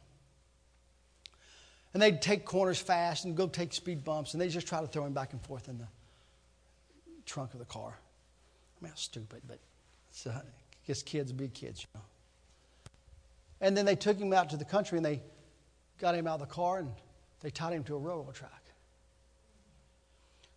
[1.94, 4.34] And they'd take corners fast and go take speed bumps.
[4.34, 5.88] And they just try to throw him back and forth in the
[7.26, 7.99] trunk of the car.
[8.82, 9.60] I mean, stupid, but
[10.12, 10.42] so I
[10.86, 12.06] guess kids be kids, you know.
[13.62, 15.22] And then they took him out to the country and they
[16.00, 16.92] got him out of the car and
[17.42, 18.52] they tied him to a railroad track.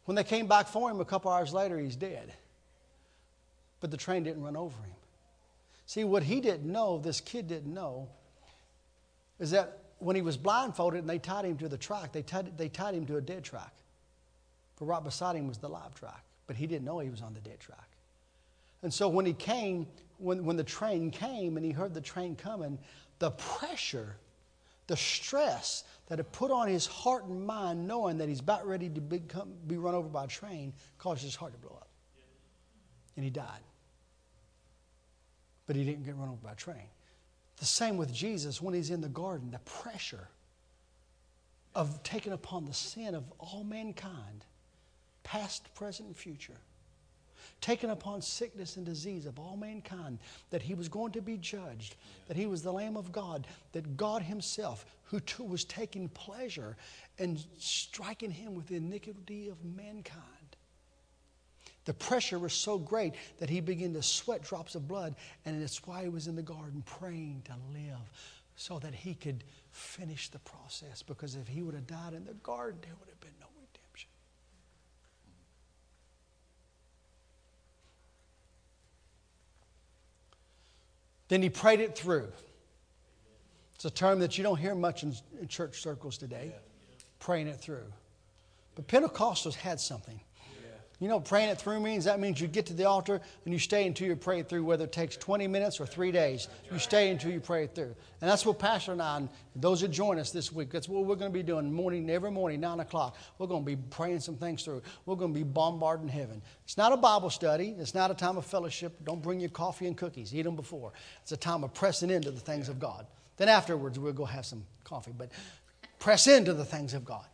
[0.06, 2.32] When they came back for him a couple hours later, he's dead.
[3.81, 4.94] But the train didn't run over him.
[5.86, 8.09] See, what he didn't know, this kid didn't know,
[9.39, 12.56] is that when he was blindfolded and they tied him to the track, they tied,
[12.56, 13.72] they tied him to a dead track.
[14.78, 16.22] But right beside him was the live track.
[16.47, 17.89] But he didn't know he was on the dead track.
[18.85, 19.89] And so when he came,
[20.19, 22.78] when, when the train came and he heard the train coming,
[23.19, 24.16] the pressure
[24.86, 28.89] the stress that it put on his heart and mind, knowing that he's about ready
[28.90, 31.89] to become, be run over by a train, caused his heart to blow up.
[33.16, 33.62] And he died.
[35.66, 36.89] But he didn't get run over by a train.
[37.56, 40.28] The same with Jesus when he's in the garden, the pressure
[41.74, 44.44] of taking upon the sin of all mankind,
[45.23, 46.59] past, present, and future
[47.64, 50.18] taken upon sickness and disease of all mankind,
[50.50, 51.96] that he was going to be judged,
[52.28, 56.76] that he was the Lamb of God, that God himself, who too was taking pleasure
[57.16, 60.22] in striking him with the iniquity of mankind.
[61.86, 65.14] The pressure was so great that he began to sweat drops of blood,
[65.46, 68.10] and that's why he was in the garden praying to live
[68.56, 71.02] so that he could finish the process.
[71.02, 73.43] Because if he would have died in the garden, there would have been no
[81.35, 82.28] Then he prayed it through.
[83.74, 86.55] It's a term that you don't hear much in, in church circles today,
[87.19, 87.93] praying it through.
[88.77, 90.20] But Pentecostals had something.
[91.05, 92.06] You know praying it through means?
[92.06, 94.64] That means you get to the altar and you stay until you pray it through,
[94.64, 96.48] whether it takes 20 minutes or three days.
[96.72, 97.94] You stay until you pray it through.
[98.22, 101.05] And that's what Pastor and I, and those that join us this week, that's what
[101.05, 103.18] we're going to be doing morning, every morning, 9 o'clock.
[103.36, 104.81] We're going to be praying some things through.
[105.05, 106.40] We're going to be bombarding heaven.
[106.64, 107.74] It's not a Bible study.
[107.78, 108.97] It's not a time of fellowship.
[109.05, 110.35] Don't bring your coffee and cookies.
[110.35, 110.94] Eat them before.
[111.20, 113.06] It's a time of pressing into the things of God.
[113.36, 115.12] Then afterwards, we'll go have some coffee.
[115.14, 115.32] But
[115.98, 117.26] press into the things of God.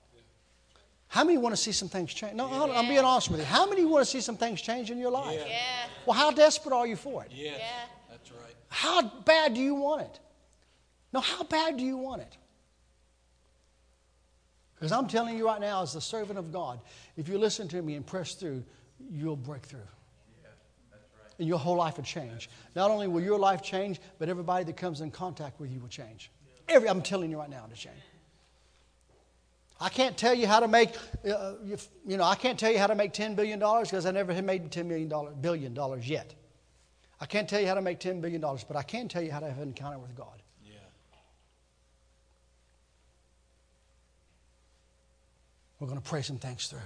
[1.10, 2.36] How many want to see some things change?
[2.36, 2.78] No, yeah.
[2.78, 3.46] I'm being honest with you.
[3.46, 5.40] How many want to see some things change in your life?
[5.44, 5.88] Yeah.
[6.06, 7.32] Well, how desperate are you for it?
[7.34, 7.56] Yes.
[7.58, 7.66] Yeah.
[8.08, 8.54] That's right.
[8.68, 10.20] How bad do you want it?
[11.12, 12.36] No, how bad do you want it?
[14.76, 16.78] Because I'm telling you right now, as the servant of God,
[17.16, 18.62] if you listen to me and press through,
[19.10, 19.80] you'll break through.
[19.80, 20.50] Yeah,
[20.92, 21.34] that's right.
[21.40, 22.48] And your whole life will change.
[22.76, 25.88] Not only will your life change, but everybody that comes in contact with you will
[25.88, 26.30] change.
[26.68, 27.98] Every, I'm telling you right now to change.
[29.80, 30.90] I can't tell you how to make,
[31.26, 31.54] uh,
[32.06, 34.44] you know, I can't tell you how to make $10 billion because I never have
[34.44, 36.34] made $10 million, billion dollars yet.
[37.18, 39.40] I can't tell you how to make $10 billion, but I can tell you how
[39.40, 40.42] to have an encounter with God.
[40.64, 40.72] Yeah.
[45.78, 46.78] We're going to pray some things through.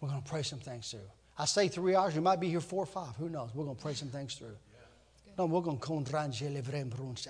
[0.00, 1.00] We're going to pray some things through.
[1.38, 3.16] I say three hours, we might be here four or five.
[3.16, 3.50] Who knows?
[3.54, 4.56] We're going to pray some things through.
[5.36, 5.82] No, we're going to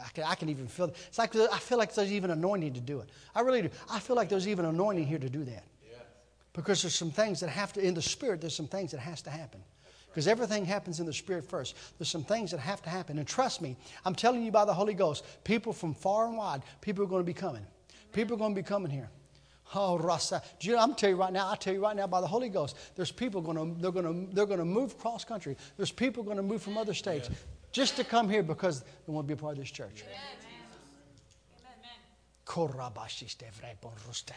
[0.02, 0.96] I can, I can even feel it.
[1.08, 3.08] It's like I feel like there's even anointing to do it.
[3.34, 3.70] I really do.
[3.90, 5.64] I feel like there's even anointing here to do that.
[6.54, 9.20] Because there's some things that have to, in the spirit, there's some things that has
[9.22, 9.60] to happen.
[10.06, 11.74] Because everything happens in the spirit first.
[11.98, 13.18] There's some things that have to happen.
[13.18, 16.62] And trust me, I'm telling you by the Holy Ghost, people from far and wide,
[16.80, 17.66] people are going to be coming.
[18.12, 19.10] People are going to be coming here.
[19.74, 20.40] Oh, Rasa.
[20.60, 22.48] You know, I'm telling you right now, I tell you right now by the Holy
[22.48, 25.56] Ghost, there's people going to, they're going to, they're going to move cross country.
[25.76, 27.28] There's people going to move from other states
[27.74, 30.04] just to come here because they want to be a part of this church.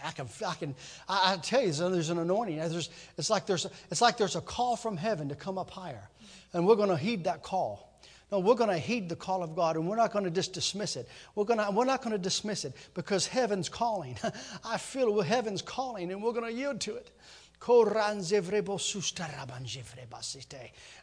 [0.04, 0.76] I can, I can,
[1.08, 2.58] I, I tell you, there's an anointing.
[2.58, 6.10] There's, it's like there's, it's like there's a call from heaven to come up higher,
[6.54, 8.02] and we're going to heed that call.
[8.32, 10.52] No, we're going to heed the call of God, and we're not going to just
[10.52, 11.08] dismiss it.
[11.36, 14.18] We're, going to, we're not going to dismiss it because heaven's calling.
[14.66, 17.12] I feel heaven's calling, and we're going to yield to it.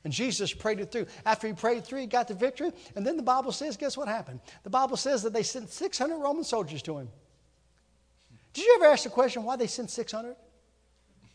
[0.05, 1.07] And Jesus prayed it through.
[1.27, 2.71] After he prayed through, he got the victory.
[2.97, 4.41] And then the Bible says, guess what happened?
[4.63, 7.09] The Bible says that they sent 600 Roman soldiers to him.
[8.53, 10.37] Did you ever ask the question why they sent 600?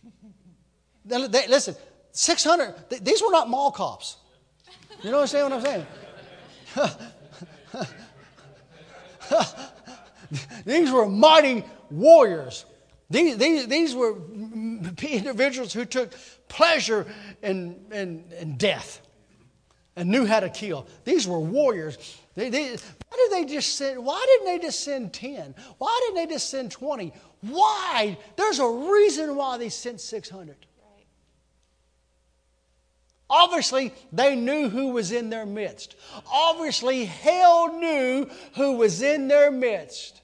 [1.05, 1.75] they, listen,
[2.11, 4.17] 600, they, these were not mall cops.
[5.03, 5.19] You know?
[5.19, 5.85] What I'm saying?
[10.65, 12.65] these were mighty warriors.
[13.09, 14.15] These, these, these were
[15.01, 16.13] individuals who took
[16.47, 17.05] pleasure
[17.41, 19.01] in, in, in death
[19.95, 20.87] and knew how to kill.
[21.03, 21.97] These were warriors.
[22.35, 24.03] They, they, why did they just send?
[24.03, 25.55] Why didn't they just send ten?
[25.77, 27.13] Why didn't they just send twenty?
[27.41, 28.17] Why?
[28.35, 30.55] There's a reason why they sent six hundred.
[33.29, 35.95] Obviously, they knew who was in their midst.
[36.31, 40.21] Obviously, hell knew who was in their midst.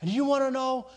[0.00, 0.88] And you want to know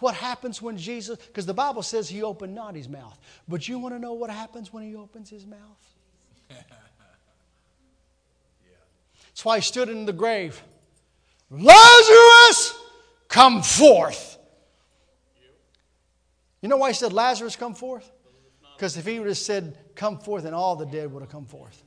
[0.00, 3.18] what happens when Jesus, because the Bible says he opened not his mouth,
[3.48, 5.58] but you want to know what happens when he opens his mouth?
[9.28, 10.62] That's why he stood in the grave.
[11.50, 12.78] Lazarus,
[13.28, 14.38] come forth.
[16.60, 18.10] You know why he said, Lazarus, come forth?
[18.76, 21.44] Because if he would have said, come forth, then all the dead would have come
[21.44, 21.84] forth.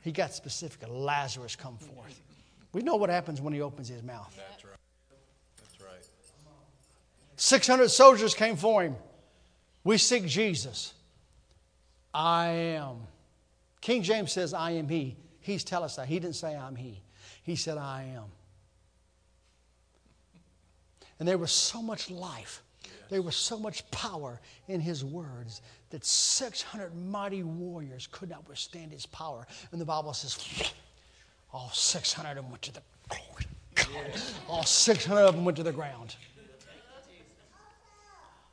[0.00, 0.88] He got specific.
[0.88, 2.22] Lazarus, come forth.
[2.72, 4.38] We know what happens when he opens his mouth.
[7.38, 8.96] 600 soldiers came for him.
[9.84, 10.92] We seek Jesus.
[12.12, 12.96] I am.
[13.80, 15.16] King James says, I am He.
[15.40, 16.08] He's telling us that.
[16.08, 17.00] He didn't say, I'm He.
[17.42, 18.24] He said, I am.
[21.18, 22.62] And there was so much life,
[23.08, 28.92] there was so much power in His words that 600 mighty warriors could not withstand
[28.92, 29.46] His power.
[29.72, 30.72] And the Bible says,
[31.52, 32.80] all 600 of them went to the
[34.48, 36.16] all 600 of them went to the ground.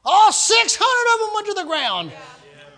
[0.06, 2.12] All 600 of them went to the ground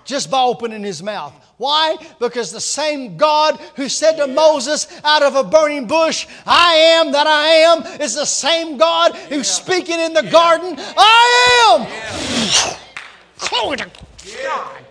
[0.05, 1.33] just by opening his mouth.
[1.57, 1.97] Why?
[2.19, 7.11] Because the same God who said to Moses out of a burning bush, I am
[7.11, 11.87] that I am, is the same God who's speaking in the garden, I am.
[13.39, 14.83] Glory to God.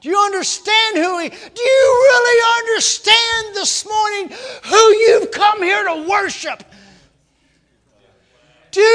[0.00, 1.28] Do you understand who he?
[1.28, 6.64] Do you really understand this morning who you've come here to worship?
[8.72, 8.86] Do you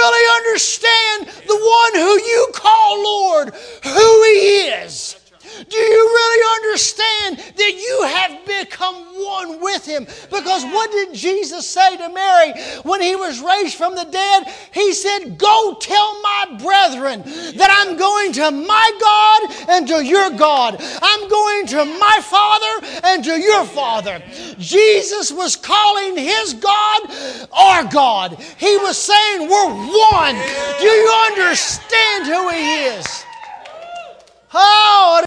[0.00, 3.54] really understand the one who you call Lord,
[3.84, 5.25] who he is?
[5.68, 10.04] Do you really understand that you have become one with him?
[10.30, 12.52] Because what did Jesus say to Mary
[12.82, 14.44] when he was raised from the dead?
[14.72, 17.22] He said, Go tell my brethren
[17.56, 20.76] that I'm going to my God and to your God.
[20.80, 24.22] I'm going to my Father and to your Father.
[24.58, 27.00] Jesus was calling his God
[27.52, 28.38] our God.
[28.58, 30.36] He was saying, We're one.
[30.80, 33.25] Do you understand who he is?
[34.58, 35.22] Oh,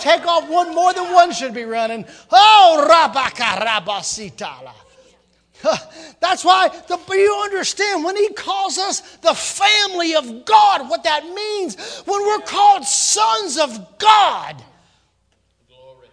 [0.00, 2.04] take off one more than one should be running.
[2.32, 4.72] Oh, rabakarabasitala.
[6.20, 11.24] That's why the, you understand when he calls us the family of God, what that
[11.24, 14.64] means when we're called sons of God.
[15.68, 16.08] Glory.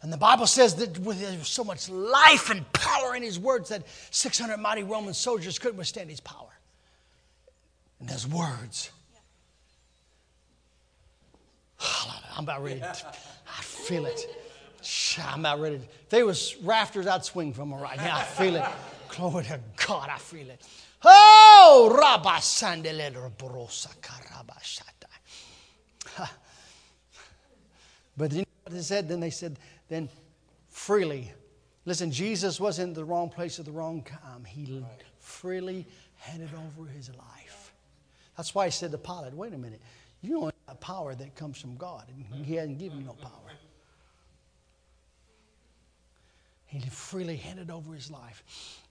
[0.00, 3.82] And the Bible says that there's so much life and power in his words that
[4.10, 6.51] 600 mighty Roman soldiers couldn't withstand his power
[8.02, 8.90] and his words.
[12.36, 12.80] I'm about ready.
[12.80, 14.26] To, I feel it.
[15.24, 15.78] I'm about ready.
[15.78, 18.16] To, if there was rafters, I'd swing from them right now.
[18.16, 18.64] I feel it.
[19.08, 20.66] Glory to God, I feel it.
[21.04, 22.40] Oh, Rabba
[23.38, 23.88] Brosa
[28.16, 29.08] But then what they said?
[29.08, 29.58] Then they said,
[29.88, 30.08] then
[30.68, 31.32] freely.
[31.84, 34.44] Listen, Jesus was in the wrong place at the wrong time.
[34.44, 34.84] He
[35.18, 37.41] freely handed over his life.
[38.36, 39.80] That's why he said to Pilate, wait a minute,
[40.22, 42.04] you don't have power that comes from God.
[42.32, 43.52] And he hasn't given you no power.
[46.66, 48.42] He freely handed over his life.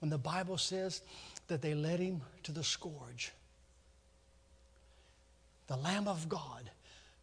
[0.02, 1.02] And the Bible says
[1.48, 3.32] that they led him to the scourge.
[5.66, 6.70] The Lamb of God.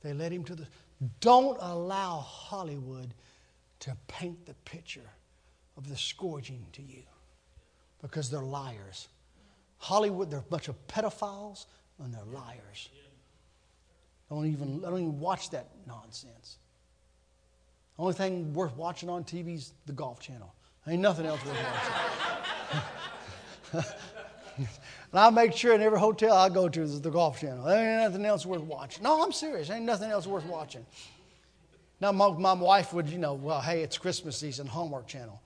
[0.01, 0.67] They led him to the.
[1.21, 3.13] Don't allow Hollywood
[3.79, 5.09] to paint the picture
[5.77, 7.03] of the scourging to you
[8.01, 9.07] because they're liars.
[9.77, 11.67] Hollywood, they're a bunch of pedophiles,
[11.99, 12.89] and they're liars.
[14.29, 16.57] Don't even, I don't even watch that nonsense.
[17.97, 20.53] The only thing worth watching on TV is the Golf Channel.
[20.87, 21.57] Ain't nothing else worth
[23.73, 23.91] watching.
[25.11, 27.65] and I make sure in every hotel I go to is the Golf Channel.
[27.65, 29.03] There ain't nothing else worth watching.
[29.03, 29.69] No, I'm serious.
[29.69, 30.85] Ain't nothing else worth watching.
[32.01, 35.41] Now, my, my wife would, you know, well, hey, it's Christmas season, Hallmark Channel.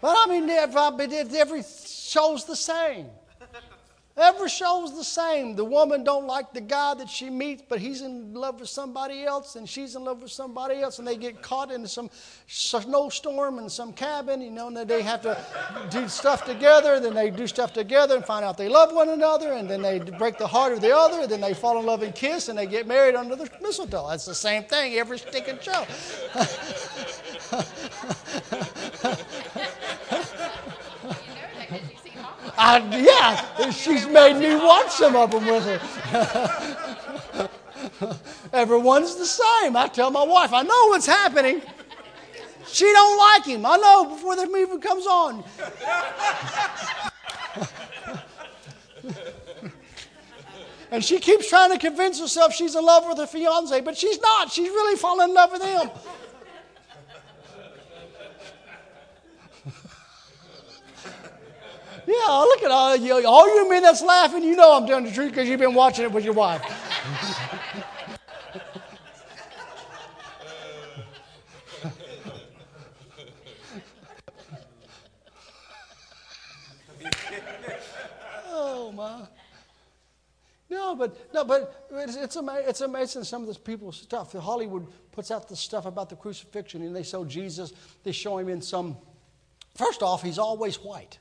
[0.00, 3.06] But I mean, every, every show's the same.
[4.18, 5.54] Every show's the same.
[5.54, 9.24] The woman don't like the guy that she meets, but he's in love with somebody
[9.24, 12.10] else, and she's in love with somebody else, and they get caught in some
[12.48, 15.38] snowstorm in some cabin, you know, and they have to
[15.90, 16.98] do stuff together.
[16.98, 20.00] Then they do stuff together and find out they love one another, and then they
[20.00, 22.66] break the heart of the other, then they fall in love and kiss, and they
[22.66, 24.08] get married under the mistletoe.
[24.08, 25.86] That's the same thing every stinking show.
[32.60, 37.48] I, yeah, she's made me watch some of them with her.
[38.52, 39.76] Everyone's the same.
[39.76, 41.62] I tell my wife, I know what's happening.
[42.66, 43.64] She don't like him.
[43.64, 45.44] I know before the movie comes on.
[50.90, 54.20] and she keeps trying to convince herself she's in love with her fiance, but she's
[54.20, 54.50] not.
[54.50, 55.90] She's really falling in love with him.
[62.08, 64.42] Yeah, look at all you, all you men that's laughing.
[64.42, 66.62] You know I'm telling the truth because you've been watching it with your wife.
[78.48, 79.26] oh my.
[80.70, 84.32] No, but no, but it's, it's, ama- it's amazing some of this people's stuff.
[84.32, 87.74] Hollywood puts out the stuff about the crucifixion, and they show Jesus.
[88.02, 88.96] They show him in some.
[89.76, 91.18] First off, he's always white.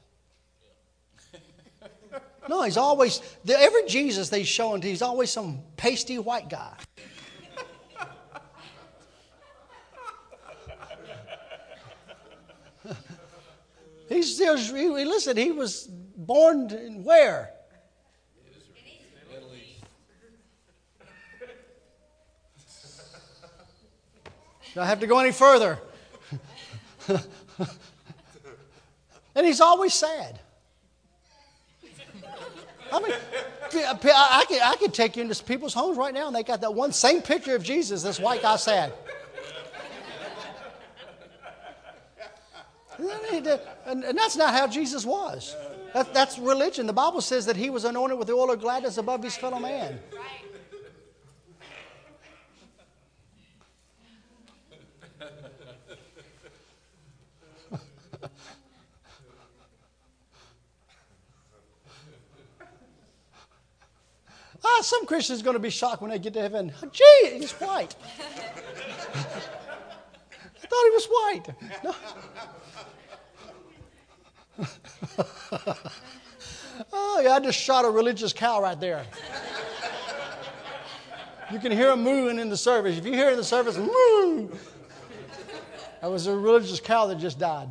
[2.49, 6.73] No, he's always, every Jesus they show him, he's always some pasty white guy.
[14.09, 17.51] he's still, he, listen, he was born in where?
[24.73, 25.79] Do I have to go any further?
[29.35, 30.39] and he's always sad.
[32.91, 33.13] I mean,
[33.73, 36.73] I could, I could take you into people's homes right now and they got that
[36.73, 38.93] one same picture of Jesus, this white guy sad.
[42.99, 45.55] And that's not how Jesus was.
[45.93, 46.87] that's religion.
[46.87, 49.59] The Bible says that he was anointed with the oil of gladness above his fellow
[49.59, 49.99] man.
[64.77, 66.71] Ah, some Christian's are going to be shocked when they get to heaven.
[66.91, 67.95] Gee, he's white.
[68.19, 68.23] I
[70.67, 71.47] thought he was white.
[71.83, 71.95] No.
[76.93, 79.03] oh, yeah, I just shot a religious cow right there.
[81.51, 82.97] You can hear him mooing in the service.
[82.97, 84.49] If you hear in the service, moo,
[86.01, 87.69] that was a religious cow that just died.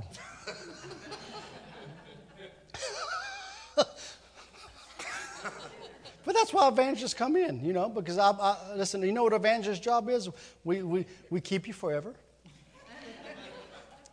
[6.36, 9.84] That's why evangelists come in, you know, because I, I listen, you know what evangelist's
[9.84, 10.28] job is?
[10.64, 12.14] We, we, we keep you forever.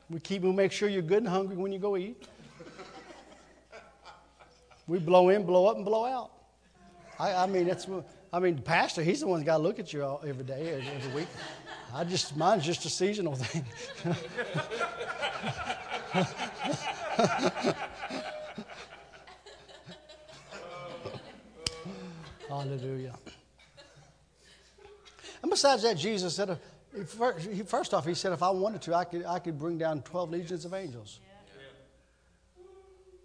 [0.09, 2.27] We keep we make sure you're good and hungry when you go eat.
[4.85, 6.31] We blow in, blow up, and blow out.
[7.17, 7.87] I, I mean, that's
[8.33, 10.73] I mean, pastor, he's the one that's got to look at you all, every day,
[10.73, 11.27] every, every week.
[11.93, 13.65] I just mine's just a seasonal thing.
[22.53, 23.15] Hallelujah.
[25.41, 26.55] And besides that, Jesus said, uh,
[27.65, 30.29] first off, he said, if I wanted to, I could, I could bring down 12
[30.29, 31.19] legions of angels.
[31.21, 31.33] Yeah.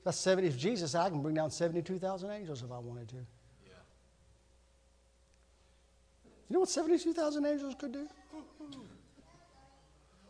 [0.05, 0.49] That's 70.
[0.49, 3.17] If Jesus said, I can bring down 72,000 angels if I wanted to.
[3.17, 3.75] Yeah.
[6.49, 8.09] You know what 72,000 angels could do?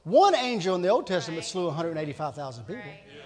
[0.03, 1.47] One angel in the Old Testament right.
[1.47, 2.83] slew 185,000 people.
[2.83, 3.01] Right.
[3.07, 3.23] Yeah.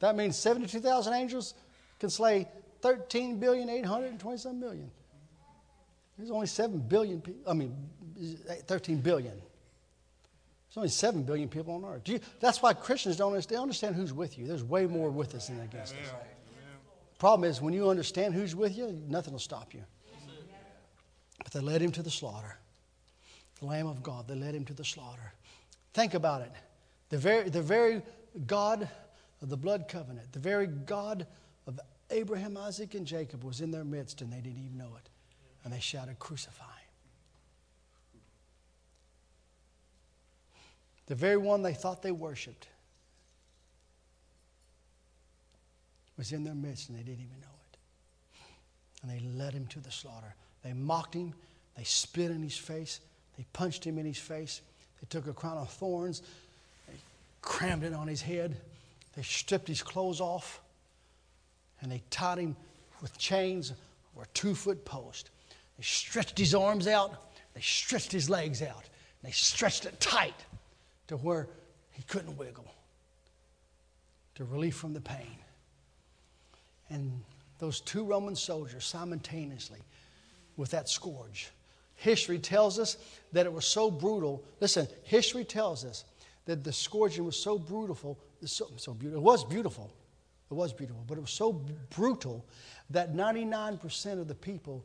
[0.00, 1.54] That means 72,000 angels
[1.98, 2.48] can slay
[2.82, 4.90] 13 billion, 827 million.
[6.16, 7.50] There's only 7 billion people.
[7.50, 7.74] I mean,
[8.66, 9.32] 13 billion.
[9.32, 12.08] There's only 7 billion people on earth.
[12.08, 14.46] You, that's why Christians don't understand, they understand who's with you.
[14.46, 16.12] There's way more with us than against us.
[17.18, 19.82] Problem is, when you understand who's with you, nothing will stop you.
[21.42, 22.56] But they led him to the slaughter.
[23.60, 25.32] The Lamb of God, they led him to the slaughter.
[25.92, 26.52] Think about it.
[27.08, 28.02] The very, the very
[28.46, 28.88] God
[29.42, 31.26] of the blood covenant, the very God
[32.10, 35.08] Abraham, Isaac, and Jacob was in their midst and they didn't even know it.
[35.64, 38.20] And they shouted, Crucify him.
[41.06, 42.68] The very one they thought they worshiped
[46.16, 47.78] was in their midst and they didn't even know it.
[49.02, 50.34] And they led him to the slaughter.
[50.62, 51.34] They mocked him,
[51.76, 53.00] they spit in his face,
[53.36, 54.60] they punched him in his face,
[55.00, 56.22] they took a crown of thorns,
[56.86, 56.94] they
[57.40, 58.56] crammed it on his head,
[59.16, 60.60] they stripped his clothes off
[61.80, 62.56] and they tied him
[63.00, 63.72] with chains
[64.16, 65.30] or a two foot post.
[65.76, 68.84] They stretched his arms out, they stretched his legs out,
[69.22, 70.34] they stretched it tight
[71.08, 71.48] to where
[71.90, 72.72] he couldn't wiggle
[74.34, 75.38] to relief from the pain.
[76.88, 77.22] And
[77.58, 79.80] those two Roman soldiers simultaneously
[80.56, 81.50] with that scourge.
[81.96, 82.96] History tells us
[83.32, 84.42] that it was so brutal.
[84.60, 86.04] Listen, history tells us
[86.46, 89.20] that the scourging was so brutal, so, so beautiful.
[89.20, 89.90] It was beautiful.
[90.50, 91.52] It was beautiful, but it was so
[91.90, 92.44] brutal
[92.90, 94.84] that 99% of the people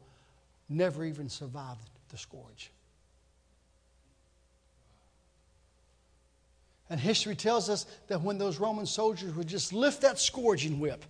[0.69, 2.71] never even survived the scourge.
[6.89, 11.03] And history tells us that when those Roman soldiers would just lift that scourging whip,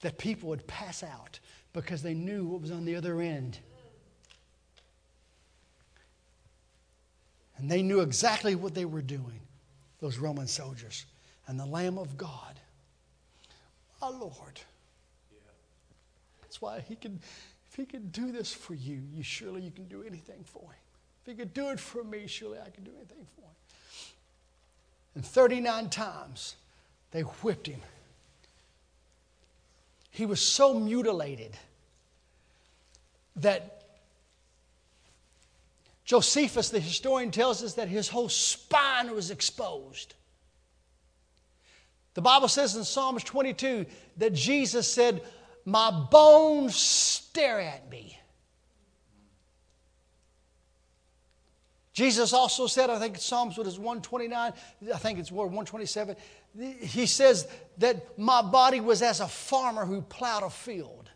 [0.00, 1.38] that people would pass out
[1.72, 3.58] because they knew what was on the other end.
[7.56, 9.40] And they knew exactly what they were doing,
[10.00, 11.06] those Roman soldiers.
[11.46, 12.60] And the Lamb of God
[14.04, 14.60] our Lord.
[16.42, 17.20] That's why he can,
[17.68, 20.80] if he can do this for you, you surely you can do anything for him.
[21.22, 23.54] If he could do it for me, surely I can do anything for him.
[25.14, 26.56] And 39 times
[27.12, 27.80] they whipped him.
[30.10, 31.56] He was so mutilated
[33.36, 33.82] that
[36.04, 40.14] Josephus, the historian, tells us that his whole spine was exposed.
[42.14, 43.86] The Bible says in Psalms 22
[44.18, 45.22] that Jesus said,
[45.64, 48.18] My bones stare at me.
[51.92, 54.52] Jesus also said, I think Psalms what is 129,
[54.92, 56.16] I think it's word 127.
[56.80, 61.10] He says that my body was as a farmer who plowed a field.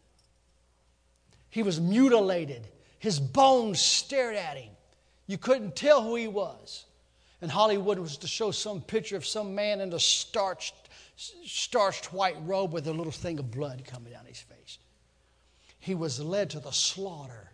[1.51, 2.69] He was mutilated.
[2.99, 4.71] His bones stared at him.
[5.27, 6.87] You couldn't tell who he was.
[7.41, 10.88] And Hollywood was to show some picture of some man in a starched,
[11.45, 14.79] starched white robe with a little thing of blood coming down his face.
[15.81, 17.51] He was led to the slaughter,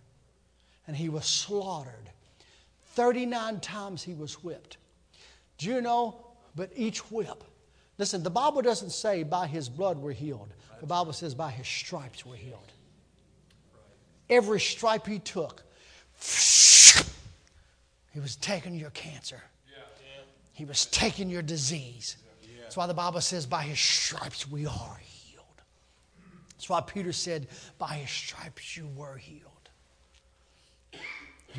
[0.86, 2.10] and he was slaughtered
[2.94, 4.76] 39 times he was whipped.
[5.58, 6.20] Do you know?
[6.56, 7.42] But each whip,
[7.98, 10.54] listen, the Bible doesn't say by his blood we're healed.
[10.80, 12.72] The Bible says by his stripes we're healed.
[14.30, 15.64] Every stripe he took,
[18.12, 19.42] he was taking your cancer.
[20.52, 22.16] He was taking your disease.
[22.74, 25.62] That's why the Bible says by his stripes we are healed.
[26.50, 27.46] That's why Peter said,
[27.78, 29.68] by his stripes you were healed.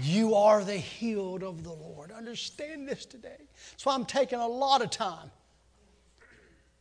[0.02, 2.12] You are the healed of the Lord.
[2.12, 3.38] Understand this today.
[3.72, 5.32] That's why I'm taking a lot of time.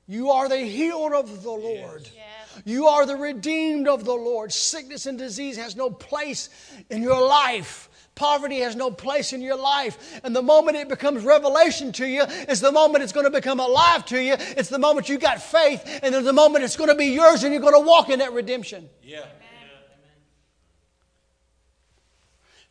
[0.09, 2.09] You are the healed of the Lord.
[2.13, 2.63] Yes.
[2.65, 4.53] You are the redeemed of the Lord.
[4.53, 6.49] Sickness and disease has no place
[6.91, 7.89] in your life.
[8.15, 10.21] Poverty has no place in your life.
[10.23, 13.61] And the moment it becomes revelation to you is the moment it's going to become
[13.61, 14.37] alive to you.
[14.39, 17.43] It's the moment you got faith, and then the moment it's going to be yours
[17.43, 18.89] and you're going to walk in that redemption.
[19.03, 19.25] Yeah.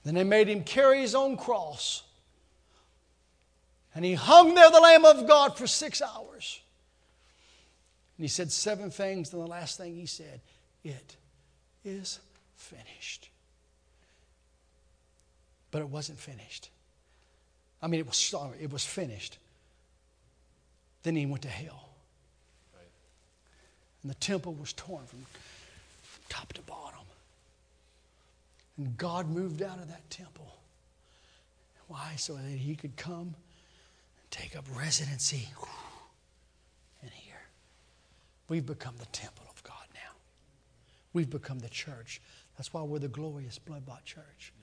[0.03, 2.03] Then they made him carry his own cross.
[3.95, 6.61] And he hung there, the Lamb of God, for six hours.
[8.17, 10.41] And he said seven things, and the last thing he said,
[10.83, 11.15] It
[11.85, 12.19] is
[12.55, 13.29] finished.
[15.73, 16.69] But it wasn't finished.
[17.81, 19.39] I mean, it was sorry, it was finished.
[21.01, 21.89] Then he went to hell.
[24.03, 25.25] And the temple was torn from
[26.29, 26.99] top to bottom.
[28.77, 30.53] And God moved out of that temple.
[31.87, 32.13] Why?
[32.17, 35.47] So that he could come and take up residency
[37.01, 37.41] in here.
[38.47, 40.11] We've become the temple of God now.
[41.13, 42.21] We've become the church.
[42.57, 44.53] That's why we're the glorious blood bought church.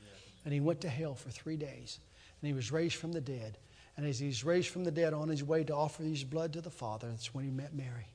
[0.45, 1.99] And he went to hell for three days.
[2.41, 3.59] And he was raised from the dead.
[3.97, 6.61] And as he's raised from the dead on his way to offer his blood to
[6.61, 8.07] the Father, that's when he met Mary.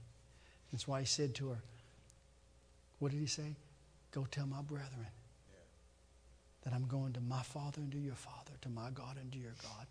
[0.72, 1.62] That's why he said to her,
[3.00, 3.56] What did he say?
[4.12, 5.08] Go tell my brethren
[6.64, 9.38] that I'm going to my Father and to your Father, to my God and to
[9.38, 9.86] your God.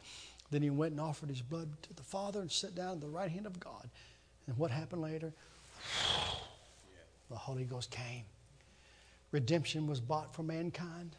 [0.50, 3.08] Then he went and offered his blood to the Father and sat down at the
[3.08, 3.88] right hand of God.
[4.46, 5.32] And what happened later?
[7.30, 8.24] The Holy Ghost came.
[9.30, 11.16] Redemption was bought for mankind.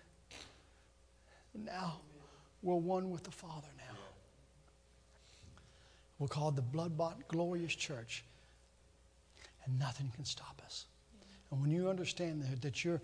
[1.64, 1.99] Now
[2.61, 3.98] we're one with the Father now.
[6.19, 8.23] We're called the blood bought glorious church.
[9.65, 10.86] And nothing can stop us.
[11.52, 13.02] And when you understand that, that you're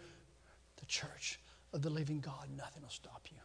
[0.78, 1.40] the church,
[1.74, 3.38] of the living God, nothing will stop you.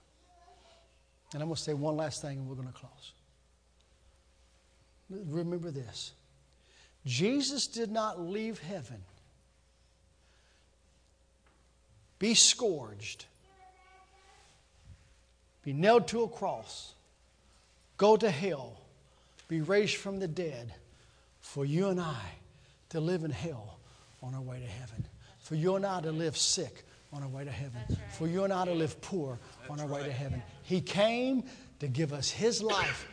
[1.33, 3.13] And I'm going to say one last thing and we're going to close.
[5.09, 6.13] Remember this
[7.05, 9.03] Jesus did not leave heaven,
[12.19, 13.27] be scourged,
[15.67, 16.95] be nailed to a cross,
[17.97, 18.81] go to hell,
[19.49, 20.73] be raised from the dead
[21.41, 22.23] for you and I
[22.91, 23.81] to live in hell
[24.23, 25.05] on our way to heaven,
[25.41, 27.81] for you and I to live sick on our way to heaven.
[27.89, 27.99] Right.
[28.13, 30.03] For you and I to live poor That's on our right.
[30.03, 30.41] way to heaven.
[30.63, 31.43] He came
[31.81, 33.09] to give us His life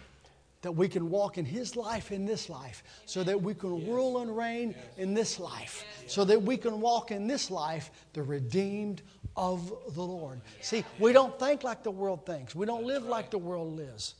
[0.63, 3.87] that we can walk in His life in this life, so that we can yes.
[3.87, 4.85] rule and reign yes.
[4.97, 6.11] in this life, yes.
[6.11, 9.03] so that we can walk in this life the redeemed
[9.35, 10.41] of the Lord.
[10.61, 14.15] See, we don't think like the world thinks, we don't live like the world lives.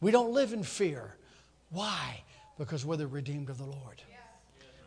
[0.00, 1.14] We don't live in fear.
[1.70, 2.22] Why?
[2.58, 4.02] Because we're the redeemed of the Lord.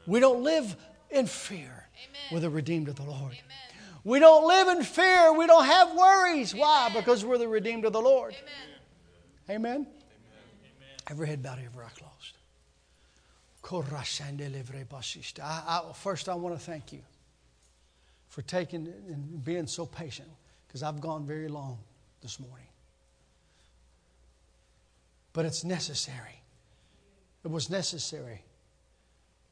[0.08, 0.76] We don't live
[1.12, 1.88] in fear.
[1.96, 2.22] Amen.
[2.32, 3.32] We're the redeemed of the Lord.
[3.32, 3.64] Amen.
[4.04, 5.34] We don't live in fear.
[5.34, 6.54] We don't have worries.
[6.54, 6.62] Amen.
[6.62, 6.92] Why?
[6.94, 8.36] Because we're the redeemed of the Lord.
[9.50, 9.88] Amen.
[11.08, 12.38] Every head bowed, every eye closed.
[15.42, 17.00] I, first, I want to thank you
[18.30, 20.30] for taking and being so patient
[20.68, 21.78] because I've gone very long
[22.22, 22.68] this morning.
[25.34, 26.42] But it's necessary.
[27.44, 28.44] It was necessary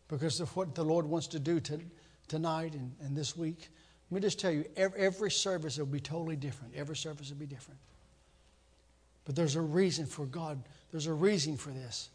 [0.07, 1.79] because of what the Lord wants to do to,
[2.27, 3.69] tonight and, and this week.
[4.09, 6.75] Let me just tell you, every, every service will be totally different.
[6.75, 7.79] Every service will be different.
[9.25, 10.61] But there's a reason for God,
[10.91, 12.09] there's a reason for this.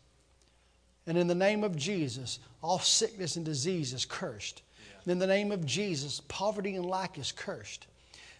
[1.06, 4.62] And in the name of Jesus, all sickness and disease is cursed.
[5.06, 5.12] Yeah.
[5.12, 7.86] In the name of Jesus, poverty and lack is cursed.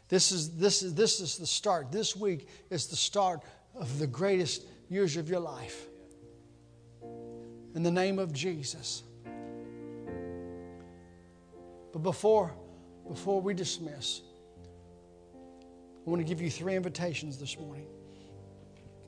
[0.09, 1.91] This is, this, is, this is the start.
[1.91, 3.41] This week is the start
[3.75, 5.87] of the greatest years of your life.
[7.77, 9.03] in the name of Jesus.
[11.93, 12.53] But before,
[13.09, 14.23] before we dismiss,
[16.07, 17.87] I want to give you three invitations this morning.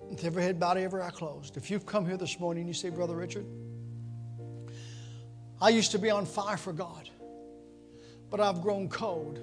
[0.09, 1.57] With every head bowed, every eye closed.
[1.57, 3.47] If you've come here this morning you say, Brother Richard,
[5.61, 7.11] I used to be on fire for God,
[8.31, 9.39] but I've grown cold.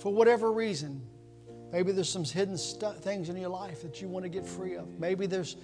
[0.00, 1.02] For whatever reason,
[1.70, 4.76] maybe there's some hidden stu- things in your life that you want to get free
[4.76, 4.88] of.
[4.98, 5.56] Maybe there's,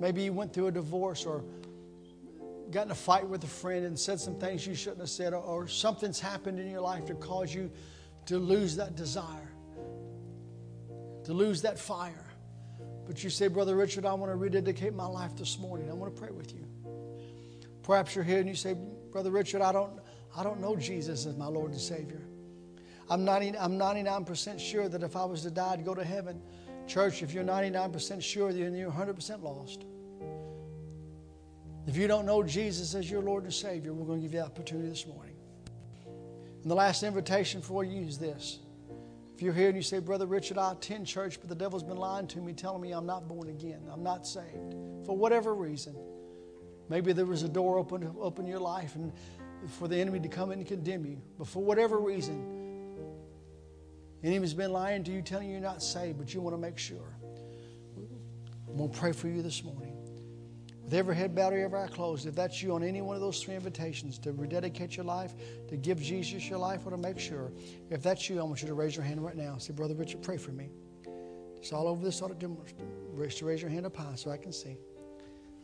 [0.00, 1.44] maybe you went through a divorce or
[2.70, 5.32] got in a fight with a friend and said some things you shouldn't have said,
[5.34, 7.70] or, or something's happened in your life to cause you
[8.26, 9.52] to lose that desire,
[11.24, 12.23] to lose that fire.
[13.06, 15.90] But you say, Brother Richard, I want to rededicate my life this morning.
[15.90, 16.66] I want to pray with you.
[17.82, 18.74] Perhaps you're here and you say,
[19.12, 19.92] Brother Richard, I don't,
[20.36, 22.22] I don't know Jesus as my Lord and Savior.
[23.10, 26.40] I'm, 90, I'm 99% sure that if I was to die to go to heaven,
[26.86, 29.84] church, if you're 99% sure, then you're 100% lost.
[31.86, 34.40] If you don't know Jesus as your Lord and Savior, we're going to give you
[34.40, 35.36] the opportunity this morning.
[36.62, 38.60] And the last invitation for you is this.
[39.34, 41.96] If you're here and you say, Brother Richard, I attend church, but the devil's been
[41.96, 44.74] lying to me, telling me I'm not born again, I'm not saved,
[45.04, 45.96] for whatever reason.
[46.88, 49.12] Maybe there was a door open, open in your life and
[49.78, 51.20] for the enemy to come in and condemn you.
[51.36, 52.94] But for whatever reason,
[54.22, 56.60] the enemy's been lying to you, telling you you're not saved, but you want to
[56.60, 57.16] make sure.
[58.68, 59.93] I'm going to pray for you this morning.
[60.84, 63.42] With every head bowed, every eye closed, if that's you on any one of those
[63.42, 65.34] three invitations to rededicate your life,
[65.68, 67.52] to give Jesus your life, or to make sure,
[67.90, 69.56] if that's you, I want you to raise your hand right now.
[69.56, 70.68] Say, Brother Richard, pray for me.
[71.56, 72.58] It's all over this auditorium.
[73.14, 74.76] Raise your hand up high so I can see.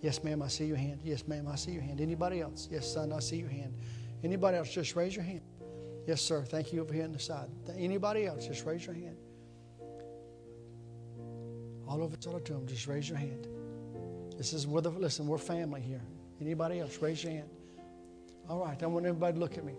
[0.01, 1.01] Yes, ma'am, I see your hand.
[1.05, 2.01] Yes, ma'am, I see your hand.
[2.01, 2.69] Anybody else?
[2.71, 3.75] Yes, son, I see your hand.
[4.25, 4.73] Anybody else?
[4.73, 5.43] Just raise your hand.
[6.07, 6.43] Yes, sir.
[6.43, 7.49] Thank you over here on the side.
[7.77, 8.47] Anybody else?
[8.47, 9.17] Just raise your hand.
[11.87, 13.47] All over this auditorium, just raise your hand.
[14.41, 16.01] This is where the, listen, we're family here.
[16.41, 16.97] Anybody else?
[17.03, 17.51] Raise your hand.
[18.49, 19.75] All right, I want everybody to look at me.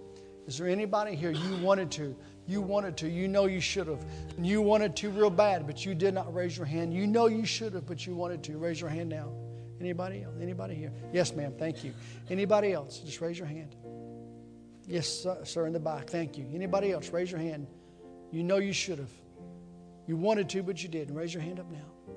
[0.46, 2.16] Is there anybody here you wanted to?
[2.46, 3.10] You wanted to.
[3.10, 4.06] You know you should have.
[4.40, 6.94] You wanted to real bad, but you did not raise your hand.
[6.94, 8.60] You know you should have, but you wanted to.
[8.60, 9.32] Raise your hand now.
[9.80, 10.36] Anybody else?
[10.40, 10.94] Anybody here?
[11.12, 11.56] Yes, ma'am.
[11.58, 11.92] Thank you.
[12.30, 13.00] Anybody else?
[13.00, 13.76] Just raise your hand.
[14.86, 16.08] Yes, sir, sir, in the back.
[16.08, 16.46] Thank you.
[16.54, 17.10] Anybody else?
[17.10, 17.66] Raise your hand.
[18.32, 19.12] You know you should have.
[20.06, 21.16] You wanted to, but you didn't.
[21.16, 22.14] Raise your hand up now.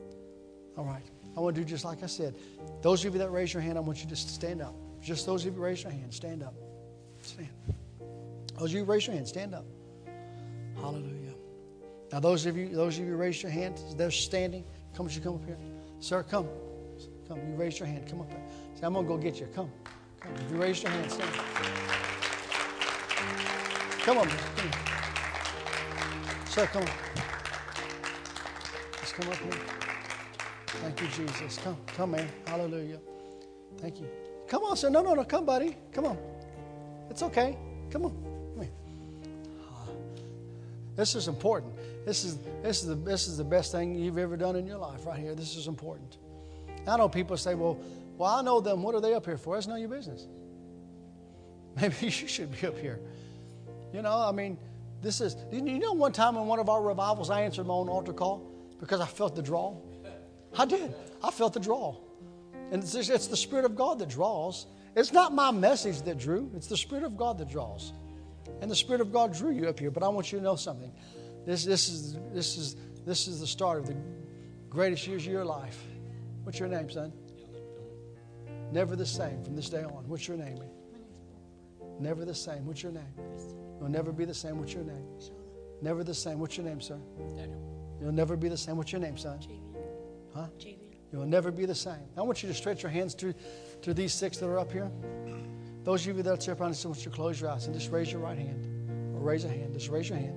[0.77, 1.11] All right.
[1.37, 2.37] I want to do just like I said.
[2.83, 4.75] Those of you that raise your hand, I want you to stand up.
[5.01, 6.55] Just those of you raise your hand, stand up.
[7.23, 7.49] Stand.
[8.59, 9.65] Those of you raise your hand, stand up.
[10.77, 11.35] Hallelujah.
[12.13, 14.65] Now, those of you, those of you raise your hand, they're standing.
[14.97, 15.59] Come, you come up here,
[15.99, 16.23] sir.
[16.23, 16.47] Come,
[17.27, 17.39] come.
[17.39, 18.09] You raise your hand.
[18.09, 18.43] Come up here.
[18.75, 19.49] Say, I'm gonna go get you.
[19.55, 19.71] Come,
[20.21, 20.33] come.
[20.37, 21.31] If you raise your hand, stand.
[24.03, 24.73] Come on, come on.
[26.47, 26.67] sir.
[26.67, 26.89] Come on.
[29.17, 29.84] Come up here.
[30.85, 31.57] Thank you, Jesus.
[31.65, 32.29] Come, come, man.
[32.47, 32.99] Hallelujah.
[33.79, 34.07] Thank you.
[34.47, 34.91] Come on, sir.
[34.91, 35.25] No, no, no.
[35.25, 35.79] Come, buddy.
[35.93, 36.19] Come on.
[37.09, 37.57] It's okay.
[37.91, 38.11] Come on.
[38.53, 38.73] Come here.
[39.63, 39.89] Ah.
[40.95, 41.73] This is important.
[42.05, 44.77] This is this is the this is the best thing you've ever done in your
[44.77, 45.35] life, right here.
[45.35, 46.19] This is important.
[46.87, 47.79] I know people say, "Well,
[48.19, 48.83] well, I know them.
[48.83, 50.27] What are they up here for?" That's none of your business.
[51.81, 53.01] Maybe you should be up here.
[53.95, 54.59] You know, I mean,
[55.01, 55.35] this is.
[55.51, 58.43] You know, one time in one of our revivals, I answered my own altar call
[58.79, 59.75] because I felt the draw.
[60.57, 60.95] I did.
[61.23, 61.97] I felt the draw.
[62.71, 64.67] And it's, it's the Spirit of God that draws.
[64.97, 67.93] It's not my message that drew, it's the Spirit of God that draws.
[68.61, 69.91] And the Spirit of God drew you up here.
[69.91, 70.93] But I want you to know something.
[71.47, 73.97] This, this, is, this, is, this is the start of the
[74.71, 75.83] greatest years of your life.
[76.45, 77.13] What's your name, son?
[78.73, 80.09] Never the same from this day on.
[80.09, 80.59] What's your name?
[82.01, 82.67] Never the same.
[82.67, 83.13] What's your name?
[83.79, 84.59] You'll never be the same.
[84.59, 85.05] What's your name?
[85.83, 86.39] Never the same.
[86.39, 86.99] What's your name, sir?
[87.37, 87.61] Daniel.
[88.01, 88.77] You'll never be the same.
[88.77, 89.39] What's your name, son?
[90.35, 90.47] Huh?
[91.13, 92.09] You'll never be the same.
[92.17, 93.33] I want you to stretch your hands to,
[93.83, 94.91] to these six that are up here.
[95.85, 97.75] Those of you that are up, I just want you to close your eyes and
[97.75, 99.15] just raise your right hand.
[99.15, 99.75] Or raise a hand.
[99.75, 100.37] Just raise your hand.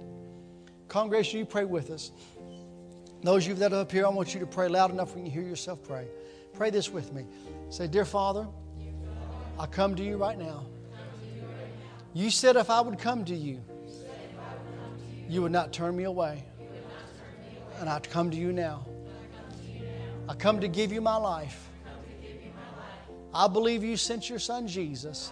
[0.88, 2.12] Congregation, you pray with us.
[3.24, 5.26] Those of you that are up here, I want you to pray loud enough when
[5.26, 6.08] you hear yourself pray.
[6.54, 7.26] Pray this with me.
[7.70, 8.48] Say, Dear Father,
[9.60, 10.66] I come to you right now.
[12.14, 13.64] You said if I would come to you,
[15.28, 16.46] you would not turn me away.
[17.80, 18.86] And I come to you now.
[20.30, 21.70] I come to give you my life.
[23.34, 25.32] I believe you sent your son Jesus,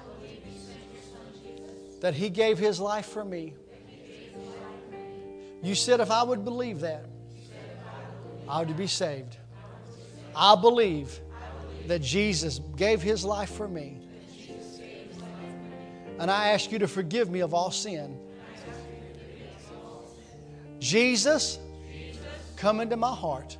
[2.01, 3.53] that he gave his life for me.
[5.63, 7.05] You said if I would believe that,
[8.47, 9.37] I would be saved.
[10.35, 11.19] I believe
[11.87, 14.01] that Jesus gave his life for me.
[16.19, 18.19] And I ask you to forgive me of all sin.
[20.79, 21.59] Jesus,
[22.55, 23.57] come into my heart.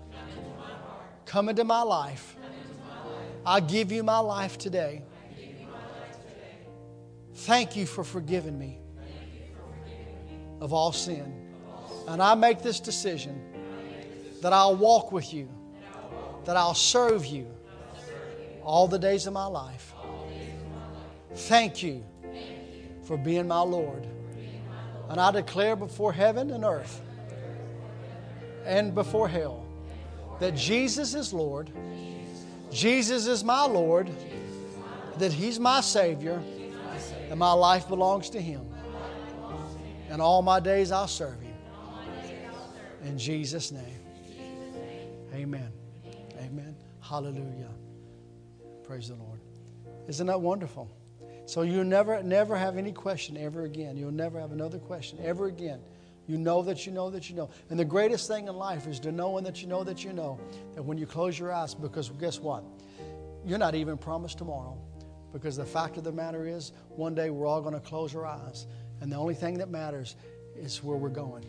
[1.36, 2.38] Come into my life.
[3.46, 5.02] I give you my life today.
[7.34, 8.80] Thank you for forgiving me
[10.62, 11.52] of all sin.
[12.08, 13.42] And I make this decision
[14.42, 15.50] that I'll walk with you,
[16.46, 17.48] that I'll serve you
[18.64, 19.94] all the days of my life.
[21.34, 22.06] Thank you
[23.04, 24.08] for being my Lord.
[25.10, 27.02] And I declare before heaven and earth
[28.64, 29.65] and before hell
[30.40, 31.72] that Jesus is Lord,
[32.72, 34.10] Jesus is my Lord,
[35.18, 36.42] that He's my Savior,
[37.30, 38.66] and my life belongs to Him.
[40.10, 41.54] And all my days I'll serve Him.
[43.04, 44.00] In Jesus' name.
[45.34, 45.72] Amen.
[46.40, 46.76] Amen.
[47.02, 47.70] Hallelujah.
[48.84, 49.40] Praise the Lord.
[50.08, 50.90] Isn't that wonderful?
[51.46, 53.98] So you'll never, never have any question ever again.
[53.98, 55.80] You'll never have another question ever again.
[56.28, 57.50] You know that you know that you know.
[57.70, 60.40] And the greatest thing in life is to know that you know that you know
[60.74, 62.64] that when you close your eyes, because guess what?
[63.46, 64.78] You're not even promised tomorrow.
[65.32, 68.26] Because the fact of the matter is, one day we're all going to close our
[68.26, 68.68] eyes.
[69.02, 70.16] And the only thing that matters
[70.56, 71.46] is where we're going.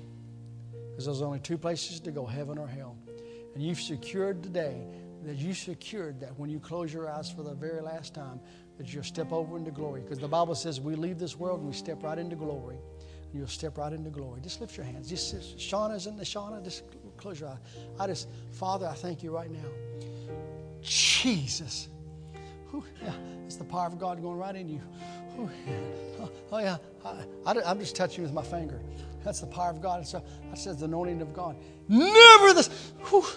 [0.90, 2.96] Because there's only two places to go heaven or hell.
[3.54, 4.82] And you've secured today
[5.24, 8.40] that you secured that when you close your eyes for the very last time,
[8.76, 10.02] that you'll step over into glory.
[10.02, 12.76] Because the Bible says we leave this world and we step right into glory.
[13.36, 14.40] You'll step right into glory.
[14.40, 15.08] Just lift your hands.
[15.08, 16.84] Just Shauna's in the Shauna, just
[17.16, 17.58] close your eyes.
[17.98, 19.68] I just, Father, I thank you right now.
[20.82, 21.88] Jesus.
[22.70, 23.12] Whew, yeah,
[23.44, 24.80] it's the power of God going right in you.
[25.34, 26.26] Whew, yeah.
[26.50, 26.76] Oh, yeah.
[27.04, 28.80] I, I'm just touching with my finger.
[29.24, 30.06] That's the power of God.
[30.06, 31.56] So that says the anointing of God.
[31.88, 32.62] Never the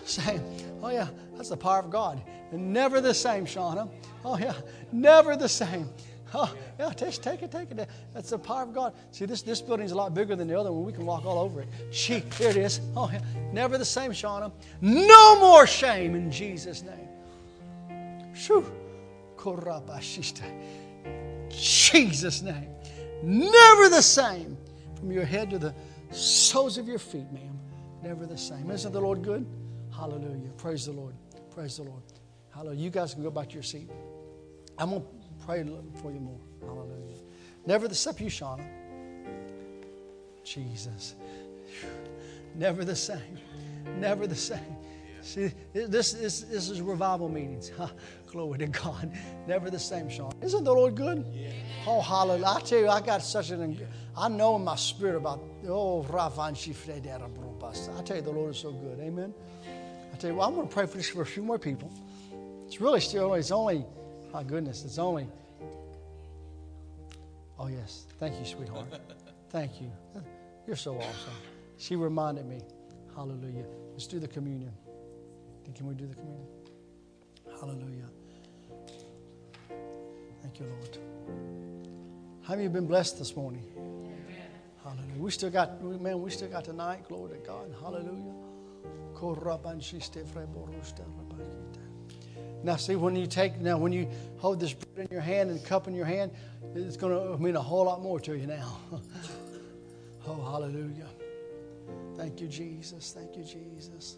[0.05, 0.43] same.
[0.83, 2.21] Oh yeah, that's the power of God.
[2.51, 3.89] And never the same, Shauna.
[4.23, 4.53] Oh yeah,
[4.91, 5.89] never the same.
[6.33, 7.89] Oh yeah, just take it, take it.
[8.13, 8.93] That's the power of God.
[9.11, 10.85] See, this this building's a lot bigger than the other one.
[10.85, 11.67] We can walk all over it.
[11.91, 12.81] Gee, here it is.
[12.95, 14.51] Oh yeah, never the same, Shauna.
[14.81, 17.07] No more shame in Jesus' name.
[18.33, 18.65] Shoo.
[21.49, 22.69] Jesus' name.
[23.23, 24.57] Never the same
[24.97, 25.73] from your head to the
[26.11, 27.57] soles of your feet, ma'am.
[28.03, 28.69] Never the same.
[28.69, 29.45] Isn't the Lord good?
[29.93, 30.49] Hallelujah.
[30.57, 31.15] Praise the Lord.
[31.53, 32.01] Praise the Lord.
[32.53, 32.79] Hallelujah.
[32.79, 33.89] You guys can go back to your seat.
[34.77, 35.07] I'm going to
[35.49, 35.63] pray
[35.99, 36.39] for you more.
[36.61, 37.17] Hallelujah.
[37.65, 38.13] Never the same.
[38.19, 38.63] You, Shauna.
[40.43, 41.15] Jesus.
[42.53, 43.39] Never the same.
[43.97, 44.75] Never the same.
[45.21, 47.71] See, this, this, this is revival meetings.
[48.27, 49.11] Glory to God.
[49.47, 50.31] Never the same, Sean.
[50.43, 51.25] Isn't the Lord good?
[51.33, 51.49] Yeah.
[51.87, 52.45] Oh, hallelujah.
[52.45, 56.53] I tell you, I got such an, I know in my spirit about, oh, Ravan
[56.53, 58.99] I tell you, the Lord is so good.
[58.99, 59.33] Amen.
[60.13, 61.91] I tell you, well, I'm going to pray for this for a few more people.
[62.67, 63.83] It's really still, it's only,
[64.31, 65.27] my goodness, it's only,
[67.57, 68.05] oh, yes.
[68.19, 68.87] Thank you, sweetheart.
[69.49, 69.91] Thank you.
[70.67, 71.33] You're so awesome.
[71.77, 72.61] She reminded me.
[73.15, 73.65] Hallelujah.
[73.93, 74.71] Let's do the communion.
[75.75, 76.47] Can we do the communion?
[77.59, 78.09] Hallelujah.
[80.41, 80.97] Thank you, Lord.
[82.41, 83.63] How many have been blessed this morning?
[83.77, 84.47] Amen.
[84.83, 85.19] Hallelujah.
[85.19, 87.07] We still got, man, we still got tonight.
[87.07, 87.73] Glory to God.
[87.81, 88.33] Hallelujah.
[92.63, 94.07] Now, see, when you take, now, when you
[94.37, 96.31] hold this bread in your hand and cup in your hand,
[96.75, 98.77] it's going to mean a whole lot more to you now.
[100.27, 101.07] oh, hallelujah.
[102.17, 103.15] Thank you, Jesus.
[103.17, 104.17] Thank you, Jesus.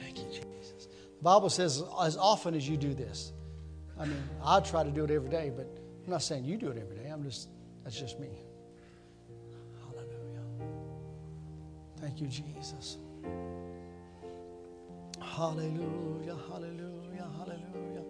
[0.00, 0.88] Thank you, Jesus.
[1.18, 3.32] The Bible says, as often as you do this,
[3.98, 5.66] I mean, I try to do it every day, but
[6.04, 7.10] I'm not saying you do it every day.
[7.10, 7.48] I'm just,
[7.82, 8.28] that's just me.
[9.80, 10.42] Hallelujah.
[12.00, 12.98] Thank you, Jesus.
[15.24, 18.04] Hallelujah, hallelujah, hallelujah.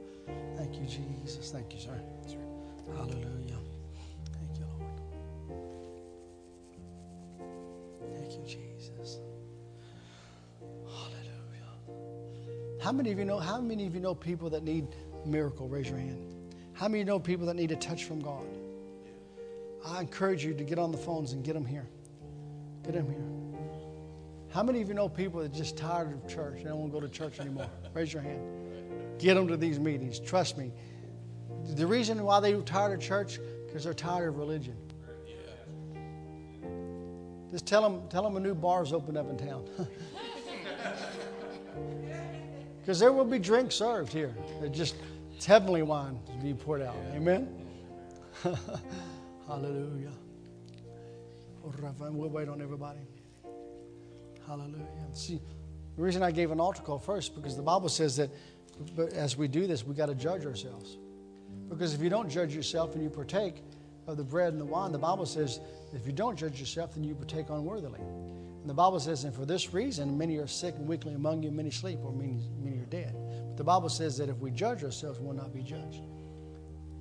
[0.57, 1.51] Thank you, Jesus.
[1.51, 1.99] Thank you, sir.
[2.95, 3.59] Hallelujah.
[4.33, 4.93] Thank you, Lord.
[8.15, 9.19] Thank you, Jesus.
[10.85, 11.73] Hallelujah.
[12.83, 13.39] How many of you know?
[13.39, 14.87] How many of you know people that need
[15.25, 15.69] miracle?
[15.69, 16.35] Raise your hand.
[16.75, 18.45] How many know people that need a touch from God?
[19.87, 21.87] I encourage you to get on the phones and get them here.
[22.83, 23.44] Get them here.
[24.55, 26.59] How many of you know people that are just tired of church?
[26.59, 27.69] They don't want to go to church anymore.
[27.93, 28.41] Raise your hand.
[29.19, 30.21] Get them to these meetings.
[30.21, 30.71] Trust me.
[31.71, 34.77] The reason why they're tired of church because they're tired of religion.
[37.51, 39.69] Just tell them, tell them a new bar's opened up in town.
[42.81, 44.37] Because there will be drinks served here.
[44.63, 44.97] It just
[45.47, 46.95] heavenly wine to be poured out.
[47.15, 47.49] Amen?
[49.49, 50.13] Hallelujah.
[51.63, 52.99] We'll wait on everybody.
[54.47, 54.87] Hallelujah.
[55.13, 55.41] See,
[55.97, 58.31] the reason I gave an altar call first, because the Bible says that
[58.97, 60.99] but as we do this, we got to judge ourselves.
[61.69, 63.63] Because if you don't judge yourself and you partake
[64.07, 65.61] of the bread and the wine, the Bible says
[65.93, 68.01] if you don't judge yourself, then you partake unworthily.
[68.01, 71.51] And the Bible says, and for this reason, many are sick and weakly among you,
[71.51, 73.15] many sleep, or many, many are dead.
[73.49, 76.03] But the Bible says that if we judge ourselves, we will not be judged.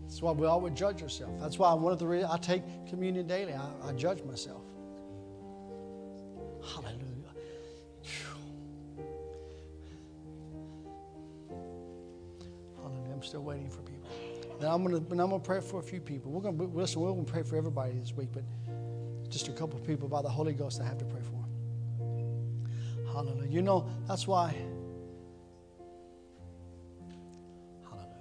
[0.02, 1.42] That's why we always judge ourselves.
[1.42, 4.62] That's why one of the reasons I take communion daily, I, I judge myself.
[6.76, 7.13] Hallelujah.
[13.24, 14.10] Still waiting for people.
[14.62, 16.32] I'm gonna, and I'm gonna pray for a few people.
[16.32, 17.02] We're gonna listen.
[17.02, 18.44] We're gonna pray for everybody this week, but
[19.30, 21.44] just a couple of people by the Holy Ghost I have to pray for.
[23.12, 23.50] Hallelujah.
[23.50, 24.56] You know that's why.
[27.84, 28.14] Hallelujah.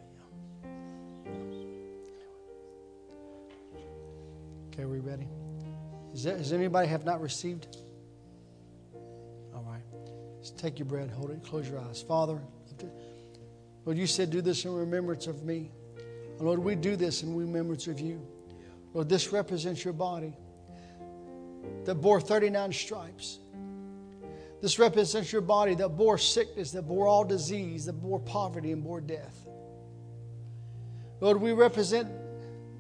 [4.73, 5.29] Okay, are we ready?
[6.13, 7.77] Is there, does anybody have not received?
[9.55, 9.83] All right.
[10.41, 12.03] Just take your bread, hold it, close your eyes.
[12.03, 12.41] Father,
[13.85, 15.71] Lord, you said, do this in remembrance of me.
[16.39, 18.21] And Lord, we do this in remembrance of you.
[18.95, 20.35] Lord, this represents your body
[21.85, 23.39] that bore 39 stripes.
[24.61, 28.85] This represents your body that bore sickness, that bore all disease, that bore poverty and
[28.85, 29.47] bore death.
[31.21, 32.09] Lord, we represent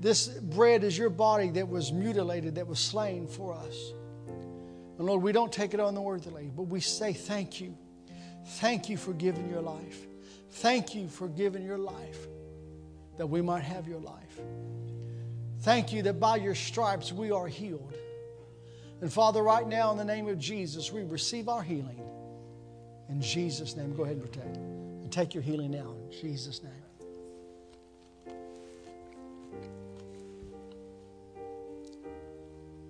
[0.01, 3.93] this bread as your body that was mutilated, that was slain for us.
[4.99, 7.77] And Lord, we don't take it unworthily, but we say thank you.
[8.45, 10.07] Thank you for giving your life.
[10.53, 12.27] Thank you for giving your life
[13.17, 14.41] that we might have your life.
[15.61, 17.95] Thank you that by your stripes we are healed.
[19.01, 22.01] And Father, right now in the name of Jesus, we receive our healing.
[23.09, 24.57] In Jesus' name, go ahead and protect.
[24.57, 26.73] And take your healing now in Jesus' name.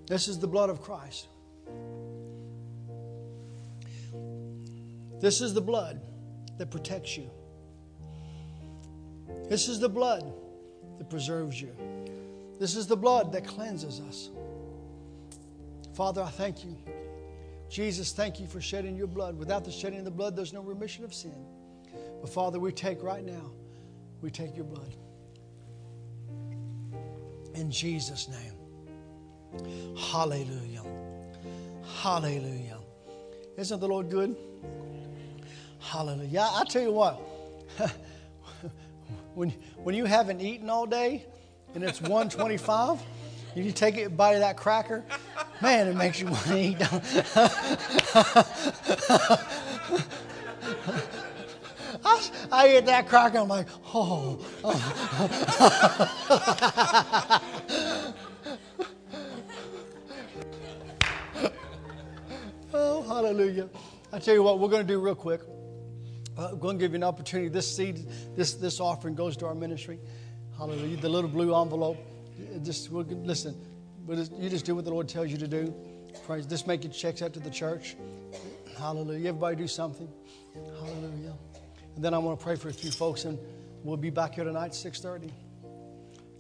[0.06, 1.28] This is the blood of Christ.
[5.20, 6.01] This is the blood
[6.59, 7.30] that protects you.
[9.48, 10.32] This is the blood
[10.98, 11.74] that preserves you.
[12.59, 14.30] This is the blood that cleanses us.
[15.94, 16.76] Father, I thank you.
[17.68, 19.38] Jesus, thank you for shedding your blood.
[19.38, 21.34] Without the shedding of the blood, there's no remission of sin.
[22.20, 23.50] But Father, we take right now,
[24.20, 24.94] we take your blood.
[27.54, 29.96] In Jesus' name.
[29.96, 30.82] Hallelujah.
[32.00, 32.78] Hallelujah.
[33.56, 34.36] Isn't the Lord good?
[35.78, 36.48] Hallelujah.
[36.52, 37.20] I tell you what,
[39.34, 41.24] when, when you haven't eaten all day
[41.74, 43.02] and it's 125,
[43.54, 45.04] and you take a bite of that cracker,
[45.60, 46.76] man, it makes you want to eat.
[52.50, 54.38] I, ate that cracker, I'm like, oh.
[62.74, 63.68] oh, hallelujah.
[64.12, 65.40] I tell you what, we're going to do real quick.
[66.36, 67.48] Uh, I'm going to give you an opportunity.
[67.48, 69.98] This seed, this, this offering goes to our ministry.
[70.56, 70.96] Hallelujah.
[70.96, 71.98] The little blue envelope.
[72.62, 73.54] Just listen.
[74.09, 75.74] You just do what the Lord tells you to do.
[76.26, 76.46] Praise.
[76.46, 77.96] Just make your checks out to the church.
[78.78, 79.28] Hallelujah.
[79.28, 80.09] Everybody do something.
[80.54, 81.34] Hallelujah.
[81.94, 83.38] And then I want to pray for a few folks, and
[83.84, 85.30] we'll be back here tonight, 6:30.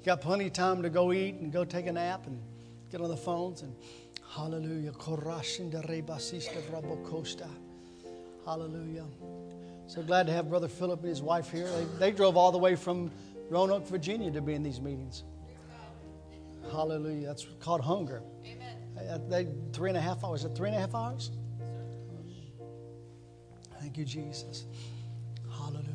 [0.04, 2.40] Got plenty of time to go eat and go take a nap and
[2.90, 3.74] get on the phones and
[4.34, 4.92] Hallelujah.
[8.46, 9.04] Hallelujah.
[9.86, 11.68] So glad to have Brother Philip and his wife here.
[11.70, 13.10] They, they drove all the way from
[13.50, 15.24] Roanoke, Virginia to be in these meetings.
[16.70, 17.26] Hallelujah.
[17.26, 18.22] That's called hunger.
[18.46, 18.76] Amen.
[19.10, 20.40] Uh, they, three and a half hours.
[20.40, 21.30] Is it three and a half hours?
[23.80, 24.64] Thank you, Jesus.
[25.50, 25.92] Hallelujah.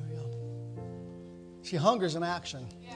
[1.64, 2.68] See, hunger is an action.
[2.82, 2.94] Yeah.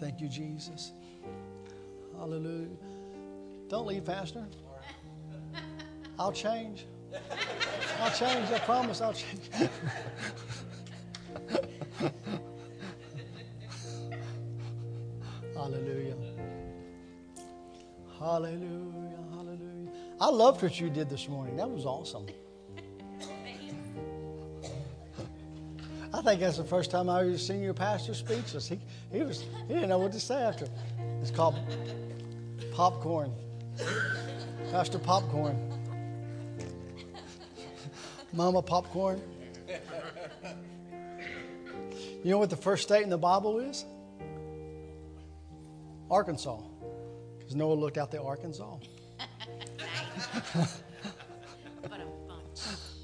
[0.00, 0.92] Thank you, Jesus.
[2.18, 2.76] Hallelujah.
[3.68, 4.46] Don't leave, Pastor.
[6.18, 6.86] I'll change.
[8.00, 8.50] I'll change.
[8.50, 9.50] I promise I'll change.
[15.54, 16.16] Hallelujah.
[18.18, 19.18] Hallelujah.
[19.30, 19.90] Hallelujah.
[20.20, 21.56] I loved what you did this morning.
[21.56, 22.26] That was awesome.
[26.12, 28.68] I think that's the first time I ever seen your pastor speechless.
[28.68, 28.80] He,
[29.12, 30.66] he, was, he didn't know what to say after.
[31.22, 31.56] It's called
[32.72, 33.32] popcorn.
[34.70, 35.56] Pastor Popcorn.
[38.32, 39.20] Mama Popcorn.
[42.22, 43.84] You know what the first state in the Bible is?
[46.10, 46.58] Arkansas.
[47.38, 48.76] Because Noah looked out the Arkansas.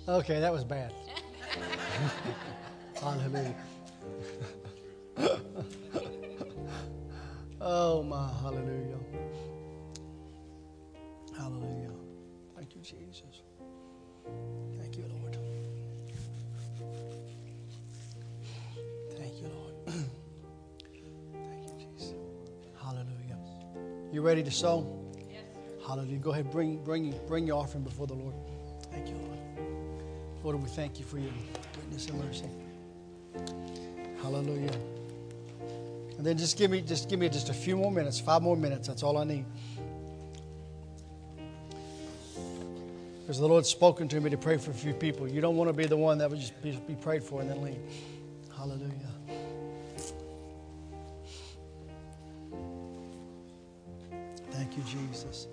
[0.09, 0.93] okay, that was bad.
[3.01, 3.55] Hallelujah.
[7.61, 8.98] oh, my hallelujah.
[11.36, 11.93] Hallelujah.
[12.57, 13.35] Thank you, Jesus.
[24.16, 24.22] You, Jesus.
[24.22, 24.22] Hallelujah.
[24.22, 24.86] You ready to sow?
[25.30, 25.86] Yes.
[25.86, 26.18] Hallelujah.
[26.18, 28.34] Go ahead, bring, bring, bring your offering before the Lord.
[28.90, 29.38] Thank you, Lord.
[30.43, 31.32] Lord, we thank you for your
[31.74, 32.48] goodness and mercy.
[34.22, 34.70] Hallelujah.
[36.16, 38.56] And then just give me just give me just a few more minutes, five more
[38.56, 38.88] minutes.
[38.88, 39.44] That's all I need.
[43.20, 45.28] Because the Lord's spoken to me to pray for a few people.
[45.28, 47.51] You don't want to be the one that would just be, be prayed for and
[47.51, 47.78] then leave.
[48.56, 49.15] Hallelujah.
[54.56, 55.48] Thank you, Jesus.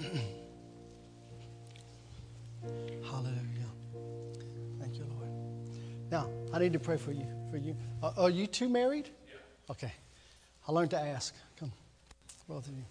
[3.04, 3.70] Hallelujah.
[4.80, 5.28] Thank you, Lord.
[6.10, 7.26] Now, I need to pray for you.
[7.50, 7.76] For you.
[8.02, 9.10] Uh, are you two married?
[9.26, 9.34] Yeah.
[9.72, 9.92] Okay.
[10.66, 11.34] I learned to ask.
[11.60, 11.72] Come,
[12.48, 12.84] both of you.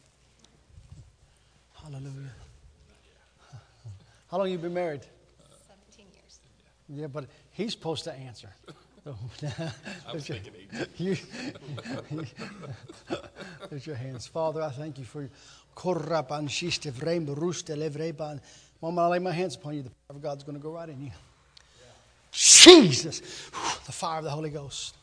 [1.82, 2.36] Hallelujah.
[4.30, 5.08] How long you been married?
[5.68, 6.40] 17 years.
[6.88, 8.54] Yeah, but he's supposed to answer.
[10.08, 10.88] I was thinking 18.
[10.98, 11.18] You,
[13.72, 14.28] lift your hands.
[14.28, 15.30] Father, I thank you for
[15.76, 18.42] Korrapan shiste vrem ruste levreban.
[18.82, 19.84] Mama, I lay my hands upon you.
[19.84, 21.12] The power of God's going to go right in you.
[22.32, 23.20] Jesus.
[23.86, 24.96] The fire of the Holy Ghost.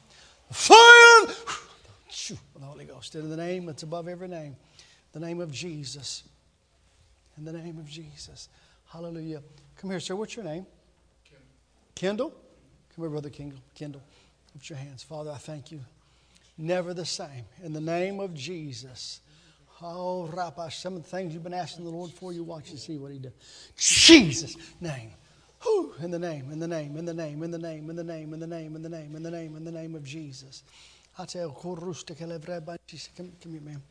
[0.48, 3.14] The fire of the Holy Ghost.
[3.14, 4.56] In the name that's above every name.
[5.12, 6.24] The name of Jesus.
[7.38, 8.48] In the name of Jesus.
[8.86, 9.42] Hallelujah.
[9.76, 10.14] Come here, sir.
[10.14, 10.66] What's your name?
[11.94, 12.34] Kendall.
[12.94, 14.02] Come here, Brother Kendall.
[14.54, 15.02] Lift your hands.
[15.02, 15.80] Father, I thank you.
[16.56, 17.44] Never the same.
[17.62, 19.20] In the name of Jesus.
[19.82, 22.78] Oh, Rappa, some of the things you've been asking the Lord for, you watch and
[22.78, 23.32] see what He does.
[23.76, 25.10] Jesus' name.
[25.62, 28.04] Whew, in the name, in the name, in the name, in the name, in the
[28.04, 30.62] name, in the name, in the name, in the name, in the name of Jesus.
[31.18, 33.82] I tell come, come here, ma'am.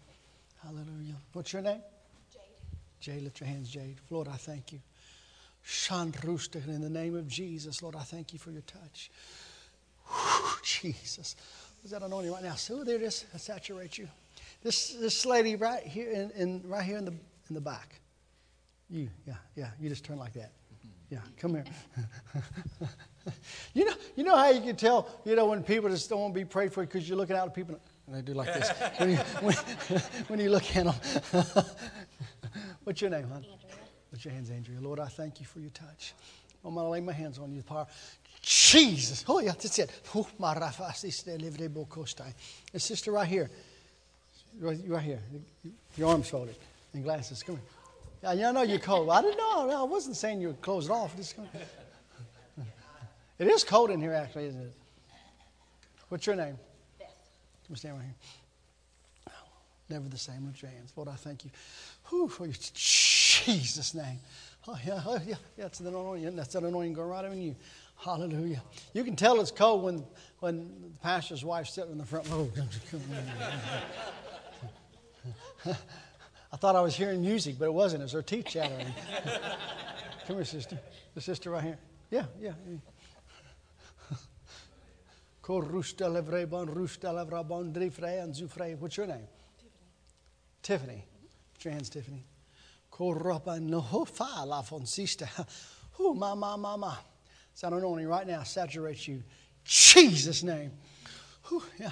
[0.63, 1.15] Hallelujah.
[1.33, 1.81] What's your name?
[2.31, 2.41] Jade.
[2.99, 3.97] Jade, lift your hands, Jade.
[4.09, 4.79] Lord, I thank you.
[5.63, 9.09] Shan Rustic, in the name of Jesus, Lord, I thank you for your touch.
[10.07, 11.35] Whew, Jesus.
[11.83, 12.55] Is that anointing right now?
[12.55, 13.25] So there it is.
[13.33, 14.07] I saturate you.
[14.61, 17.11] This this lady right here in, in right here in the
[17.49, 17.99] in the back.
[18.89, 19.71] You, yeah, yeah.
[19.79, 20.51] You just turn like that.
[21.09, 21.65] Yeah, come here.
[23.73, 26.33] you know, you know how you can tell, you know, when people just don't want
[26.33, 28.69] to be prayed for because you're looking out at people and they do like this
[28.97, 29.55] when you, when,
[30.27, 31.65] when you look at them.
[32.83, 33.45] What's your name, hon?
[34.13, 34.79] Put your hands, Andrea.
[34.79, 36.13] Lord, I thank you for your touch.
[36.63, 37.61] I'm going to lay my hands on you.
[37.61, 37.87] The power.
[38.43, 39.25] Jesus.
[39.27, 39.89] Oh, yeah, that's it.
[40.13, 42.31] Oh, my rafasiste livre bocostai.
[42.71, 43.49] The sister right here.
[44.59, 45.19] Right right here.
[45.97, 46.55] Your arms folded
[46.93, 47.41] and glasses.
[47.41, 48.29] Come here.
[48.29, 49.09] I know you're cold.
[49.09, 49.71] I didn't know.
[49.71, 51.17] I wasn't saying you were closed off.
[51.17, 51.47] Just come.
[53.39, 54.73] It is cold in here, actually, isn't it?
[56.09, 56.59] What's your name?
[56.99, 57.07] Beth.
[57.65, 58.13] Come stand right here.
[59.89, 60.45] Never the same.
[60.45, 60.93] Lift your hands.
[60.95, 61.51] Lord, I thank you
[62.09, 62.55] Whew, for your
[63.33, 64.19] Jesus' name.
[64.67, 66.35] Oh, yeah, oh, yeah, yeah, it's an anointing.
[66.35, 67.55] That's an anointing going right on you.
[67.97, 68.61] Hallelujah.
[68.93, 70.03] You can tell it's cold when,
[70.39, 72.29] when the pastor's wife's sitting in the front.
[72.29, 72.49] row.
[76.51, 78.01] I thought I was hearing music, but it wasn't.
[78.01, 78.93] It was her teeth chattering.
[80.27, 80.79] Come here, sister.
[81.15, 81.77] The sister right here.
[82.11, 82.51] Yeah, yeah.
[88.79, 89.27] What's your name?
[90.61, 91.05] Tiffany.
[91.53, 92.23] Put your hands, Tiffany.
[95.99, 96.95] Oh, ma, ma, ma, ma.
[97.53, 99.23] So anointing right now saturates you.
[99.63, 100.71] Jesus' name.
[101.47, 101.91] Whew, yeah.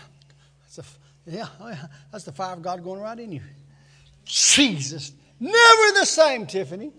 [0.61, 1.85] That's the, yeah, oh yeah.
[2.11, 3.41] That's the fire of God going right in you.
[4.25, 5.13] Jesus.
[5.39, 6.91] Never the same, Tiffany.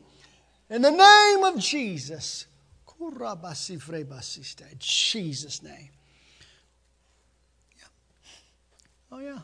[0.68, 2.46] In the name of Jesus.
[4.78, 5.90] Jesus' name.
[7.76, 7.84] Yeah.
[9.10, 9.38] Oh, yeah.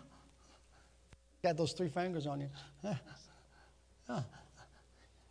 [1.42, 2.48] Got those three fingers on you.
[4.08, 4.22] Yeah.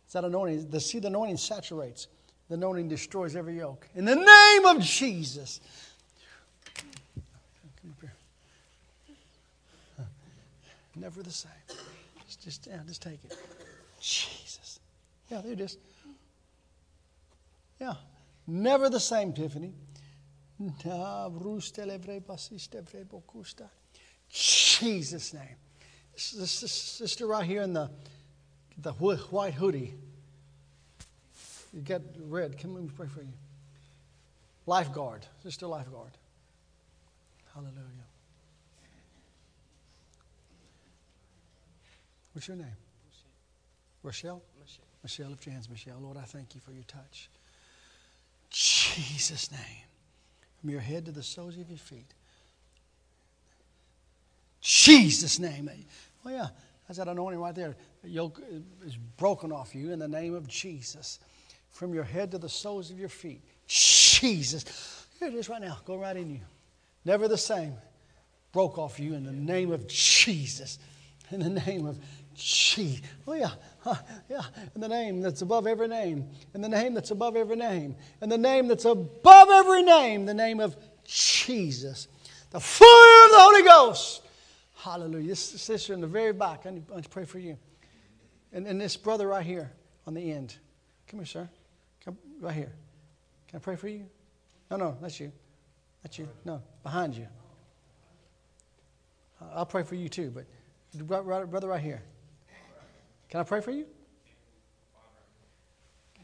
[0.08, 0.70] It's that anointing.
[0.70, 2.06] The, see, the anointing saturates.
[2.48, 3.86] The anointing destroys every yoke.
[3.94, 5.60] In the name of Jesus.
[6.74, 8.14] Come up here.
[10.96, 11.50] Never the same.
[12.26, 13.36] Just, just, yeah, just take it.
[14.00, 14.80] Jesus.
[15.30, 15.76] Yeah, there it is.
[17.78, 17.92] Yeah.
[18.46, 19.74] Never the same, Tiffany.
[24.30, 25.56] Jesus' name.
[26.14, 27.90] This, this, this sister right here in the,
[28.78, 29.94] the white hoodie.
[31.72, 32.58] You get red.
[32.58, 33.32] Come let me pray for you.
[34.66, 35.26] Lifeguard.
[35.42, 36.12] Sister lifeguard.
[37.54, 37.74] Hallelujah.
[42.32, 42.66] What's your name?
[44.02, 44.42] Rochelle?
[44.60, 44.84] Michelle.
[45.02, 45.98] Michelle, lift your hands, Michelle.
[46.00, 47.28] Lord, I thank you for your touch.
[48.50, 49.84] Jesus' name.
[50.60, 52.14] From your head to the soles of your feet.
[54.60, 55.70] Jesus' name.
[56.24, 56.48] Oh, yeah.
[56.86, 57.76] That's that anointing right there.
[58.04, 58.40] Yoke
[58.84, 61.18] is broken off you in the name of Jesus.
[61.70, 63.42] From your head to the soles of your feet.
[63.66, 65.06] Jesus.
[65.18, 65.78] Here it is right now.
[65.84, 66.40] Go right in you.
[67.04, 67.74] Never the same.
[68.52, 70.78] Broke off you in the name of Jesus.
[71.30, 71.98] In the name of
[72.34, 73.00] She.
[73.26, 73.50] Oh, yeah.
[73.80, 73.96] Huh,
[74.30, 74.42] yeah.
[74.74, 76.28] In the name that's above every name.
[76.54, 77.96] In the name that's above every name.
[78.22, 80.24] In the name that's above every name.
[80.24, 82.08] The name of Jesus.
[82.50, 84.22] The fire of the Holy Ghost.
[84.76, 85.28] Hallelujah.
[85.28, 87.58] This sister in the very back, I need to pray for you.
[88.52, 89.70] And, and this brother right here
[90.06, 90.56] on the end.
[91.06, 91.48] Come here, sir.
[92.04, 92.72] Come right here.
[93.48, 94.06] Can I pray for you?
[94.70, 95.32] No, no, that's you.
[96.02, 96.28] That's you.
[96.44, 97.26] No, behind you.
[99.54, 100.44] I'll pray for you too, but
[101.14, 102.02] brother right here.
[103.28, 103.86] Can I pray for you?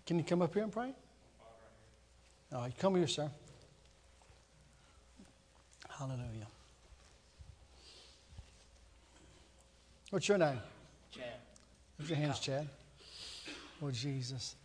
[0.06, 0.92] Can you come up here and pray?
[2.52, 3.30] Oh, All right, come here, sir.
[5.88, 6.46] Hallelujah.
[10.10, 10.58] What's your name?
[11.98, 12.68] Lift your hands, Chad.
[13.82, 14.56] Oh, Jesus.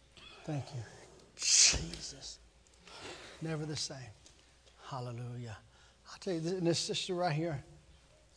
[0.45, 0.82] Thank you.
[1.35, 2.40] Jesus.
[3.41, 3.98] Never the same.
[4.88, 5.58] Hallelujah.
[6.11, 7.64] I'll tell you, this, this sister right here,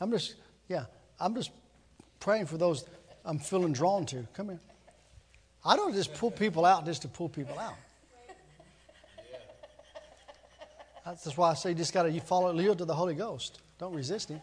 [0.00, 0.34] I'm just,
[0.68, 0.84] yeah,
[1.18, 1.50] I'm just
[2.20, 2.84] praying for those
[3.24, 4.26] I'm feeling drawn to.
[4.34, 4.60] Come here.
[5.64, 7.74] I don't just pull people out just to pull people out.
[11.04, 13.60] That's why I say you just got to you follow, yield to the Holy Ghost.
[13.78, 14.40] Don't resist Him.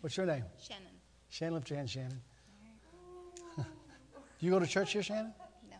[0.00, 0.44] What's your name?
[0.60, 0.84] Shannon.
[1.28, 2.20] Shannon, lift your hand, Shannon.
[4.40, 5.32] You go to church here, Shannon?
[5.70, 5.76] No,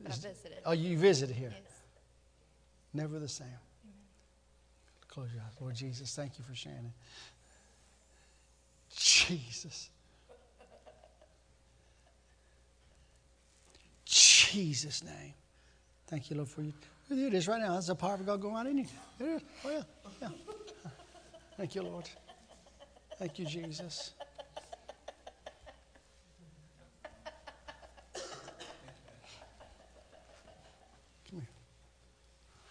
[0.00, 0.58] but I visited.
[0.64, 1.52] Oh, you visited here.
[1.52, 1.72] Yes.
[2.94, 3.46] Never the same.
[5.08, 5.52] Close your eyes.
[5.60, 6.92] Lord Jesus, thank you for Shannon.
[8.94, 9.90] Jesus.
[14.04, 15.34] Jesus' name.
[16.06, 16.72] Thank you, Lord, for you.
[17.08, 17.74] There it is right now.
[17.74, 18.86] That's the power of God going on in you.
[19.18, 19.42] There it is.
[19.64, 19.82] Oh, yeah.
[20.04, 20.28] Oh, yeah.
[21.56, 22.08] Thank you, Lord.
[23.18, 24.12] Thank you, Jesus.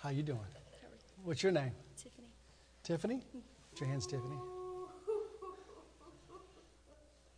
[0.08, 0.40] How you doing?
[1.26, 1.74] What's your name?
[2.02, 2.30] Tiffany.
[2.82, 3.22] Tiffany?
[3.72, 4.38] Put your hands, Tiffany.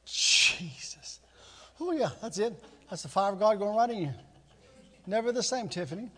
[0.05, 1.19] Jesus.
[1.79, 2.63] Oh, yeah, that's it.
[2.87, 4.13] That's the fire of God going right in you.
[5.07, 6.11] Never the same, Tiffany.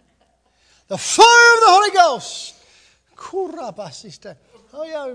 [0.90, 2.56] The fire of the Holy Ghost.
[4.74, 5.08] Oh, yeah,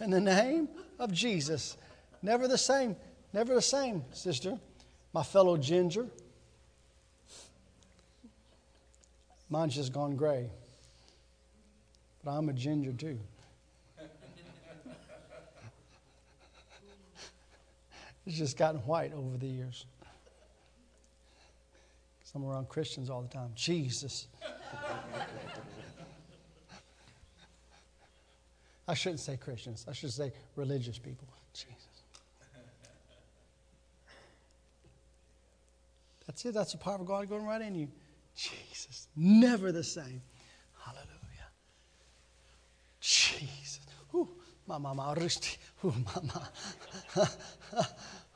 [0.00, 0.68] in the name
[0.98, 1.76] of Jesus.
[2.22, 2.96] Never the same.
[3.32, 4.58] Never the same, sister.
[5.12, 6.08] My fellow ginger.
[9.52, 10.48] Mine's just gone gray.
[12.24, 13.18] But I'm a ginger too.
[18.26, 19.84] it's just gotten white over the years.
[22.18, 23.50] Because I'm around Christians all the time.
[23.54, 24.26] Jesus.
[28.88, 29.84] I shouldn't say Christians.
[29.86, 31.28] I should say religious people.
[31.52, 31.76] Jesus.
[36.26, 36.54] That's it.
[36.54, 37.88] That's the power of God going right in you.
[38.34, 39.08] Jesus.
[39.16, 40.22] Never the same.
[40.78, 41.50] Hallelujah.
[43.00, 43.80] Jesus.
[44.14, 44.28] Ooh,
[44.66, 45.16] mama, mama,
[45.84, 46.48] Ooh, mama.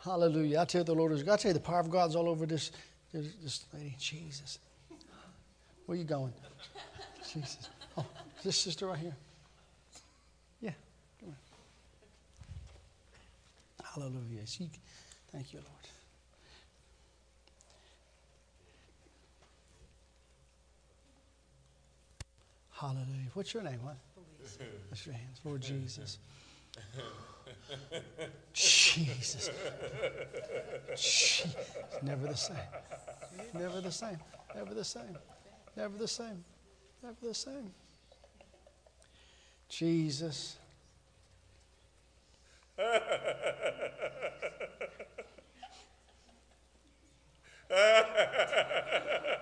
[0.04, 0.60] Hallelujah.
[0.60, 1.26] I tell you, the Lord is.
[1.26, 2.70] I tell you, the power of God's all over this,
[3.12, 3.96] this, this lady.
[3.98, 4.58] Jesus.
[5.86, 6.32] Where you going?
[7.32, 7.68] Jesus.
[7.96, 8.04] Oh,
[8.44, 9.16] this sister right here.
[10.60, 10.72] Yeah.
[11.20, 11.36] Come on.
[13.94, 14.46] Hallelujah.
[14.46, 14.68] She,
[15.32, 15.95] thank you, Lord.
[22.78, 23.30] Hallelujah.
[23.32, 23.96] What's your name, what?
[24.90, 25.40] Lift your hands.
[25.44, 26.18] Lord Jesus.
[28.52, 29.50] Jesus.
[30.90, 31.56] Jesus.
[32.02, 32.56] Never the same.
[33.54, 34.18] Never the same.
[34.54, 35.16] Never the same.
[35.74, 36.44] Never the same.
[37.02, 37.72] Never the same.
[39.68, 40.58] Jesus.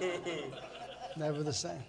[1.16, 1.82] Never the same.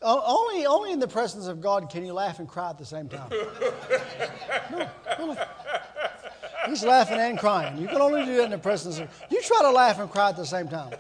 [0.03, 3.09] only, only in the presence of God can you laugh and cry at the same
[3.09, 3.31] time.
[4.71, 5.37] No.
[6.67, 7.79] He's laughing and crying.
[7.79, 9.09] You can only do that in the presence of.
[9.31, 10.93] You try to laugh and cry at the same time.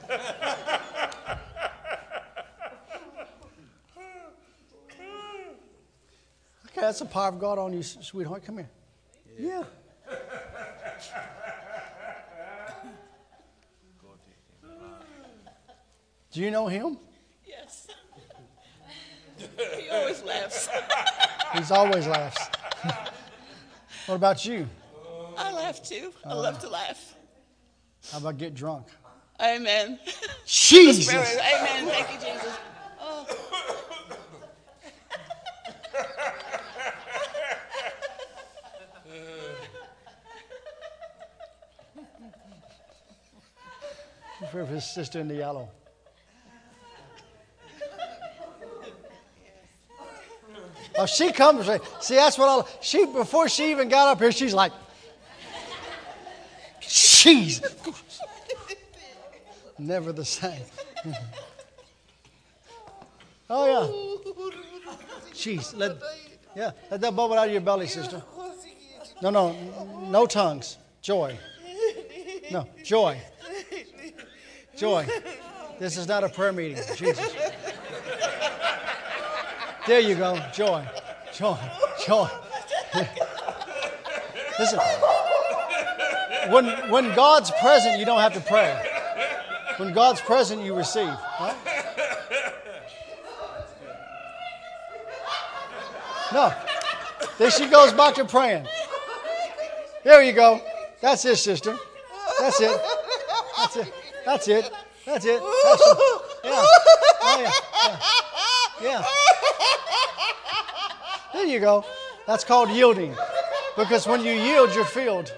[6.74, 8.44] That's the power of God on you, sweetheart.
[8.44, 8.70] Come here.
[9.38, 9.64] Yeah.
[16.34, 16.98] Do you know him?
[17.46, 17.86] Yes.
[19.78, 20.68] he always laughs.
[21.52, 22.48] He's always laughs.
[24.06, 24.68] what about you?
[25.38, 26.12] I laugh too.
[26.24, 27.14] I uh, love to laugh.
[28.10, 28.88] How about get drunk?
[29.40, 30.00] Amen.
[30.44, 31.08] Jesus.
[31.14, 31.86] Amen.
[31.86, 32.58] Thank you, Jesus.
[44.54, 45.68] For his sister in the yellow.
[50.96, 51.66] Oh, she comes.
[51.98, 52.70] See, that's what I.
[52.80, 54.70] She before she even got up here, she's like,
[56.78, 57.60] "She's
[59.76, 60.62] never the same."
[63.50, 63.88] oh yeah.
[65.32, 65.96] Jeez, let
[66.54, 68.22] yeah, let that bubble out of your belly, sister.
[69.20, 69.52] No, no,
[70.10, 70.78] no tongues.
[71.02, 71.36] Joy.
[72.52, 73.20] No, joy.
[74.76, 75.06] Joy.
[75.78, 76.82] This is not a prayer meeting.
[76.96, 77.34] Jesus.
[79.86, 80.40] There you go.
[80.52, 80.86] Joy.
[81.32, 81.58] Joy.
[82.06, 82.28] Joy.
[84.58, 84.78] Listen.
[86.50, 88.82] When, when God's present, you don't have to pray.
[89.76, 91.14] When God's present, you receive.
[91.40, 91.56] Right?
[96.32, 96.52] No.
[97.38, 98.66] Then she goes back to praying.
[100.02, 100.60] There you go.
[101.00, 101.76] That's it, sister.
[102.40, 102.80] That's it.
[103.56, 104.03] That's it.
[104.24, 104.70] That's it.
[105.04, 105.42] That's it.
[105.64, 105.98] That's it.
[106.44, 106.64] Yeah.
[107.26, 107.50] Oh, yeah.
[108.82, 109.02] yeah.
[109.02, 109.04] Yeah.
[111.32, 111.86] There you go.
[112.26, 113.16] That's called yielding.
[113.76, 115.34] Because when you yield, you're filled.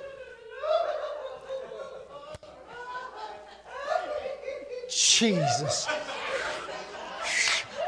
[4.89, 5.87] Jesus.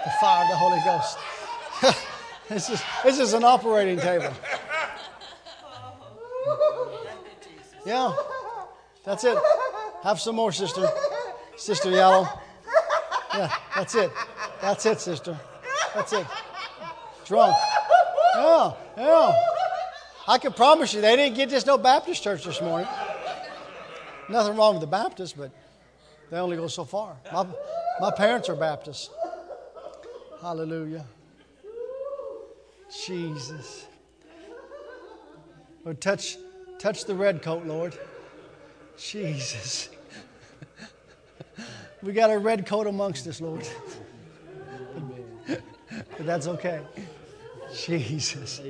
[0.05, 1.19] The fire of the Holy Ghost.
[2.49, 4.33] this, is, this is an operating table.
[7.87, 8.13] Yeah.
[9.05, 9.39] That's it.
[10.03, 10.89] Have some more, sister.
[11.57, 12.29] Sister Yellow.
[13.35, 14.11] Yeah, that's it.
[14.61, 15.39] That's it, sister.
[15.95, 16.27] That's it.
[17.27, 17.55] Drunk.
[18.37, 19.33] Yeah, yeah.
[20.27, 22.89] I can promise you, they didn't get this no Baptist church this morning.
[24.29, 25.51] Nothing wrong with the Baptists, but
[26.31, 27.17] they only go so far.
[27.33, 27.47] My,
[28.01, 29.11] my parents are Baptists.
[30.41, 31.05] Hallelujah.
[33.07, 33.87] Jesus.
[35.85, 36.37] Lord, touch,
[36.79, 37.99] touch the red coat, Lord.
[38.99, 39.91] Jesus.
[42.03, 43.67] We got a red coat amongst us, Lord.
[45.47, 46.81] but that's okay.
[47.75, 48.61] Jesus.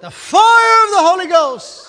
[0.00, 1.88] The fire of the Holy Ghost.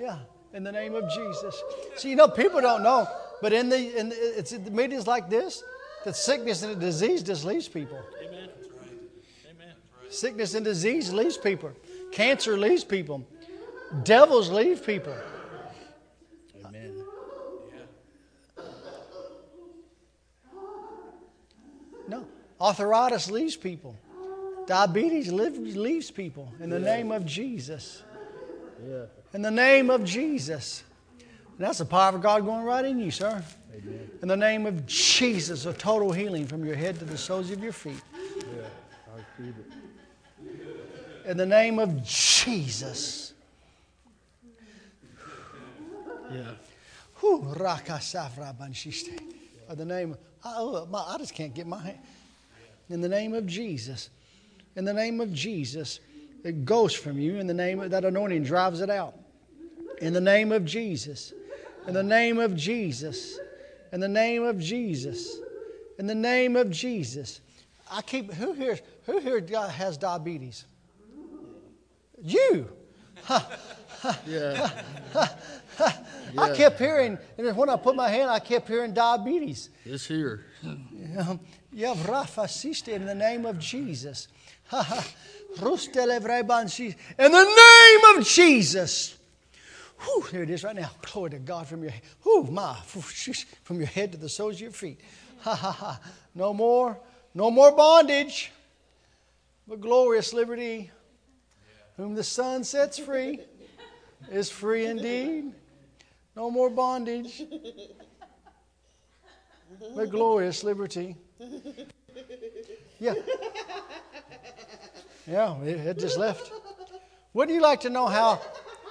[0.00, 0.16] Yeah,
[0.54, 1.62] in the name of Jesus.
[1.96, 3.06] See, you know, people don't know,
[3.42, 5.62] but in the, in the it's in the meetings like this,
[6.04, 7.98] that sickness and the disease just leaves people.
[8.22, 8.48] Amen.
[9.50, 9.74] Amen.
[10.08, 11.72] Sickness and disease leaves people.
[12.12, 13.26] Cancer leaves people.
[14.04, 15.16] Devils leave people.
[16.64, 17.04] Amen.
[22.08, 22.24] No.
[22.60, 23.96] Arthritis leaves people.
[24.66, 28.02] Diabetes leaves people in the name of Jesus.
[28.88, 29.04] Yeah.
[29.34, 30.84] In the name of Jesus.
[31.18, 33.44] And that's the power of God going right in you, sir.
[33.74, 34.10] Amen.
[34.22, 37.62] In the name of Jesus, a total healing from your head to the soles of
[37.62, 38.02] your feet.
[38.38, 38.62] Yeah.
[39.08, 41.30] I receive it.
[41.30, 43.34] In the name of Jesus.
[46.32, 46.42] Yeah.
[47.20, 47.42] Whew.
[47.42, 47.52] In
[49.78, 51.98] the name, I, oh, I just can't get my hand.
[52.88, 54.10] In the name of Jesus.
[54.76, 56.00] In the name of Jesus.
[56.42, 57.36] It goes from you.
[57.36, 59.14] In the name of that anointing drives it out.
[60.00, 61.32] In the name of Jesus.
[61.86, 63.38] In the name of Jesus.
[63.92, 65.38] In the name of Jesus.
[65.98, 67.40] In the name of Jesus.
[67.90, 70.64] I keep who here who here has diabetes?
[72.22, 72.68] You.
[74.26, 74.70] Yeah.
[76.38, 79.68] I kept hearing, and when I put my hand, I kept hearing diabetes.
[79.84, 80.46] It's here.
[81.72, 84.26] Yeah, Rafa Siste in the name of Jesus.
[84.72, 84.82] In
[87.32, 89.19] the name of Jesus.
[90.02, 90.90] Whew, there it is right now.
[91.02, 92.76] Glory to God from your whew, my,
[93.64, 95.00] from your head to the soles of your feet.
[95.40, 96.00] Ha ha ha.
[96.34, 96.98] No more,
[97.34, 98.52] no more bondage,
[99.68, 100.90] but glorious liberty.
[101.96, 103.40] Whom the Son sets free
[104.30, 105.52] is free indeed.
[106.34, 107.42] No more bondage,
[109.94, 111.16] but glorious liberty.
[112.98, 113.14] Yeah.
[115.26, 116.50] Yeah, it, it just left.
[117.34, 118.40] Wouldn't you like to know how?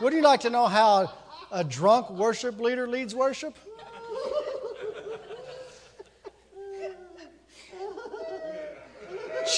[0.01, 1.11] Would you like to know how
[1.51, 3.57] a drunk worship leader leads worship?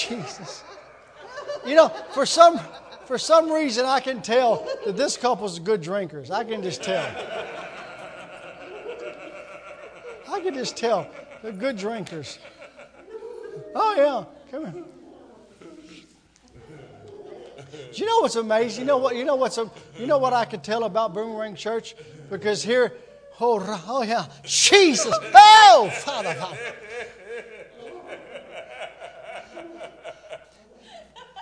[0.08, 0.64] Jesus.
[1.64, 2.58] You know, for some
[3.06, 6.30] for some reason I can tell that this couple's good drinkers.
[6.30, 7.04] I can just tell.
[10.28, 11.08] I can just tell
[11.42, 12.38] they're good drinkers.
[13.74, 14.84] Oh yeah, come here.
[17.92, 18.80] Do you know what's amazing?
[18.80, 19.14] You know what?
[19.14, 19.58] You know what's?
[19.98, 21.94] You know what I could tell about Boomerang Church?
[22.30, 22.94] Because here,
[23.40, 26.58] oh, oh yeah, Jesus, oh Father, Father.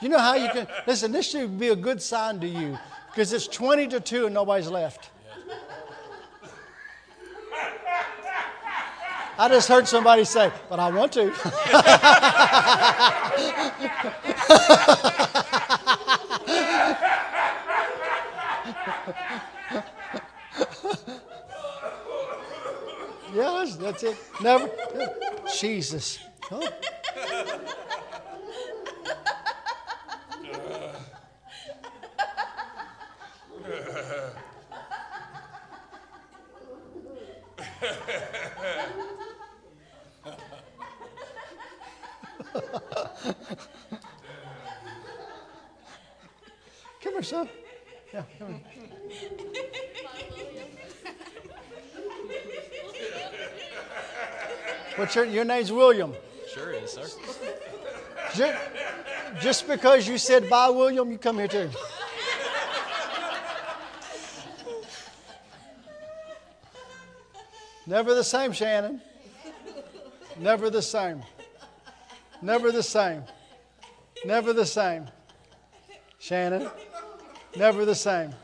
[0.02, 1.12] You know how you can listen.
[1.12, 2.78] This should be a good sign to you
[3.10, 5.10] because it's twenty to two and nobody's left.
[9.38, 11.30] I just heard somebody say, "But I want to."
[23.60, 24.16] yes, that's it.
[24.40, 24.70] Never.
[25.58, 26.18] Jesus.
[26.50, 26.60] Oh.
[47.02, 47.48] Come here, son.
[48.12, 48.69] Yeah, come here.
[55.00, 56.12] What's your, your name's William.
[56.52, 57.06] Sure is, sir.
[58.34, 58.60] Just,
[59.40, 61.70] just because you said bye, William, you come here too.
[67.86, 69.00] Never the same, Shannon.
[70.38, 71.22] Never the same.
[72.42, 73.22] Never the same.
[74.26, 75.06] Never the same.
[76.18, 76.68] Shannon.
[77.56, 78.34] Never the same.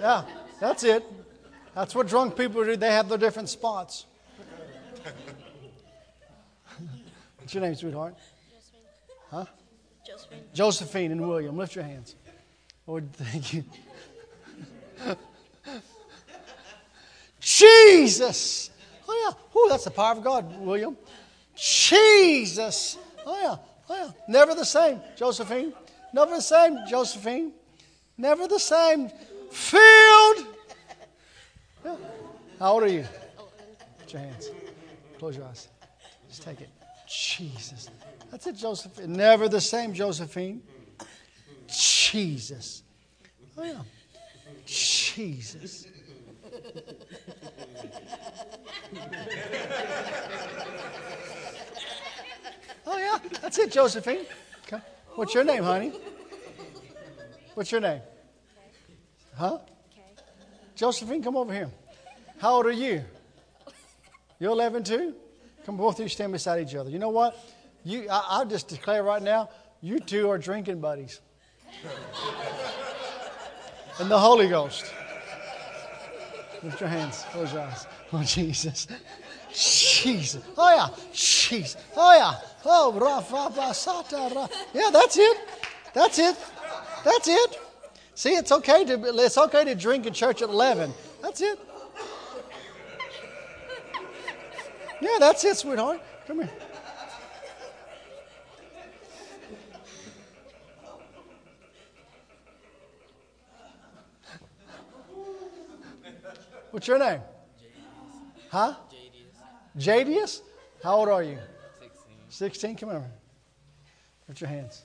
[0.00, 0.24] Yeah,
[0.58, 1.04] that's it.
[1.74, 2.76] That's what drunk people do.
[2.76, 4.06] They have their different spots.
[7.38, 8.14] What's your name, sweetheart?
[8.52, 8.80] Josephine.
[9.30, 9.44] Huh?
[10.06, 10.44] Josephine.
[10.52, 11.56] Josephine and William.
[11.56, 12.14] Lift your hands.
[12.86, 13.64] Lord, thank you.
[17.40, 18.70] Jesus.
[19.08, 19.36] Oh, yeah.
[19.54, 20.96] Oh, that's the power of God, William.
[21.56, 22.98] Jesus.
[23.26, 23.56] Oh, yeah.
[23.88, 24.10] Oh, yeah.
[24.28, 25.72] Never the same, Josephine.
[26.12, 27.52] Never the same, Josephine.
[28.16, 29.10] Never the same.
[29.50, 30.46] Filled.
[31.84, 31.96] Yeah.
[32.58, 33.04] How old are you?
[33.98, 34.50] Put your hands.
[35.18, 35.68] Close your eyes.
[36.28, 36.68] Just take it.
[37.08, 37.88] Jesus.
[38.30, 39.12] That's it, Josephine.
[39.12, 40.62] Never the same, Josephine.
[41.66, 42.82] Jesus.
[43.56, 43.82] Oh, yeah.
[44.64, 45.86] Jesus.
[52.86, 53.18] Oh, yeah.
[53.40, 54.26] That's it, Josephine.
[54.66, 54.82] Okay.
[55.14, 55.92] What's your name, honey?
[57.54, 58.00] What's your name?
[59.36, 59.58] Huh?
[60.80, 61.68] Josephine, come over here.
[62.38, 63.04] How old are you?
[64.38, 65.14] You're 11 too?
[65.66, 66.88] Come both of you stand beside each other.
[66.88, 67.36] You know what?
[67.84, 69.50] You, I, I'll just declare right now,
[69.82, 71.20] you two are drinking buddies.
[73.98, 74.90] and the Holy Ghost.
[76.62, 77.26] Lift your hands.
[77.30, 77.86] Close your eyes.
[78.14, 78.86] Oh, Jesus.
[79.52, 80.42] Jesus.
[80.56, 81.04] Oh, yeah.
[81.12, 81.76] Jesus.
[81.94, 82.48] Oh, yeah.
[82.64, 84.34] Oh, Rafa Basata.
[84.34, 84.48] Ra.
[84.72, 85.36] Yeah, that's it.
[85.92, 86.36] That's it.
[87.04, 87.69] That's it.
[88.14, 90.92] See, it's okay to it's okay to drink in church at 11.
[91.22, 91.58] That's it.
[95.00, 96.00] Yeah, that's it, sweetheart.
[96.26, 96.50] Come here.
[106.70, 107.20] What's your name?
[108.50, 108.74] Huh?
[109.76, 110.06] Jadius.
[110.06, 110.40] Jadius.
[110.82, 111.38] How old are you?
[111.80, 112.00] 16.
[112.28, 112.76] 16?
[112.76, 113.10] Come over.
[114.26, 114.84] Put your hands.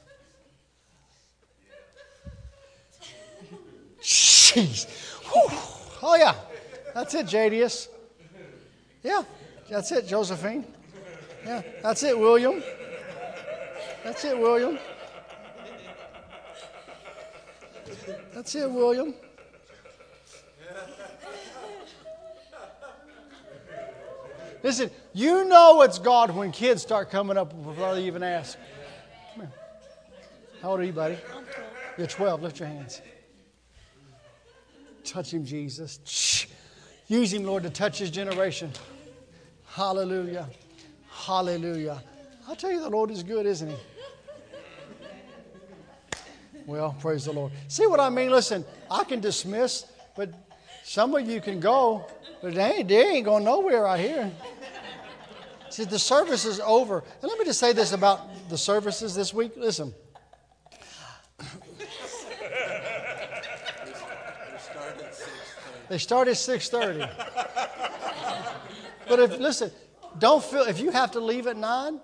[4.55, 4.87] Jeez.
[6.01, 6.33] Oh, yeah.
[6.93, 7.89] That's it, Jadius.
[9.03, 9.23] Yeah.
[9.69, 10.63] That's it, Josephine.
[11.45, 11.61] Yeah.
[11.83, 12.63] That's it, William.
[14.03, 14.79] That's it, William.
[18.33, 19.13] That's it, William.
[24.63, 28.57] Listen, you know it's God when kids start coming up before they even ask.
[30.61, 31.17] How old are you, buddy?
[31.97, 32.41] You're 12.
[32.41, 33.01] Lift your hands.
[35.05, 36.47] Touch him, Jesus.
[37.07, 38.71] Use him, Lord, to touch his generation.
[39.67, 40.49] Hallelujah.
[41.09, 42.01] Hallelujah.
[42.49, 43.75] I tell you, the Lord is good, isn't he?
[46.65, 47.51] Well, praise the Lord.
[47.67, 48.31] See what I mean?
[48.31, 49.85] Listen, I can dismiss,
[50.17, 50.33] but
[50.83, 52.05] some of you can go,
[52.41, 54.31] but they ain't, they ain't going nowhere out here.
[55.69, 57.03] See, the service is over.
[57.21, 59.53] And let me just say this about the services this week.
[59.55, 59.93] Listen.
[65.89, 67.09] They start at 6:30.
[69.07, 69.71] But if listen,
[70.17, 71.99] don't feel if you have to leave at 9,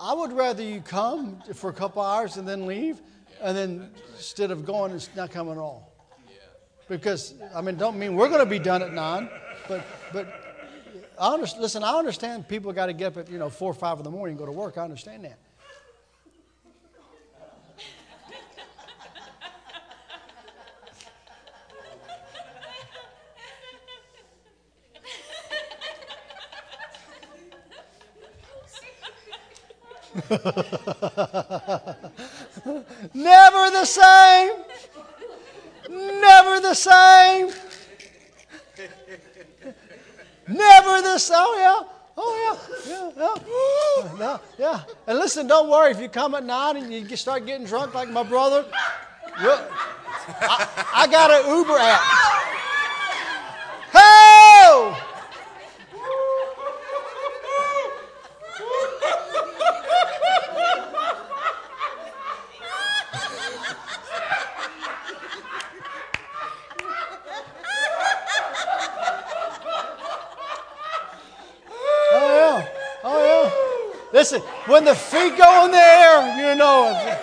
[0.00, 3.00] I would rather you come for a couple hours and then leave
[3.42, 5.92] and then instead of going and not coming at all.
[6.88, 9.28] Because I mean don't mean we're going to be done at 9,
[9.68, 10.42] but but
[11.18, 13.74] I understand, listen, I understand people got to get up at you know 4 or
[13.74, 14.78] 5 in the morning and go to work.
[14.78, 15.38] I understand that.
[33.12, 34.52] Never the same.
[35.90, 37.50] Never the same.
[40.48, 41.36] Never the same.
[41.38, 41.84] Oh, yeah.
[42.16, 42.56] Oh, yeah.
[42.86, 44.38] Yeah, yeah.
[44.58, 44.82] yeah.
[45.06, 48.08] And listen, don't worry if you come at night and you start getting drunk like
[48.08, 48.64] my brother.
[49.38, 52.00] I, I got an Uber app.
[53.92, 55.02] Hey!
[72.18, 72.68] Oh yeah,
[73.04, 74.10] oh yeah.
[74.12, 77.18] Listen, when the feet go in the air, you know it.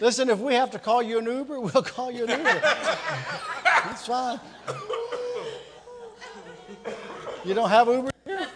[0.00, 2.60] Listen, if we have to call you an Uber, we'll call you an Uber.
[2.62, 4.40] That's fine.
[7.44, 8.46] You don't have Uber here?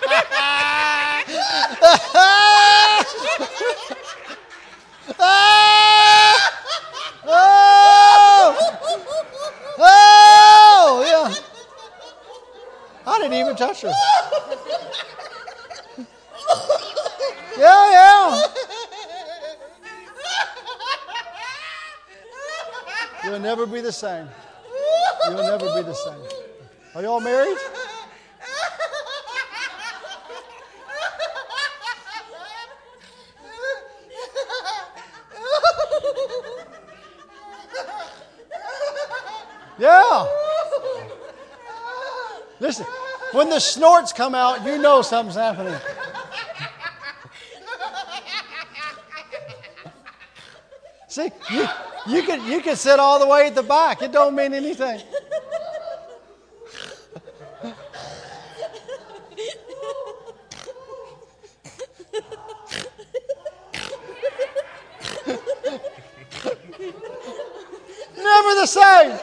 [7.33, 8.55] Oh!
[9.79, 11.43] Oh!
[13.07, 13.91] I didn't even touch her.
[17.57, 18.43] Yeah, yeah.
[23.23, 24.27] You'll never be the same.
[25.27, 26.21] You'll never be the same.
[26.95, 27.57] Are y'all married?
[39.79, 40.27] Yeah.
[42.59, 42.85] Listen,
[43.31, 45.75] when the snorts come out, you know something's happening.
[51.09, 51.67] See, you,
[52.07, 54.01] you you can sit all the way at the back.
[54.01, 55.01] It don't mean anything.
[68.15, 69.19] Never the same.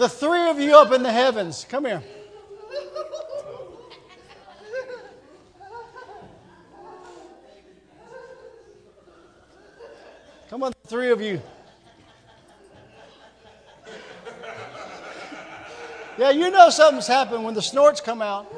[0.00, 2.02] The three of you up in the heavens, come here.
[10.48, 11.40] Come on, three of you.
[16.18, 18.50] Yeah, you know something's happened when the snorts come out.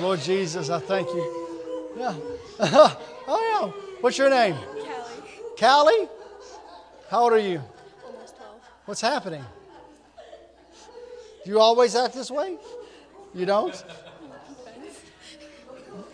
[0.00, 0.08] Lift.
[0.08, 1.58] Lord Jesus, I thank you.
[1.98, 2.14] Yeah.
[2.60, 3.98] oh, yeah.
[4.00, 4.54] What's your name?
[4.54, 4.88] Callie,
[5.58, 6.08] Callie?
[7.10, 7.60] How old are you?
[8.06, 8.60] almost 12.
[8.86, 9.44] What's happening?
[11.44, 12.56] Do you always act this way?
[13.34, 13.84] You don't?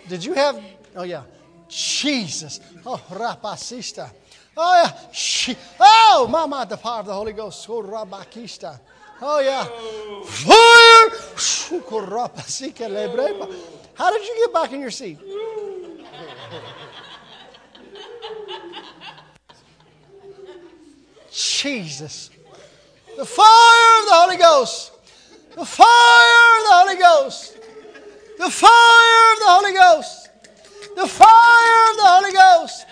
[0.08, 0.60] Did you have,
[0.97, 1.23] oh yeah,
[1.68, 2.60] Jesus.
[2.84, 4.10] Oh, rapasista.
[4.56, 7.66] Oh yeah, she, oh, mama, the power of the Holy Ghost.
[7.68, 8.81] Oh, rabakista.
[9.23, 9.66] Oh yeah.
[9.68, 10.23] Oh.
[10.24, 10.97] Fire!
[13.97, 15.18] How did you get back in your seat?
[21.31, 22.31] Jesus.
[23.16, 24.92] The fire of the Holy Ghost.
[25.55, 27.58] The fire of the Holy Ghost.
[28.39, 30.28] The fire of the Holy Ghost.
[30.94, 32.86] The fire of the Holy Ghost.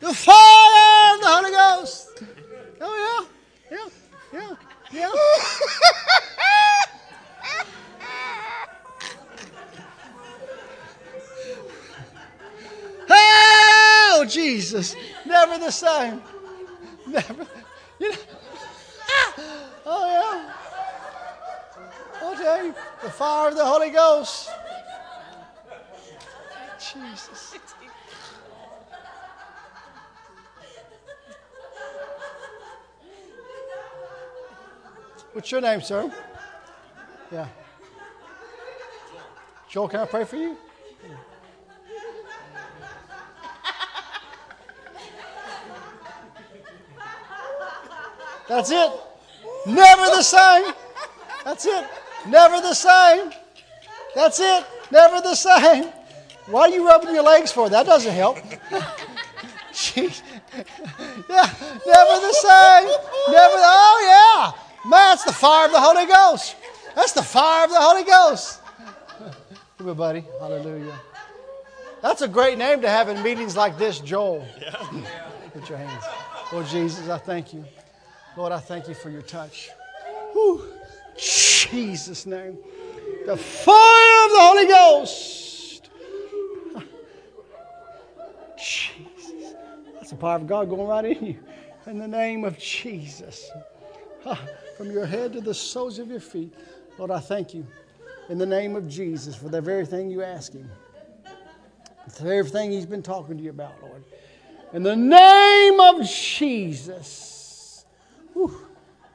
[0.00, 2.22] The fire of the Holy Ghost.
[2.82, 3.28] Oh,
[3.70, 3.78] yeah.
[3.78, 3.88] Yeah.
[4.40, 4.56] Yeah.
[4.92, 5.12] Yeah.
[13.10, 14.96] Oh, Jesus.
[15.24, 16.20] Never the same.
[17.06, 17.46] Never.
[18.00, 18.16] You know,
[19.08, 19.34] ah!
[19.86, 20.52] oh, yeah.
[22.20, 24.50] I'll the fire of the Holy Ghost.
[26.78, 27.54] Jesus.
[35.32, 36.12] What's your name, sir?
[37.32, 37.46] Yeah.
[39.68, 40.56] Joel, can I pray for you?
[48.48, 48.92] That's it.
[49.66, 50.72] Never the same.
[51.44, 51.86] That's it.
[52.26, 53.32] Never the same.
[54.14, 54.64] That's it.
[54.90, 55.92] Never the same.
[56.46, 57.68] Why are you rubbing your legs for?
[57.70, 58.38] That doesn't help.
[59.72, 60.22] Jeez.
[61.28, 61.50] Yeah,
[61.86, 62.86] never the same.
[63.28, 63.56] Never.
[63.56, 66.56] The, Oh yeah, man, that's the fire of the Holy Ghost.
[66.94, 68.60] That's the fire of the Holy Ghost.
[69.78, 70.24] Come here, buddy.
[70.38, 70.94] Hallelujah.
[72.02, 74.46] That's a great name to have in meetings like this, Joel.
[74.60, 75.02] Yeah.
[75.52, 76.04] Put your hands.
[76.52, 77.64] Lord Jesus, I thank you.
[78.36, 79.70] Lord, I thank you for your touch.
[80.32, 80.64] Whew.
[81.16, 82.58] Jesus' name.
[83.26, 85.90] The fire of the Holy Ghost.
[88.56, 89.54] Jesus.
[89.94, 91.38] That's the power of God going right in you.
[91.86, 93.50] In the name of Jesus.
[94.76, 96.52] From your head to the soles of your feet.
[96.98, 97.66] Lord, I thank you
[98.28, 100.68] in the name of Jesus for the very thing you ask Him.
[102.10, 104.02] For everything He's been talking to you about, Lord.
[104.72, 107.33] In the name of Jesus.
[108.34, 108.60] Whew.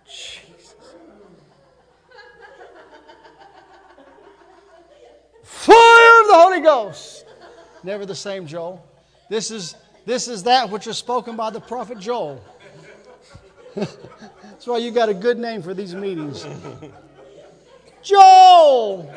[0.06, 0.76] Jesus.
[5.44, 7.26] Fire of the Holy Ghost.
[7.84, 8.86] Never the same, Joel.
[9.30, 9.76] This is,
[10.06, 12.44] this is that which was spoken by the prophet Joel.
[13.76, 16.48] That's why you got a good name for these meetings.
[18.02, 19.14] Joel!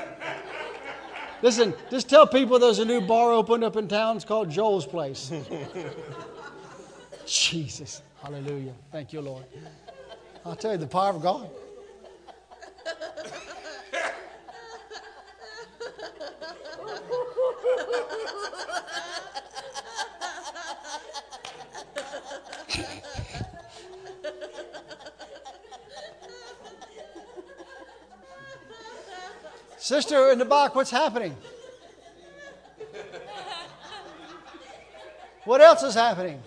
[1.43, 4.17] Listen, just tell people there's a new bar opened up in town.
[4.17, 5.33] It's called Joel's Place.
[7.27, 8.03] Jesus.
[8.23, 8.73] Hallelujah.
[8.93, 9.45] Thank you, Lord.
[10.45, 11.49] I'll tell you, the power of God.
[29.79, 31.37] Sister in the back, what's happening?
[35.45, 36.41] What else is happening?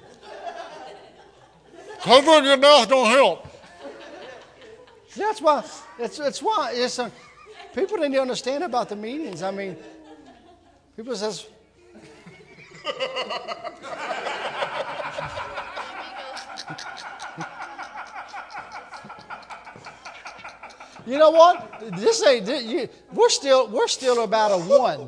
[2.01, 3.54] Covering your mouth don't help.
[5.15, 5.63] That's why.
[5.99, 6.71] It's, it's why.
[6.73, 7.09] It's, uh,
[7.73, 9.41] people didn't understand about the meetings.
[9.43, 9.77] I mean,
[10.95, 11.47] people says.
[21.05, 21.83] You know what?
[21.97, 22.47] This ain't.
[22.47, 23.67] thi- You, we're still.
[23.67, 25.07] We're still about a one.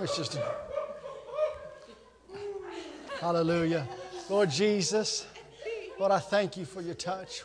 [0.00, 0.38] Me just.
[3.20, 3.86] Hallelujah.
[4.30, 5.26] Lord Jesus,
[5.98, 7.42] Lord, I thank you for your touch.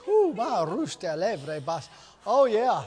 [2.25, 2.84] Oh, yeah.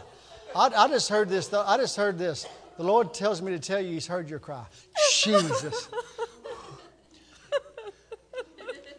[0.57, 1.65] I, I just heard this, though.
[1.67, 2.47] I just heard this.
[2.79, 4.65] The Lord tells me to tell you He's heard your cry.
[5.13, 5.89] Jesus.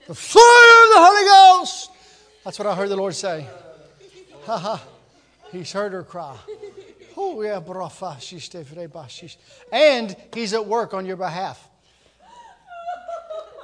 [0.05, 0.43] the fire
[0.83, 1.25] of the Holy
[1.61, 1.89] Ghost.
[2.43, 3.47] That's what I heard the Lord say.
[4.45, 4.83] Ha ha.
[5.51, 6.37] He's heard her cry.
[9.71, 11.69] And He's at work on your behalf.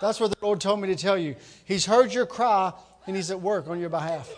[0.02, 1.36] That's what the Lord told me to tell you.
[1.64, 2.74] He's heard your cry
[3.08, 4.30] and He's at work on your behalf.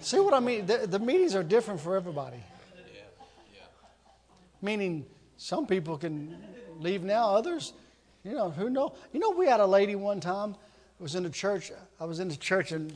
[0.00, 0.66] See what I mean?
[0.66, 2.42] The, the meetings are different for everybody.
[4.60, 5.06] Meaning,
[5.36, 6.36] some people can
[6.78, 7.72] leave now, others,
[8.24, 8.94] you know, who know?
[9.12, 10.50] You know, we had a lady one time.
[10.98, 11.72] It was in the church.
[11.98, 12.92] I was in the church in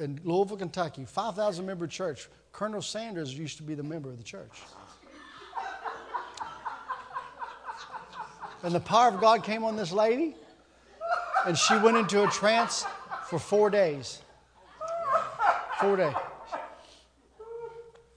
[0.00, 2.28] in Louisville, Kentucky, 5,000 member church.
[2.52, 4.62] Colonel Sanders used to be the member of the church.
[8.62, 10.34] And the power of God came on this lady,
[11.46, 12.84] and she went into a trance
[13.26, 14.20] for four days.
[15.80, 16.14] Four days.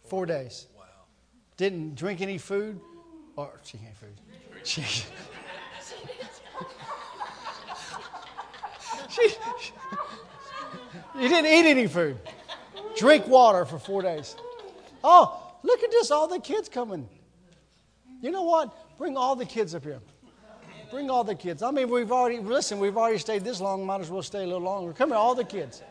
[0.06, 0.68] Four days.
[0.78, 0.84] Wow.
[1.56, 2.80] Didn't drink any food,
[3.38, 4.20] or she can't food.
[4.64, 4.84] She,
[9.14, 9.36] she,
[11.20, 12.18] you didn't eat any food.
[12.98, 14.36] Drink water for four days.
[15.04, 16.12] Oh, look at this.
[16.12, 17.08] All the kids coming.
[18.22, 18.98] You know what?
[18.98, 20.00] Bring all the kids up here.
[20.92, 21.64] Bring all the kids.
[21.64, 23.86] I mean, we've already, listen, we've already stayed this long.
[23.86, 24.94] Might as well stay a little longer.
[24.94, 25.82] Come here, all the kids.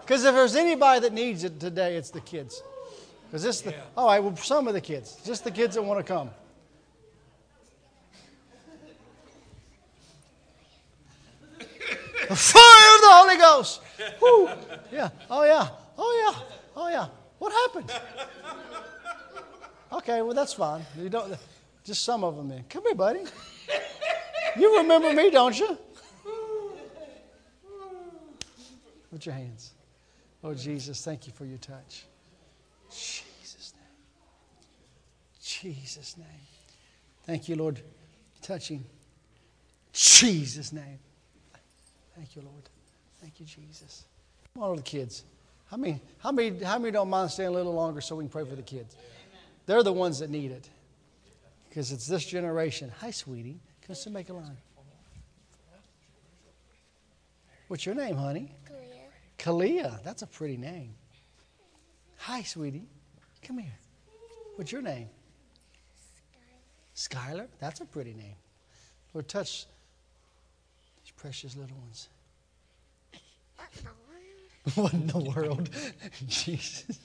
[0.00, 2.62] Because if there's anybody that needs it today, it's the kids.
[3.26, 5.20] Because this, the, all right, well, some of the kids.
[5.24, 6.30] Just the kids that want to come.
[12.30, 13.80] The fire of the Holy Ghost.
[14.22, 14.48] Woo.
[14.92, 15.08] Yeah.
[15.28, 15.68] Oh, yeah.
[15.98, 16.42] Oh, yeah.
[16.76, 17.08] Oh, yeah.
[17.40, 17.90] What happened?
[19.92, 20.86] Okay, well, that's fine.
[20.96, 21.36] You don't,
[21.82, 22.64] just some of them then.
[22.68, 23.24] Come here, buddy.
[24.56, 25.76] You remember me, don't you?
[29.10, 29.72] Put your hands.
[30.44, 32.04] Oh, Jesus, thank you for your touch.
[32.90, 33.82] Jesus' name.
[35.42, 36.46] Jesus' name.
[37.24, 37.80] Thank you, Lord.
[38.40, 38.84] Touching.
[39.92, 41.00] Jesus' name.
[42.16, 42.68] Thank you, Lord.
[43.20, 44.04] Thank you, Jesus.
[44.54, 45.24] Come on, little kids.
[45.70, 48.30] How many, how, many, how many don't mind staying a little longer so we can
[48.30, 48.96] pray for the kids?
[49.66, 50.68] They're the ones that need it.
[51.68, 52.90] Because it's this generation.
[53.00, 53.60] Hi, sweetie.
[53.86, 54.56] Come to make a line.
[57.68, 58.52] What's your name, honey?
[59.38, 59.82] Kalia.
[59.82, 60.02] Kalia.
[60.02, 60.94] That's a pretty name.
[62.16, 62.88] Hi, sweetie.
[63.42, 63.78] Come here.
[64.56, 65.08] What's your name?
[66.96, 67.34] Skylar.
[67.34, 67.46] Skylar?
[67.60, 68.34] That's a pretty name.
[69.14, 69.66] Lord, touch
[71.20, 72.08] precious little ones.
[74.74, 75.68] what in the world?
[76.26, 76.98] Jesus.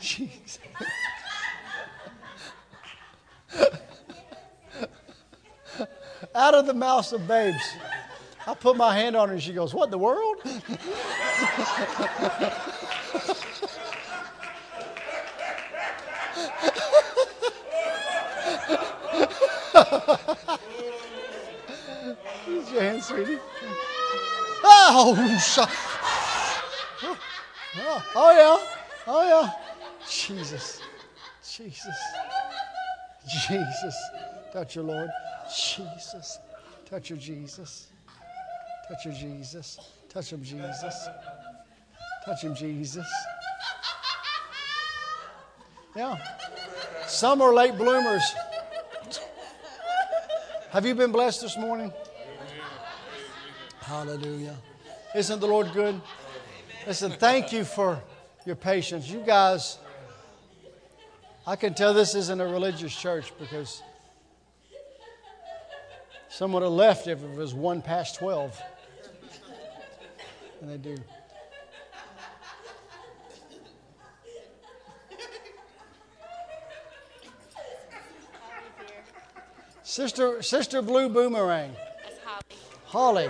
[0.00, 0.58] Jesus.
[6.34, 7.62] Out of the mouths of babes.
[8.46, 10.38] I put my hand on her and she goes, What in the world?
[22.46, 23.38] Use your hand, sweetie.
[24.62, 25.58] Oh, sh-
[27.78, 28.58] oh, oh, yeah.
[29.06, 29.50] Oh, yeah.
[30.08, 30.80] Jesus.
[31.42, 31.96] Jesus.
[33.46, 33.96] Jesus.
[34.52, 35.10] Touch your Lord.
[35.48, 36.38] Jesus.
[36.88, 37.88] Touch your Jesus.
[38.88, 39.78] Touch your Jesus.
[40.08, 41.08] Touch him, Jesus.
[42.24, 43.06] Touch him, Jesus.
[45.94, 46.16] Yeah.
[47.06, 48.22] Some are late bloomers.
[50.70, 51.92] Have you been blessed this morning?
[53.80, 54.56] Hallelujah.
[55.16, 56.00] Isn't the Lord good?
[56.86, 58.00] Listen, thank you for
[58.46, 59.10] your patience.
[59.10, 59.78] You guys,
[61.44, 63.82] I can tell this isn't a religious church because
[66.28, 68.62] someone would have left if it was one past 12.
[70.60, 70.96] And they do.
[79.90, 81.74] Sister, Sister Blue Boomerang.
[82.04, 82.16] That's
[82.86, 83.26] Holly.
[83.26, 83.28] Holly.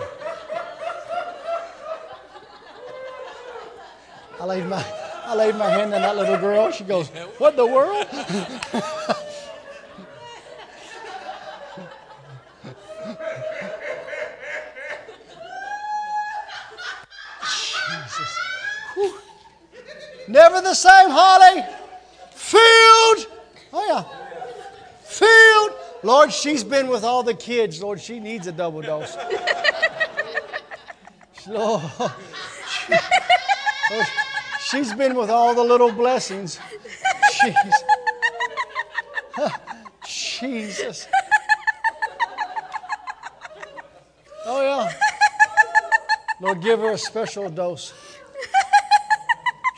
[4.38, 4.84] I laid my
[5.24, 6.70] I laid my hand on that little girl.
[6.70, 7.08] She goes,
[7.38, 8.28] "What the world?" Jesus.
[20.28, 21.64] Never the same, Holly.
[22.32, 23.28] Filled.
[23.72, 24.04] Oh yeah.
[25.04, 25.80] Filled.
[26.10, 27.80] Lord, she's been with all the kids.
[27.80, 29.16] Lord, she needs a double dose.
[31.46, 31.82] Lord,
[32.68, 32.94] she-
[33.92, 34.06] Lord,
[34.60, 36.58] she's been with all the little blessings.
[37.34, 37.72] Jeez.
[40.04, 41.06] Jesus.
[44.46, 44.92] Oh, yeah.
[46.40, 47.94] Lord, give her a special dose.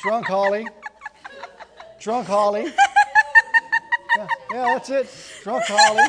[0.01, 0.67] Drunk Holly.
[2.01, 2.73] Drunk Holly.
[4.17, 5.11] Yeah, yeah, that's it.
[5.43, 6.09] Drunk Holly.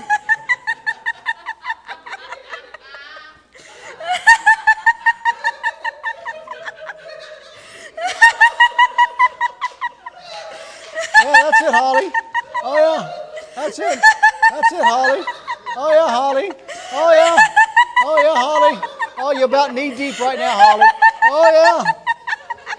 [19.90, 20.88] Knee deep right now, Holly.
[21.26, 21.84] Oh yeah.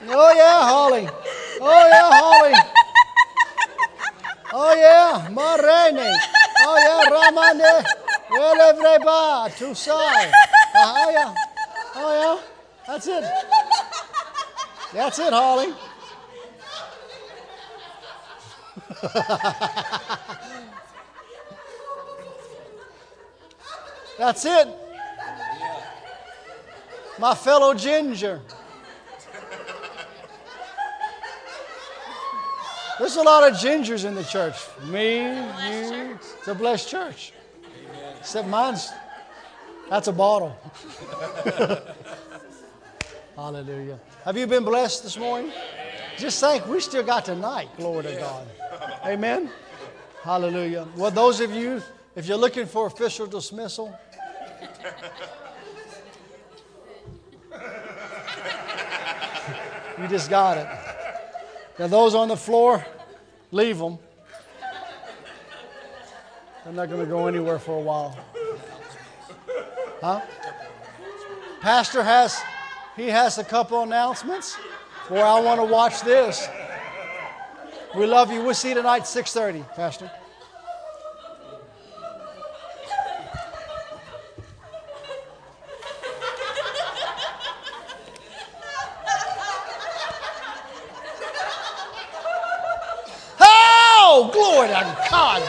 [0.08, 1.08] Oh yeah, Holly.
[1.60, 2.54] Oh yeah, Holly.
[4.52, 6.18] Oh yeah, Marene.
[6.60, 7.84] Oh yeah, Ramane.
[8.30, 9.96] Elevreba, Tusai.
[9.96, 11.34] Uh-huh, oh yeah.
[11.96, 12.38] Oh yeah.
[12.86, 13.24] That's it.
[14.92, 15.74] That's it, Holly.
[24.18, 24.83] That's it.
[27.18, 28.40] My fellow ginger.
[32.98, 34.56] There's a lot of gingers in the church.
[34.84, 36.14] Me, you.
[36.14, 37.32] It's a blessed church.
[38.20, 38.90] Except mine's,
[39.90, 40.56] that's a bottle.
[43.36, 43.98] Hallelujah.
[44.24, 45.52] Have you been blessed this morning?
[46.16, 47.68] Just think, we still got tonight.
[47.76, 48.46] Glory to God.
[49.04, 49.50] Amen.
[50.22, 50.86] Hallelujah.
[50.96, 51.82] Well, those of you,
[52.14, 53.92] if you're looking for official dismissal,
[60.00, 60.66] you just got it.
[61.78, 62.84] Now, those on the floor,
[63.50, 63.98] leave them.
[66.64, 68.18] They're not going to go anywhere for a while.
[70.00, 70.20] Huh?
[71.60, 72.40] Pastor has,
[72.96, 74.56] he has a couple announcements.
[75.08, 76.48] Boy, I want to watch this.
[77.94, 78.42] We love you.
[78.42, 80.10] We'll see you tonight, 6.30, Pastor.
[93.40, 95.42] Oh, glory to God.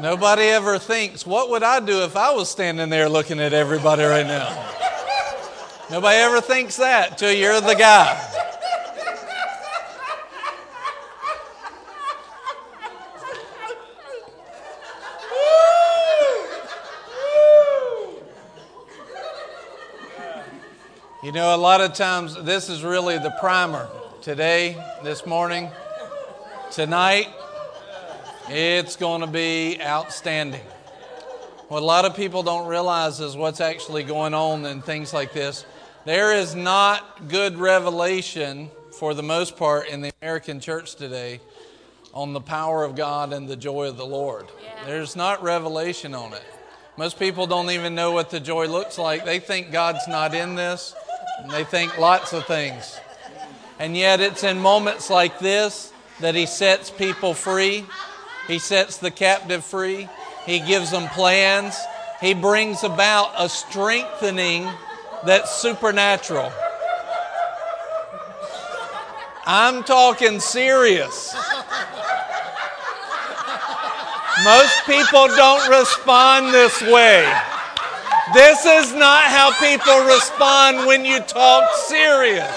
[0.00, 4.04] Nobody ever thinks, what would I do if I was standing there looking at everybody
[4.04, 4.65] right now?
[5.88, 8.20] Nobody ever thinks that till you're the guy.
[21.22, 23.88] You know, a lot of times this is really the primer.
[24.22, 25.70] Today, this morning,
[26.72, 27.28] tonight,
[28.48, 30.62] it's going to be outstanding.
[31.68, 35.32] What a lot of people don't realize is what's actually going on in things like
[35.32, 35.64] this.
[36.06, 41.40] There is not good revelation, for the most part, in the American church today
[42.14, 44.46] on the power of God and the joy of the Lord.
[44.84, 46.44] There's not revelation on it.
[46.96, 49.24] Most people don't even know what the joy looks like.
[49.24, 50.94] They think God's not in this,
[51.42, 53.00] and they think lots of things.
[53.80, 57.84] And yet, it's in moments like this that He sets people free.
[58.46, 60.08] He sets the captive free.
[60.44, 61.76] He gives them plans.
[62.20, 64.68] He brings about a strengthening
[65.24, 66.52] that's supernatural.
[69.46, 71.34] I'm talking serious.
[74.44, 77.32] Most people don't respond this way.
[78.34, 82.54] This is not how people respond when you talk serious.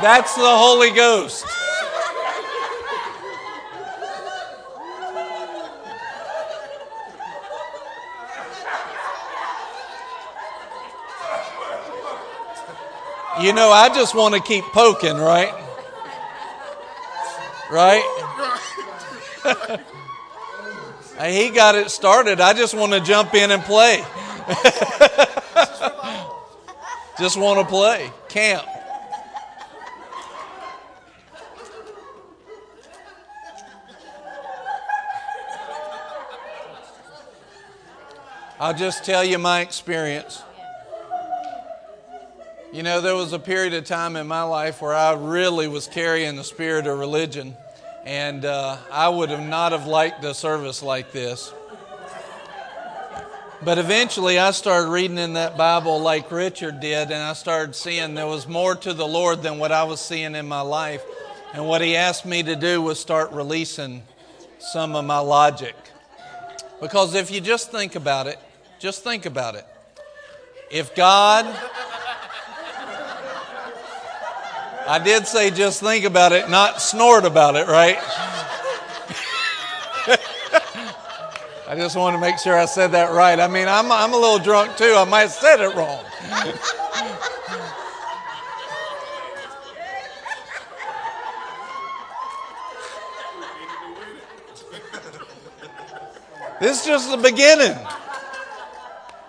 [0.00, 1.44] That's the Holy Ghost.
[13.40, 15.54] You know, I just want to keep poking, right?
[17.70, 18.02] Right?
[21.26, 22.40] he got it started.
[22.40, 24.04] I just want to jump in and play.
[27.18, 28.10] just want to play.
[28.28, 28.66] Camp.
[38.60, 40.42] I'll just tell you my experience.
[42.70, 45.86] You know, there was a period of time in my life where I really was
[45.86, 47.56] carrying the spirit of religion,
[48.04, 51.50] and uh, I would have not have liked a service like this.
[53.62, 58.14] But eventually, I started reading in that Bible like Richard did, and I started seeing
[58.14, 61.02] there was more to the Lord than what I was seeing in my life.
[61.54, 64.02] And what He asked me to do was start releasing
[64.58, 65.74] some of my logic.
[66.82, 68.38] Because if you just think about it,
[68.78, 69.64] just think about it.
[70.70, 71.46] If God
[74.88, 77.98] I did say just think about it, not snort about it, right?
[81.68, 83.38] I just want to make sure I said that right.
[83.38, 84.94] I mean, I'm, I'm a little drunk too.
[84.96, 86.02] I might have said it wrong.
[96.60, 97.76] this is just the beginning.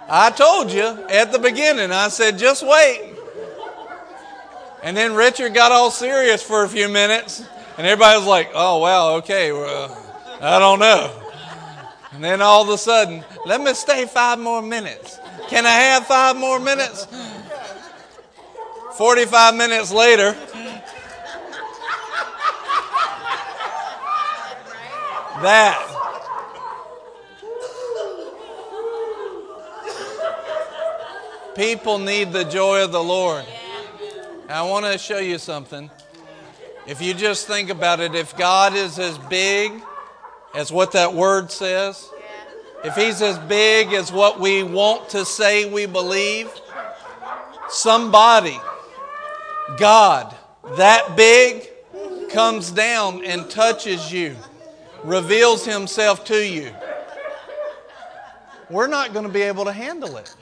[0.08, 3.09] I told you at the beginning, I said, just wait.
[4.82, 7.43] And then Richard got all serious for a few minutes,
[7.77, 9.95] and everybody was like, oh, wow, okay, well,
[10.41, 11.11] I don't know.
[12.14, 15.19] And then all of a sudden, let me stay five more minutes.
[15.49, 17.08] Can I have five more minutes?
[18.95, 20.33] 45 minutes later,
[25.41, 25.85] that.
[31.56, 33.45] People need the joy of the Lord.
[34.50, 35.92] I want to show you something.
[36.88, 39.72] If you just think about it, if God is as big
[40.56, 42.10] as what that word says,
[42.84, 46.50] if He's as big as what we want to say we believe,
[47.69, 48.58] somebody,
[49.78, 50.36] God,
[50.78, 51.69] that big,
[52.32, 54.36] comes down and touches you,
[55.03, 56.74] reveals Himself to you.
[58.72, 60.36] We're not going to be able to handle it.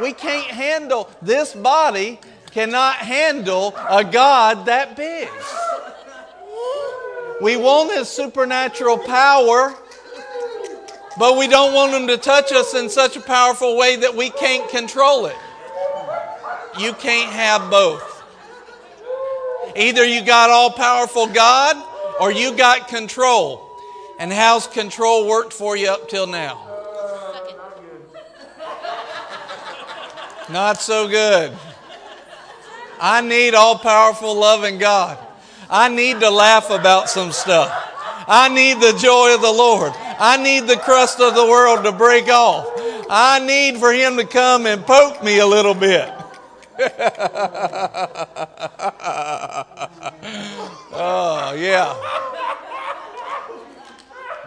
[0.00, 2.20] We can't handle this body
[2.52, 5.28] cannot handle a God that big.
[7.40, 9.74] We want His supernatural power,
[11.18, 14.30] but we don't want Him to touch us in such a powerful way that we
[14.30, 15.36] can't control it.
[16.78, 18.22] You can't have both.
[19.76, 21.76] Either you got all powerful God
[22.20, 23.66] or you got control.
[24.18, 26.66] And how's control worked for you up till now?
[30.50, 31.56] Not so good.
[33.00, 35.18] I need all powerful, loving God.
[35.70, 37.72] I need to laugh about some stuff.
[38.28, 39.92] I need the joy of the Lord.
[39.96, 42.68] I need the crust of the world to break off.
[43.08, 46.08] I need for Him to come and poke me a little bit.
[50.92, 51.96] oh, yeah.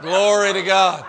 [0.01, 1.05] Glory to God.